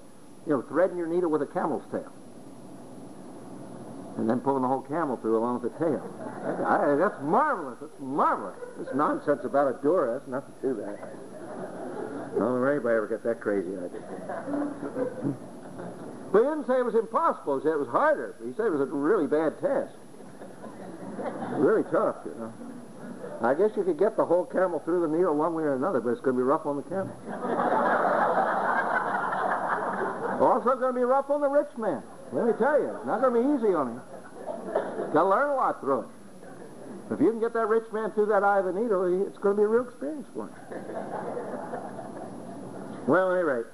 You 0.47 0.55
know, 0.55 0.63
threading 0.63 0.97
your 0.97 1.07
needle 1.07 1.31
with 1.31 1.43
a 1.43 1.47
camel's 1.47 1.85
tail. 1.91 2.11
And 4.17 4.29
then 4.29 4.41
pulling 4.41 4.63
the 4.63 4.69
whole 4.69 4.83
camel 4.83 5.17
through 5.17 5.39
along 5.39 5.63
with 5.63 5.73
the 5.73 5.79
tail. 5.79 6.03
I, 6.67 6.97
that's 6.97 7.21
marvelous. 7.23 7.79
That's 7.81 8.01
marvelous. 8.01 8.57
This 8.79 8.89
nonsense 8.95 9.45
about 9.45 9.69
a 9.69 9.83
door 9.83 10.13
has 10.19 10.29
nothing 10.29 10.53
to 10.61 10.69
do 10.69 10.75
with 10.75 10.87
that. 10.87 10.99
I 10.99 12.39
don't 12.39 12.39
know 12.39 12.65
if 12.65 12.71
anybody 12.71 12.97
ever 12.97 13.07
got 13.07 13.23
that 13.25 13.41
crazy 13.41 13.71
idea. 13.77 14.03
but 16.33 16.39
he 16.39 16.45
didn't 16.45 16.67
say 16.67 16.79
it 16.79 16.85
was 16.85 16.95
impossible. 16.95 17.59
He 17.59 17.65
said 17.65 17.73
it 17.73 17.79
was 17.79 17.89
harder. 17.89 18.37
He 18.45 18.53
said 18.57 18.67
it 18.67 18.73
was 18.73 18.81
a 18.81 18.87
really 18.87 19.27
bad 19.27 19.61
test. 19.61 19.95
Really 21.59 21.83
tough, 21.91 22.17
you 22.25 22.35
know. 22.39 22.53
I 23.43 23.55
guess 23.55 23.71
you 23.77 23.85
could 23.85 23.99
get 23.99 24.17
the 24.17 24.25
whole 24.25 24.45
camel 24.45 24.81
through 24.85 25.01
the 25.01 25.09
needle 25.17 25.35
one 25.35 25.55
way 25.55 25.63
or 25.63 25.75
another, 25.75 26.01
but 26.01 26.11
it's 26.11 26.21
going 26.21 26.37
to 26.37 26.41
be 26.41 26.45
rough 26.45 26.67
on 26.67 26.77
the 26.77 26.83
camel. 26.83 27.09
also 30.41 30.77
going 30.77 30.95
to 30.95 31.01
be 31.01 31.05
rough 31.05 31.31
on 31.31 31.41
the 31.41 31.49
rich 31.49 31.75
man. 31.79 32.03
Let 32.33 32.47
me 32.47 32.53
tell 32.59 32.81
you, 32.81 32.97
it's 32.97 33.07
not 33.07 33.21
going 33.21 33.35
to 33.35 33.41
be 33.41 33.47
easy 33.57 33.75
on 33.75 33.93
him. 33.93 34.01
Got 35.13 35.23
to 35.23 35.29
learn 35.29 35.51
a 35.51 35.55
lot 35.55 35.81
through 35.81 36.01
it. 36.01 36.09
If 37.11 37.21
you 37.21 37.31
can 37.31 37.41
get 37.41 37.53
that 37.55 37.67
rich 37.67 37.91
man 37.93 38.13
through 38.13 38.27
that 38.27 38.45
eye 38.45 38.61
of 38.61 38.67
the 38.67 38.73
needle, 38.73 39.27
it's 39.27 39.39
going 39.39 39.57
to 39.57 39.61
be 39.61 39.65
a 39.65 39.69
real 39.69 39.89
experience 39.89 40.29
for 40.35 40.47
him. 40.47 40.55
well, 43.09 43.33
at 43.33 43.37
any 43.37 43.45
rate, 43.45 43.67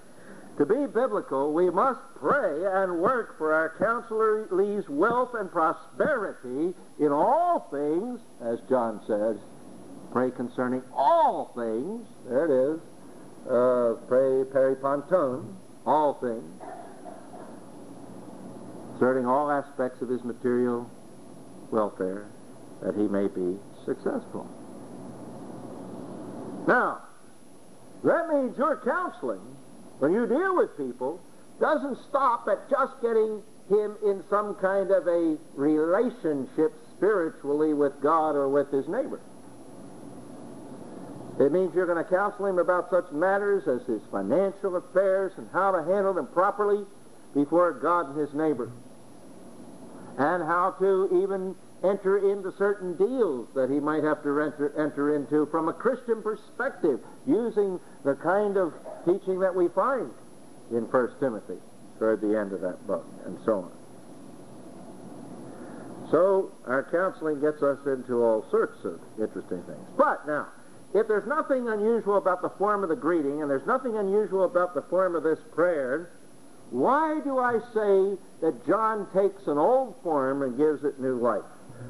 to 0.58 0.64
be 0.64 0.86
biblical, 0.86 1.52
we 1.52 1.68
must 1.68 2.00
pray 2.18 2.64
and 2.64 2.98
work 2.98 3.36
for 3.36 3.52
our 3.52 3.74
counselee's 3.76 4.88
wealth 4.88 5.34
and 5.34 5.52
prosperity 5.52 6.74
in 6.98 7.12
all 7.12 7.68
things, 7.70 8.20
as 8.40 8.58
John 8.68 9.02
says. 9.06 9.36
Pray 10.12 10.30
concerning 10.30 10.82
all 10.94 11.52
things. 11.54 12.06
There 12.28 12.44
it 12.44 12.74
is. 12.74 12.80
Uh, 13.48 13.94
pray 14.08 14.44
peri 14.50 14.76
panton, 14.76 15.56
all 15.86 16.14
things. 16.14 16.62
Concerning 18.92 19.26
all 19.26 19.50
aspects 19.50 20.00
of 20.02 20.08
his 20.08 20.24
material 20.24 20.90
welfare, 21.70 22.26
that 22.82 22.94
he 22.94 23.06
may 23.08 23.28
be 23.28 23.58
successful. 23.84 24.48
Now, 26.66 27.02
that 28.02 28.28
means 28.28 28.56
your 28.56 28.80
counseling 28.84 29.56
when 29.98 30.12
you 30.12 30.26
deal 30.26 30.56
with 30.56 30.76
people, 30.76 31.20
doesn't 31.60 31.98
stop 32.08 32.46
at 32.48 32.68
just 32.68 33.00
getting 33.00 33.42
him 33.68 33.96
in 34.04 34.22
some 34.28 34.54
kind 34.56 34.90
of 34.90 35.06
a 35.06 35.38
relationship 35.54 36.72
spiritually 36.96 37.72
with 37.72 37.98
God 38.02 38.36
or 38.36 38.48
with 38.48 38.70
his 38.70 38.86
neighbor. 38.88 39.20
It 41.38 41.52
means 41.52 41.74
you're 41.74 41.86
going 41.86 42.02
to 42.02 42.10
counsel 42.10 42.46
him 42.46 42.58
about 42.58 42.88
such 42.90 43.10
matters 43.12 43.68
as 43.68 43.86
his 43.86 44.00
financial 44.10 44.76
affairs 44.76 45.32
and 45.36 45.48
how 45.52 45.70
to 45.70 45.84
handle 45.84 46.14
them 46.14 46.26
properly 46.28 46.84
before 47.34 47.72
God 47.72 48.10
and 48.10 48.18
his 48.18 48.32
neighbor. 48.32 48.70
And 50.18 50.42
how 50.42 50.70
to 50.78 51.20
even 51.22 51.54
enter 51.84 52.32
into 52.32 52.52
certain 52.56 52.96
deals 52.96 53.48
that 53.54 53.68
he 53.68 53.78
might 53.80 54.02
have 54.02 54.22
to 54.22 54.40
enter, 54.40 54.72
enter 54.78 55.14
into 55.14 55.44
from 55.46 55.68
a 55.68 55.74
Christian 55.74 56.22
perspective, 56.22 57.00
using 57.26 57.78
the 58.02 58.14
kind 58.14 58.56
of 58.56 58.72
teaching 59.04 59.40
that 59.40 59.54
we 59.54 59.68
find 59.68 60.10
in 60.70 60.90
1 60.90 61.10
Timothy 61.20 61.58
toward 61.98 62.22
the 62.22 62.38
end 62.38 62.52
of 62.52 62.62
that 62.62 62.86
book, 62.86 63.04
and 63.26 63.38
so 63.44 63.58
on. 63.58 63.70
So 66.10 66.52
our 66.66 66.84
counseling 66.84 67.40
gets 67.40 67.62
us 67.62 67.78
into 67.86 68.22
all 68.22 68.46
sorts 68.50 68.84
of 68.84 69.00
interesting 69.20 69.62
things. 69.64 69.86
But 69.98 70.26
now, 70.26 70.46
if 70.94 71.08
there's 71.08 71.26
nothing 71.26 71.68
unusual 71.68 72.16
about 72.16 72.42
the 72.42 72.50
form 72.50 72.82
of 72.82 72.88
the 72.88 72.96
greeting, 72.96 73.42
and 73.42 73.50
there's 73.50 73.66
nothing 73.66 73.96
unusual 73.96 74.44
about 74.44 74.74
the 74.74 74.82
form 74.82 75.14
of 75.14 75.22
this 75.22 75.38
prayer, 75.54 76.10
why 76.70 77.20
do 77.22 77.38
I 77.38 77.58
say 77.74 78.18
that 78.40 78.66
John 78.66 79.06
takes 79.12 79.46
an 79.46 79.58
old 79.58 79.94
form 80.02 80.42
and 80.42 80.56
gives 80.56 80.84
it 80.84 80.98
new 80.98 81.16
life? 81.16 81.44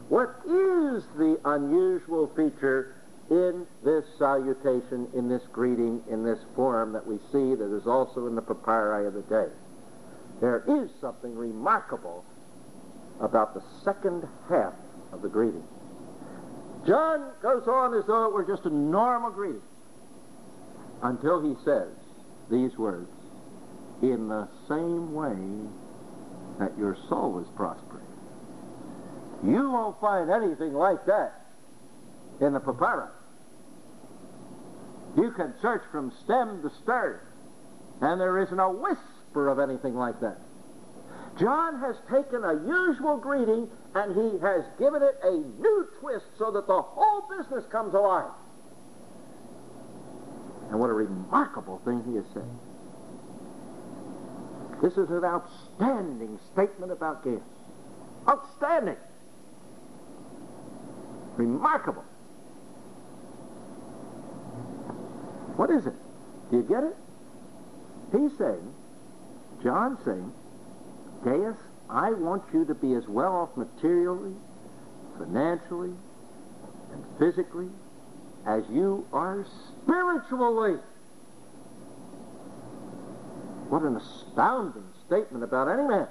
What 0.08 0.34
is 0.44 1.04
the 1.16 1.38
unusual 1.44 2.28
feature 2.36 2.94
in 3.30 3.66
this 3.84 4.04
salutation, 4.18 5.08
in 5.14 5.28
this 5.28 5.42
greeting, 5.52 6.02
in 6.10 6.24
this 6.24 6.38
form 6.54 6.92
that 6.92 7.06
we 7.06 7.18
see 7.32 7.54
that 7.54 7.74
is 7.74 7.86
also 7.86 8.26
in 8.26 8.34
the 8.34 8.42
papyri 8.42 9.06
of 9.06 9.14
the 9.14 9.22
day? 9.22 9.48
There 10.40 10.62
is 10.68 10.90
something 11.00 11.34
remarkable 11.34 12.24
about 13.20 13.54
the 13.54 13.62
second 13.82 14.28
half 14.48 14.74
of 15.12 15.22
the 15.22 15.28
greeting. 15.28 15.64
John 16.86 17.30
goes 17.42 17.66
on 17.66 17.94
as 17.94 18.04
though 18.06 18.26
it 18.26 18.32
were 18.32 18.44
just 18.44 18.64
a 18.64 18.70
normal 18.70 19.30
greeting 19.30 19.62
until 21.02 21.42
he 21.42 21.56
says 21.64 21.88
these 22.50 22.76
words, 22.78 23.10
in 24.02 24.28
the 24.28 24.48
same 24.68 25.12
way 25.12 25.36
that 26.58 26.76
your 26.78 26.96
soul 27.08 27.40
is 27.40 27.46
prospering. 27.56 28.04
You 29.44 29.70
won't 29.70 30.00
find 30.00 30.30
anything 30.30 30.72
like 30.74 31.04
that 31.06 31.44
in 32.40 32.52
the 32.52 32.60
papyrus. 32.60 33.10
You 35.16 35.30
can 35.32 35.54
search 35.60 35.82
from 35.90 36.12
stem 36.24 36.62
to 36.62 36.70
stern, 36.82 37.18
and 38.00 38.20
there 38.20 38.38
isn't 38.38 38.60
a 38.60 38.70
whisper 38.70 39.48
of 39.48 39.58
anything 39.58 39.94
like 39.94 40.20
that. 40.20 40.38
John 41.38 41.80
has 41.80 41.96
taken 42.10 42.44
a 42.44 42.54
usual 42.66 43.16
greeting 43.16 43.68
and 43.96 44.14
he 44.14 44.38
has 44.40 44.62
given 44.78 45.02
it 45.02 45.18
a 45.22 45.30
new 45.30 45.88
twist 46.00 46.26
so 46.38 46.50
that 46.50 46.66
the 46.66 46.82
whole 46.82 47.22
business 47.34 47.64
comes 47.72 47.94
alive. 47.94 48.30
And 50.70 50.78
what 50.78 50.90
a 50.90 50.92
remarkable 50.92 51.80
thing 51.84 52.02
he 52.06 52.16
has 52.16 52.24
said. 52.34 52.48
This 54.82 54.92
is 54.98 55.10
an 55.10 55.24
outstanding 55.24 56.38
statement 56.52 56.92
about 56.92 57.24
gifts. 57.24 57.40
Outstanding. 58.28 58.96
Remarkable. 61.38 62.04
What 65.56 65.70
is 65.70 65.86
it? 65.86 65.94
Do 66.50 66.58
you 66.58 66.62
get 66.64 66.84
it? 66.84 66.96
He's 68.12 68.36
saying, 68.36 68.74
John's 69.62 69.98
saying, 70.04 70.32
Gaius, 71.24 71.56
I 71.88 72.12
want 72.12 72.42
you 72.52 72.64
to 72.64 72.74
be 72.74 72.94
as 72.94 73.06
well 73.06 73.34
off 73.34 73.56
materially, 73.56 74.34
financially, 75.18 75.92
and 76.92 77.04
physically 77.18 77.68
as 78.46 78.64
you 78.70 79.06
are 79.12 79.44
spiritually. 79.68 80.78
What 83.68 83.82
an 83.82 83.96
astounding 83.96 84.84
statement 85.06 85.42
about 85.42 85.68
any 85.68 85.86
man. 85.86 86.08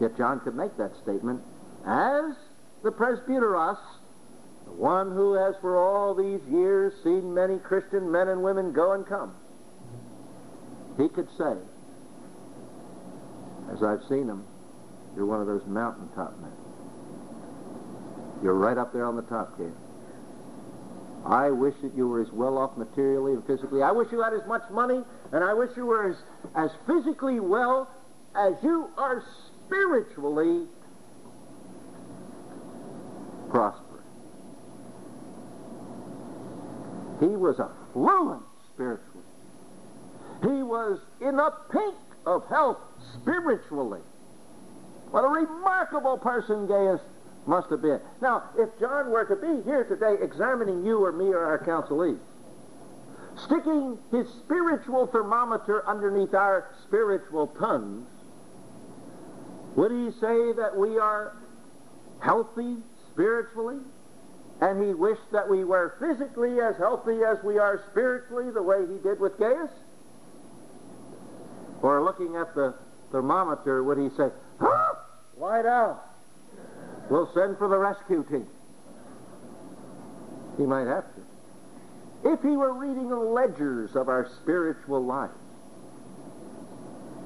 Yet 0.00 0.16
John 0.16 0.40
could 0.40 0.56
make 0.56 0.76
that 0.76 0.96
statement 1.02 1.42
as 1.86 2.34
the 2.82 2.90
presbyteros, 2.90 3.78
the 4.64 4.72
one 4.72 5.12
who 5.12 5.34
has 5.34 5.54
for 5.60 5.76
all 5.78 6.14
these 6.14 6.40
years 6.50 6.92
seen 7.04 7.34
many 7.34 7.58
Christian 7.58 8.10
men 8.10 8.28
and 8.28 8.42
women 8.42 8.72
go 8.72 8.92
and 8.92 9.06
come. 9.06 9.34
He 10.96 11.08
could 11.08 11.28
say, 11.36 11.54
as 13.72 13.82
I've 13.82 14.02
seen 14.08 14.26
them, 14.26 14.44
you're 15.16 15.26
one 15.26 15.40
of 15.40 15.46
those 15.46 15.64
mountaintop 15.66 16.38
men. 16.40 16.52
You're 18.42 18.54
right 18.54 18.78
up 18.78 18.92
there 18.92 19.04
on 19.04 19.16
the 19.16 19.22
top, 19.22 19.56
Gabe. 19.58 19.72
I 21.24 21.50
wish 21.50 21.74
that 21.82 21.94
you 21.94 22.08
were 22.08 22.20
as 22.20 22.32
well 22.32 22.56
off 22.56 22.76
materially 22.76 23.34
and 23.34 23.46
physically. 23.46 23.82
I 23.82 23.92
wish 23.92 24.10
you 24.10 24.22
had 24.22 24.32
as 24.32 24.46
much 24.46 24.62
money, 24.70 25.02
and 25.32 25.44
I 25.44 25.52
wish 25.52 25.70
you 25.76 25.84
were 25.84 26.08
as, 26.08 26.16
as 26.54 26.70
physically 26.86 27.40
well 27.40 27.90
as 28.34 28.54
you 28.62 28.88
are 28.96 29.22
spiritually 29.66 30.66
prosperous. 33.50 33.84
He 37.20 37.26
was 37.26 37.60
affluent 37.60 38.42
spiritually. 38.72 39.24
He 40.42 40.62
was 40.62 40.98
in 41.20 41.36
the 41.36 41.52
pink 41.70 41.94
of 42.26 42.46
health 42.48 42.78
spiritually. 43.14 44.00
What 45.10 45.24
a 45.24 45.28
remarkable 45.28 46.18
person 46.18 46.66
Gaius 46.66 47.00
must 47.46 47.70
have 47.70 47.82
been. 47.82 48.00
Now, 48.20 48.44
if 48.56 48.68
John 48.78 49.10
were 49.10 49.24
to 49.24 49.36
be 49.36 49.62
here 49.62 49.84
today 49.84 50.22
examining 50.22 50.84
you 50.84 51.04
or 51.04 51.12
me 51.12 51.26
or 51.26 51.44
our 51.44 51.58
counselees, 51.58 52.18
sticking 53.36 53.98
his 54.10 54.28
spiritual 54.28 55.06
thermometer 55.06 55.86
underneath 55.88 56.34
our 56.34 56.70
spiritual 56.84 57.48
tongues, 57.58 58.06
would 59.76 59.90
he 59.90 60.10
say 60.20 60.52
that 60.52 60.76
we 60.76 60.98
are 60.98 61.36
healthy 62.20 62.76
spiritually? 63.12 63.78
And 64.60 64.84
he 64.84 64.92
wished 64.92 65.30
that 65.32 65.48
we 65.48 65.64
were 65.64 65.94
physically 65.98 66.60
as 66.60 66.76
healthy 66.76 67.22
as 67.24 67.42
we 67.42 67.58
are 67.58 67.82
spiritually, 67.90 68.50
the 68.50 68.62
way 68.62 68.80
he 68.86 68.98
did 68.98 69.18
with 69.18 69.38
Gaius? 69.38 69.70
Or 71.82 72.02
looking 72.02 72.36
at 72.36 72.54
the 72.54 72.74
thermometer, 73.10 73.82
would 73.82 73.98
he 73.98 74.10
say, 74.16 74.28
huh? 74.60 74.94
lie 75.36 75.62
down. 75.62 75.96
We'll 77.08 77.30
send 77.34 77.58
for 77.58 77.68
the 77.68 77.78
rescue 77.78 78.24
team. 78.24 78.46
He 80.56 80.64
might 80.64 80.86
have 80.86 81.04
to. 81.14 82.32
If 82.32 82.42
he 82.42 82.50
were 82.50 82.72
reading 82.72 83.08
the 83.08 83.16
ledgers 83.16 83.96
of 83.96 84.08
our 84.08 84.28
spiritual 84.42 85.04
life, 85.04 85.30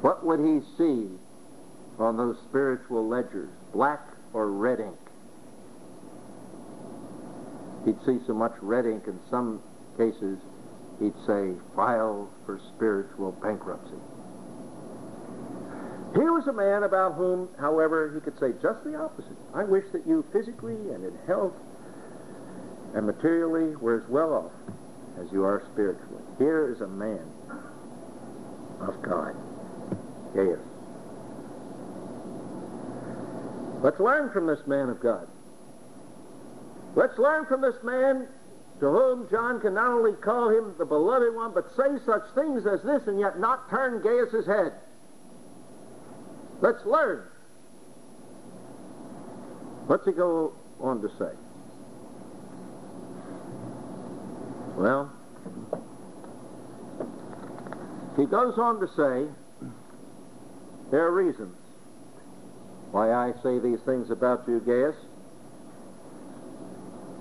what 0.01 0.25
would 0.25 0.39
he 0.39 0.61
see 0.79 1.09
on 1.99 2.17
those 2.17 2.37
spiritual 2.49 3.09
ledgers, 3.09 3.49
black 3.73 4.01
or 4.33 4.51
red 4.51 4.81
ink? 4.81 4.97
He'd 7.85 7.99
see 8.07 8.21
so 8.27 8.35
much 8.35 8.53
red 8.63 8.87
ink 8.87 9.05
in 9.07 9.19
some 9.31 9.61
cases, 9.99 10.39
he'd 11.01 11.15
say, 11.27 11.53
file 11.75 12.31
for 12.47 12.61
spiritual 12.75 13.33
bankruptcy. 13.33 13.97
Here 16.15 16.33
was 16.33 16.47
a 16.47 16.53
man 16.53 16.85
about 16.85 17.15
whom, 17.15 17.49
however, 17.59 18.13
he 18.15 18.21
could 18.21 18.39
say 18.39 18.53
just 18.63 18.85
the 18.85 18.95
opposite. 18.95 19.37
I 19.53 19.65
wish 19.65 19.85
that 19.93 20.07
you 20.07 20.25
physically 20.33 20.75
and 20.75 21.05
in 21.05 21.19
health 21.27 21.55
and 22.95 23.05
materially 23.05 23.75
were 23.77 23.97
as 23.97 24.09
well 24.09 24.33
off 24.33 24.53
as 25.21 25.33
you 25.33 25.45
are 25.45 25.63
spiritually. 25.73 26.23
Here 26.39 26.73
is 26.73 26.81
a 26.81 26.87
man 26.87 27.27
of 28.81 29.03
God. 29.03 29.35
Gaius. 30.35 30.61
Let's 33.83 34.01
learn 34.01 34.31
from 34.31 34.47
this 34.47 34.65
man 34.67 34.89
of 34.89 35.01
God. 35.01 35.27
Let's 36.95 37.19
learn 37.19 37.47
from 37.47 37.61
this 37.61 37.77
man 37.83 38.29
to 38.81 38.89
whom 38.89 39.29
John 39.31 39.61
can 39.61 39.75
not 39.75 39.89
only 39.89 40.13
call 40.13 40.49
him 40.49 40.75
the 40.79 40.85
beloved 40.85 41.35
one, 41.35 41.53
but 41.53 41.75
say 41.77 41.99
such 42.07 42.23
things 42.35 42.67
as 42.67 42.83
this 42.83 43.03
and 43.09 43.19
yet 43.19 43.41
not 43.41 43.69
turn 43.69 44.01
Gaius's 44.01 44.47
head. 44.47 44.73
Let's 46.61 46.85
learn. 46.87 47.23
What's 49.87 50.07
he 50.07 50.13
go 50.13 50.53
on 50.81 51.03
to 51.03 51.09
say? 51.19 51.31
Well, 54.77 55.13
he 58.17 58.27
goes 58.27 58.59
on 58.59 58.81
to 58.81 58.89
say 58.89 59.31
there 60.91 61.07
are 61.07 61.13
reasons 61.13 61.57
why 62.91 63.13
I 63.13 63.33
say 63.43 63.59
these 63.59 63.81
things 63.81 64.11
about 64.11 64.45
you, 64.47 64.61
Gaius. 64.61 64.97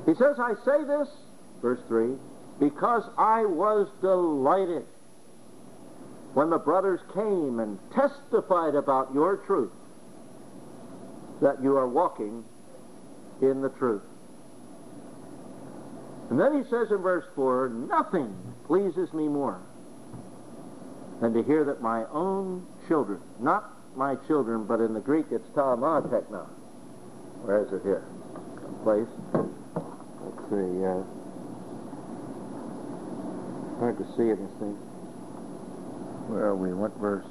He 0.05 0.13
says, 0.15 0.37
I 0.39 0.53
say 0.65 0.83
this, 0.83 1.07
verse 1.61 1.79
3, 1.87 2.15
because 2.59 3.03
I 3.17 3.45
was 3.45 3.87
delighted 4.01 4.85
when 6.33 6.49
the 6.49 6.57
brothers 6.57 6.99
came 7.13 7.59
and 7.59 7.79
testified 7.93 8.75
about 8.75 9.13
your 9.13 9.37
truth, 9.37 9.71
that 11.41 11.61
you 11.61 11.77
are 11.77 11.87
walking 11.87 12.43
in 13.41 13.61
the 13.61 13.69
truth. 13.69 14.01
And 16.29 16.39
then 16.39 16.63
he 16.63 16.69
says 16.69 16.89
in 16.89 16.97
verse 16.97 17.25
4, 17.35 17.69
Nothing 17.69 18.35
pleases 18.65 19.13
me 19.13 19.27
more 19.27 19.59
than 21.21 21.33
to 21.33 21.43
hear 21.43 21.63
that 21.65 21.81
my 21.81 22.05
own 22.05 22.65
children, 22.87 23.19
not 23.39 23.69
my 23.95 24.15
children, 24.27 24.65
but 24.65 24.79
in 24.79 24.93
the 24.93 24.99
Greek 24.99 25.27
it's 25.31 25.47
taama 25.49 26.01
tekna. 26.09 26.47
Where 27.43 27.63
is 27.63 27.71
it 27.73 27.83
here? 27.83 28.03
Place. 28.83 29.07
Let's 29.33 30.49
see. 30.49 30.85
Uh, 30.85 31.03
hard 33.79 33.97
to 33.97 34.05
see 34.17 34.29
it, 34.29 34.39
this 34.39 34.59
thing. 34.59 34.77
Where 36.27 36.45
are 36.45 36.55
we? 36.55 36.73
What 36.73 36.95
verse? 36.97 37.25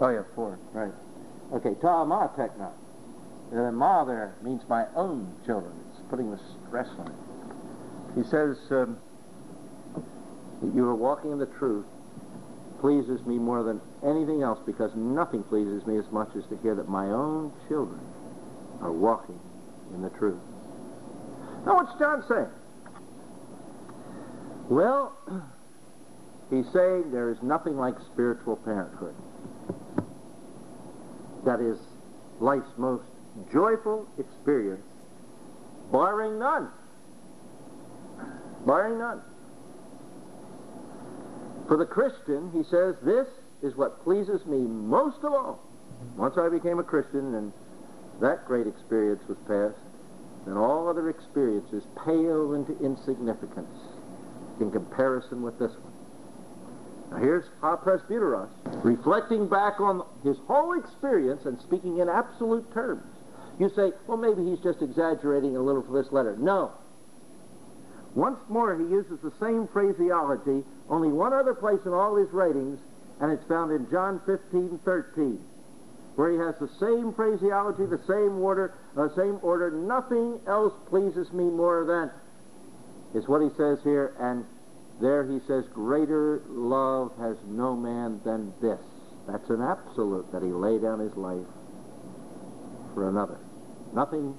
Oh, 0.00 0.08
yeah, 0.08 0.22
four. 0.34 0.58
Right. 0.72 0.92
Okay, 1.52 1.74
ta 1.80 2.04
ma 2.04 2.28
tekna. 2.28 2.70
The 3.50 3.70
ma 3.70 4.04
there 4.04 4.34
means 4.42 4.62
my 4.68 4.86
own 4.96 5.34
children. 5.44 5.72
It's 5.90 6.00
putting 6.08 6.30
the 6.30 6.40
stress 6.66 6.88
on 6.98 7.08
it. 7.08 8.22
He 8.22 8.22
says 8.30 8.56
um, 8.70 8.98
that 9.94 10.74
you 10.74 10.86
are 10.86 10.94
walking 10.94 11.32
in 11.32 11.38
the 11.38 11.46
truth 11.46 11.86
pleases 12.80 13.24
me 13.26 13.38
more 13.38 13.62
than 13.62 13.80
anything 14.04 14.42
else 14.42 14.58
because 14.66 14.90
nothing 14.96 15.42
pleases 15.44 15.86
me 15.86 15.96
as 15.96 16.10
much 16.10 16.28
as 16.36 16.44
to 16.46 16.56
hear 16.58 16.74
that 16.74 16.88
my 16.88 17.06
own 17.06 17.52
children 17.68 18.00
are 18.80 18.90
walking 18.90 19.38
in 19.94 20.02
the 20.02 20.10
truth. 20.10 20.40
Now, 21.64 21.76
what's 21.76 21.96
John 21.98 22.24
saying? 22.28 22.48
Well, 24.68 25.16
He's 26.52 26.70
saying 26.70 27.12
there 27.12 27.30
is 27.30 27.42
nothing 27.42 27.78
like 27.78 27.94
spiritual 28.12 28.56
parenthood. 28.56 29.14
That 31.46 31.60
is 31.60 31.78
life's 32.40 32.76
most 32.76 33.04
joyful 33.50 34.06
experience, 34.18 34.84
barring 35.90 36.38
none. 36.38 36.68
Barring 38.66 38.98
none. 38.98 39.22
For 41.68 41.78
the 41.78 41.86
Christian, 41.86 42.50
he 42.52 42.64
says, 42.64 42.96
this 43.02 43.26
is 43.62 43.74
what 43.74 44.04
pleases 44.04 44.44
me 44.44 44.58
most 44.58 45.24
of 45.24 45.32
all. 45.32 45.58
Once 46.18 46.36
I 46.36 46.50
became 46.50 46.78
a 46.78 46.84
Christian 46.84 47.34
and 47.34 47.52
that 48.20 48.44
great 48.44 48.66
experience 48.66 49.22
was 49.26 49.38
past, 49.48 49.80
then 50.44 50.58
all 50.58 50.86
other 50.86 51.08
experiences 51.08 51.82
pale 52.04 52.52
into 52.52 52.78
insignificance 52.84 53.74
in 54.60 54.70
comparison 54.70 55.40
with 55.40 55.58
this 55.58 55.72
one. 55.72 55.91
Now 57.12 57.18
here's 57.18 57.44
our 57.62 57.76
presbyteros 57.76 58.48
reflecting 58.82 59.46
back 59.46 59.80
on 59.80 60.02
his 60.24 60.38
whole 60.46 60.78
experience 60.78 61.44
and 61.44 61.60
speaking 61.60 61.98
in 61.98 62.08
absolute 62.08 62.72
terms. 62.72 63.02
You 63.58 63.70
say, 63.76 63.92
well, 64.06 64.16
maybe 64.16 64.48
he's 64.48 64.60
just 64.60 64.80
exaggerating 64.80 65.56
a 65.56 65.60
little 65.60 65.82
for 65.82 66.02
this 66.02 66.10
letter. 66.10 66.36
No. 66.38 66.72
Once 68.14 68.38
more, 68.48 68.76
he 68.76 68.84
uses 68.84 69.18
the 69.22 69.32
same 69.40 69.68
phraseology, 69.68 70.64
only 70.88 71.08
one 71.08 71.32
other 71.32 71.54
place 71.54 71.80
in 71.84 71.92
all 71.92 72.16
his 72.16 72.30
writings, 72.30 72.78
and 73.20 73.30
it's 73.30 73.44
found 73.44 73.72
in 73.72 73.88
John 73.90 74.20
15, 74.26 74.80
13, 74.84 75.38
where 76.16 76.30
he 76.30 76.38
has 76.38 76.54
the 76.60 76.68
same 76.80 77.12
phraseology, 77.12 77.84
the 77.86 78.00
same 78.08 78.38
order, 78.40 78.74
the 78.94 79.14
same 79.16 79.38
order. 79.42 79.70
Nothing 79.70 80.40
else 80.46 80.72
pleases 80.88 81.30
me 81.32 81.44
more 81.44 81.84
than, 81.84 82.10
is 83.14 83.28
what 83.28 83.42
he 83.42 83.48
says 83.56 83.78
here, 83.82 84.14
and 84.18 84.44
there 85.02 85.24
he 85.24 85.40
says, 85.46 85.64
greater 85.74 86.42
love 86.48 87.12
has 87.18 87.36
no 87.46 87.76
man 87.76 88.20
than 88.24 88.52
this. 88.62 88.80
That's 89.28 89.50
an 89.50 89.60
absolute, 89.60 90.30
that 90.32 90.42
he 90.42 90.48
lay 90.48 90.78
down 90.78 91.00
his 91.00 91.14
life 91.16 91.46
for 92.94 93.08
another. 93.08 93.38
Nothing 93.94 94.34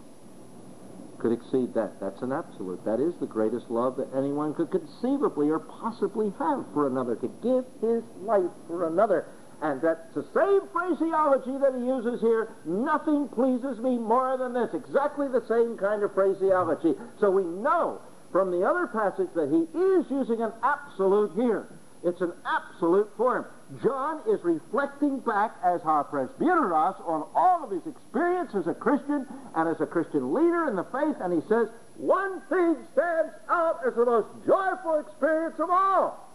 could 1.19 1.31
exceed 1.31 1.73
that. 1.73 1.99
That's 2.01 2.21
an 2.21 2.31
absolute. 2.31 2.83
That 2.83 2.99
is 2.99 3.13
the 3.19 3.25
greatest 3.25 3.69
love 3.69 3.95
that 3.97 4.09
anyone 4.15 4.53
could 4.53 4.71
conceivably 4.71 5.49
or 5.49 5.59
possibly 5.59 6.33
have 6.39 6.65
for 6.73 6.87
another, 6.87 7.15
to 7.15 7.27
give 7.41 7.65
his 7.79 8.03
life 8.21 8.51
for 8.67 8.87
another. 8.87 9.25
And 9.61 9.81
that's 9.81 10.13
the 10.13 10.25
same 10.33 10.67
phraseology 10.73 11.57
that 11.59 11.73
he 11.79 11.85
uses 11.87 12.19
here. 12.19 12.49
Nothing 12.65 13.29
pleases 13.29 13.79
me 13.79 13.97
more 13.97 14.37
than 14.37 14.53
this. 14.53 14.73
Exactly 14.73 15.29
the 15.29 15.45
same 15.47 15.77
kind 15.77 16.03
of 16.03 16.13
phraseology. 16.13 16.93
So 17.21 17.31
we 17.31 17.43
know 17.43 18.01
from 18.33 18.51
the 18.51 18.67
other 18.67 18.87
passage 18.87 19.29
that 19.35 19.47
he 19.47 19.77
is 19.77 20.05
using 20.09 20.41
an 20.41 20.51
absolute 20.63 21.31
here. 21.35 21.67
It's 22.03 22.19
an 22.19 22.33
absolute 22.45 23.09
form. 23.15 23.45
John 23.81 24.19
is 24.27 24.43
reflecting 24.43 25.19
back 25.19 25.55
as 25.63 25.79
our 25.85 26.03
presbyteros 26.03 26.99
on 27.07 27.25
all 27.33 27.63
of 27.63 27.71
his 27.71 27.85
experience 27.87 28.51
as 28.55 28.67
a 28.67 28.73
Christian 28.73 29.25
and 29.55 29.69
as 29.69 29.79
a 29.79 29.85
Christian 29.85 30.33
leader 30.33 30.67
in 30.67 30.75
the 30.75 30.83
faith, 30.83 31.15
and 31.21 31.31
he 31.31 31.47
says, 31.47 31.69
one 31.95 32.41
thing 32.49 32.75
stands 32.91 33.33
out 33.49 33.79
as 33.87 33.93
the 33.95 34.03
most 34.03 34.27
joyful 34.45 34.99
experience 34.99 35.55
of 35.59 35.69
all 35.69 36.27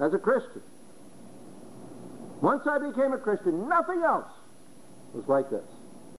as 0.00 0.12
a 0.14 0.18
Christian. 0.18 0.62
Once 2.40 2.66
I 2.66 2.78
became 2.78 3.12
a 3.12 3.18
Christian, 3.18 3.68
nothing 3.68 4.02
else 4.02 4.30
was 5.12 5.28
like 5.28 5.50
this. 5.50 5.64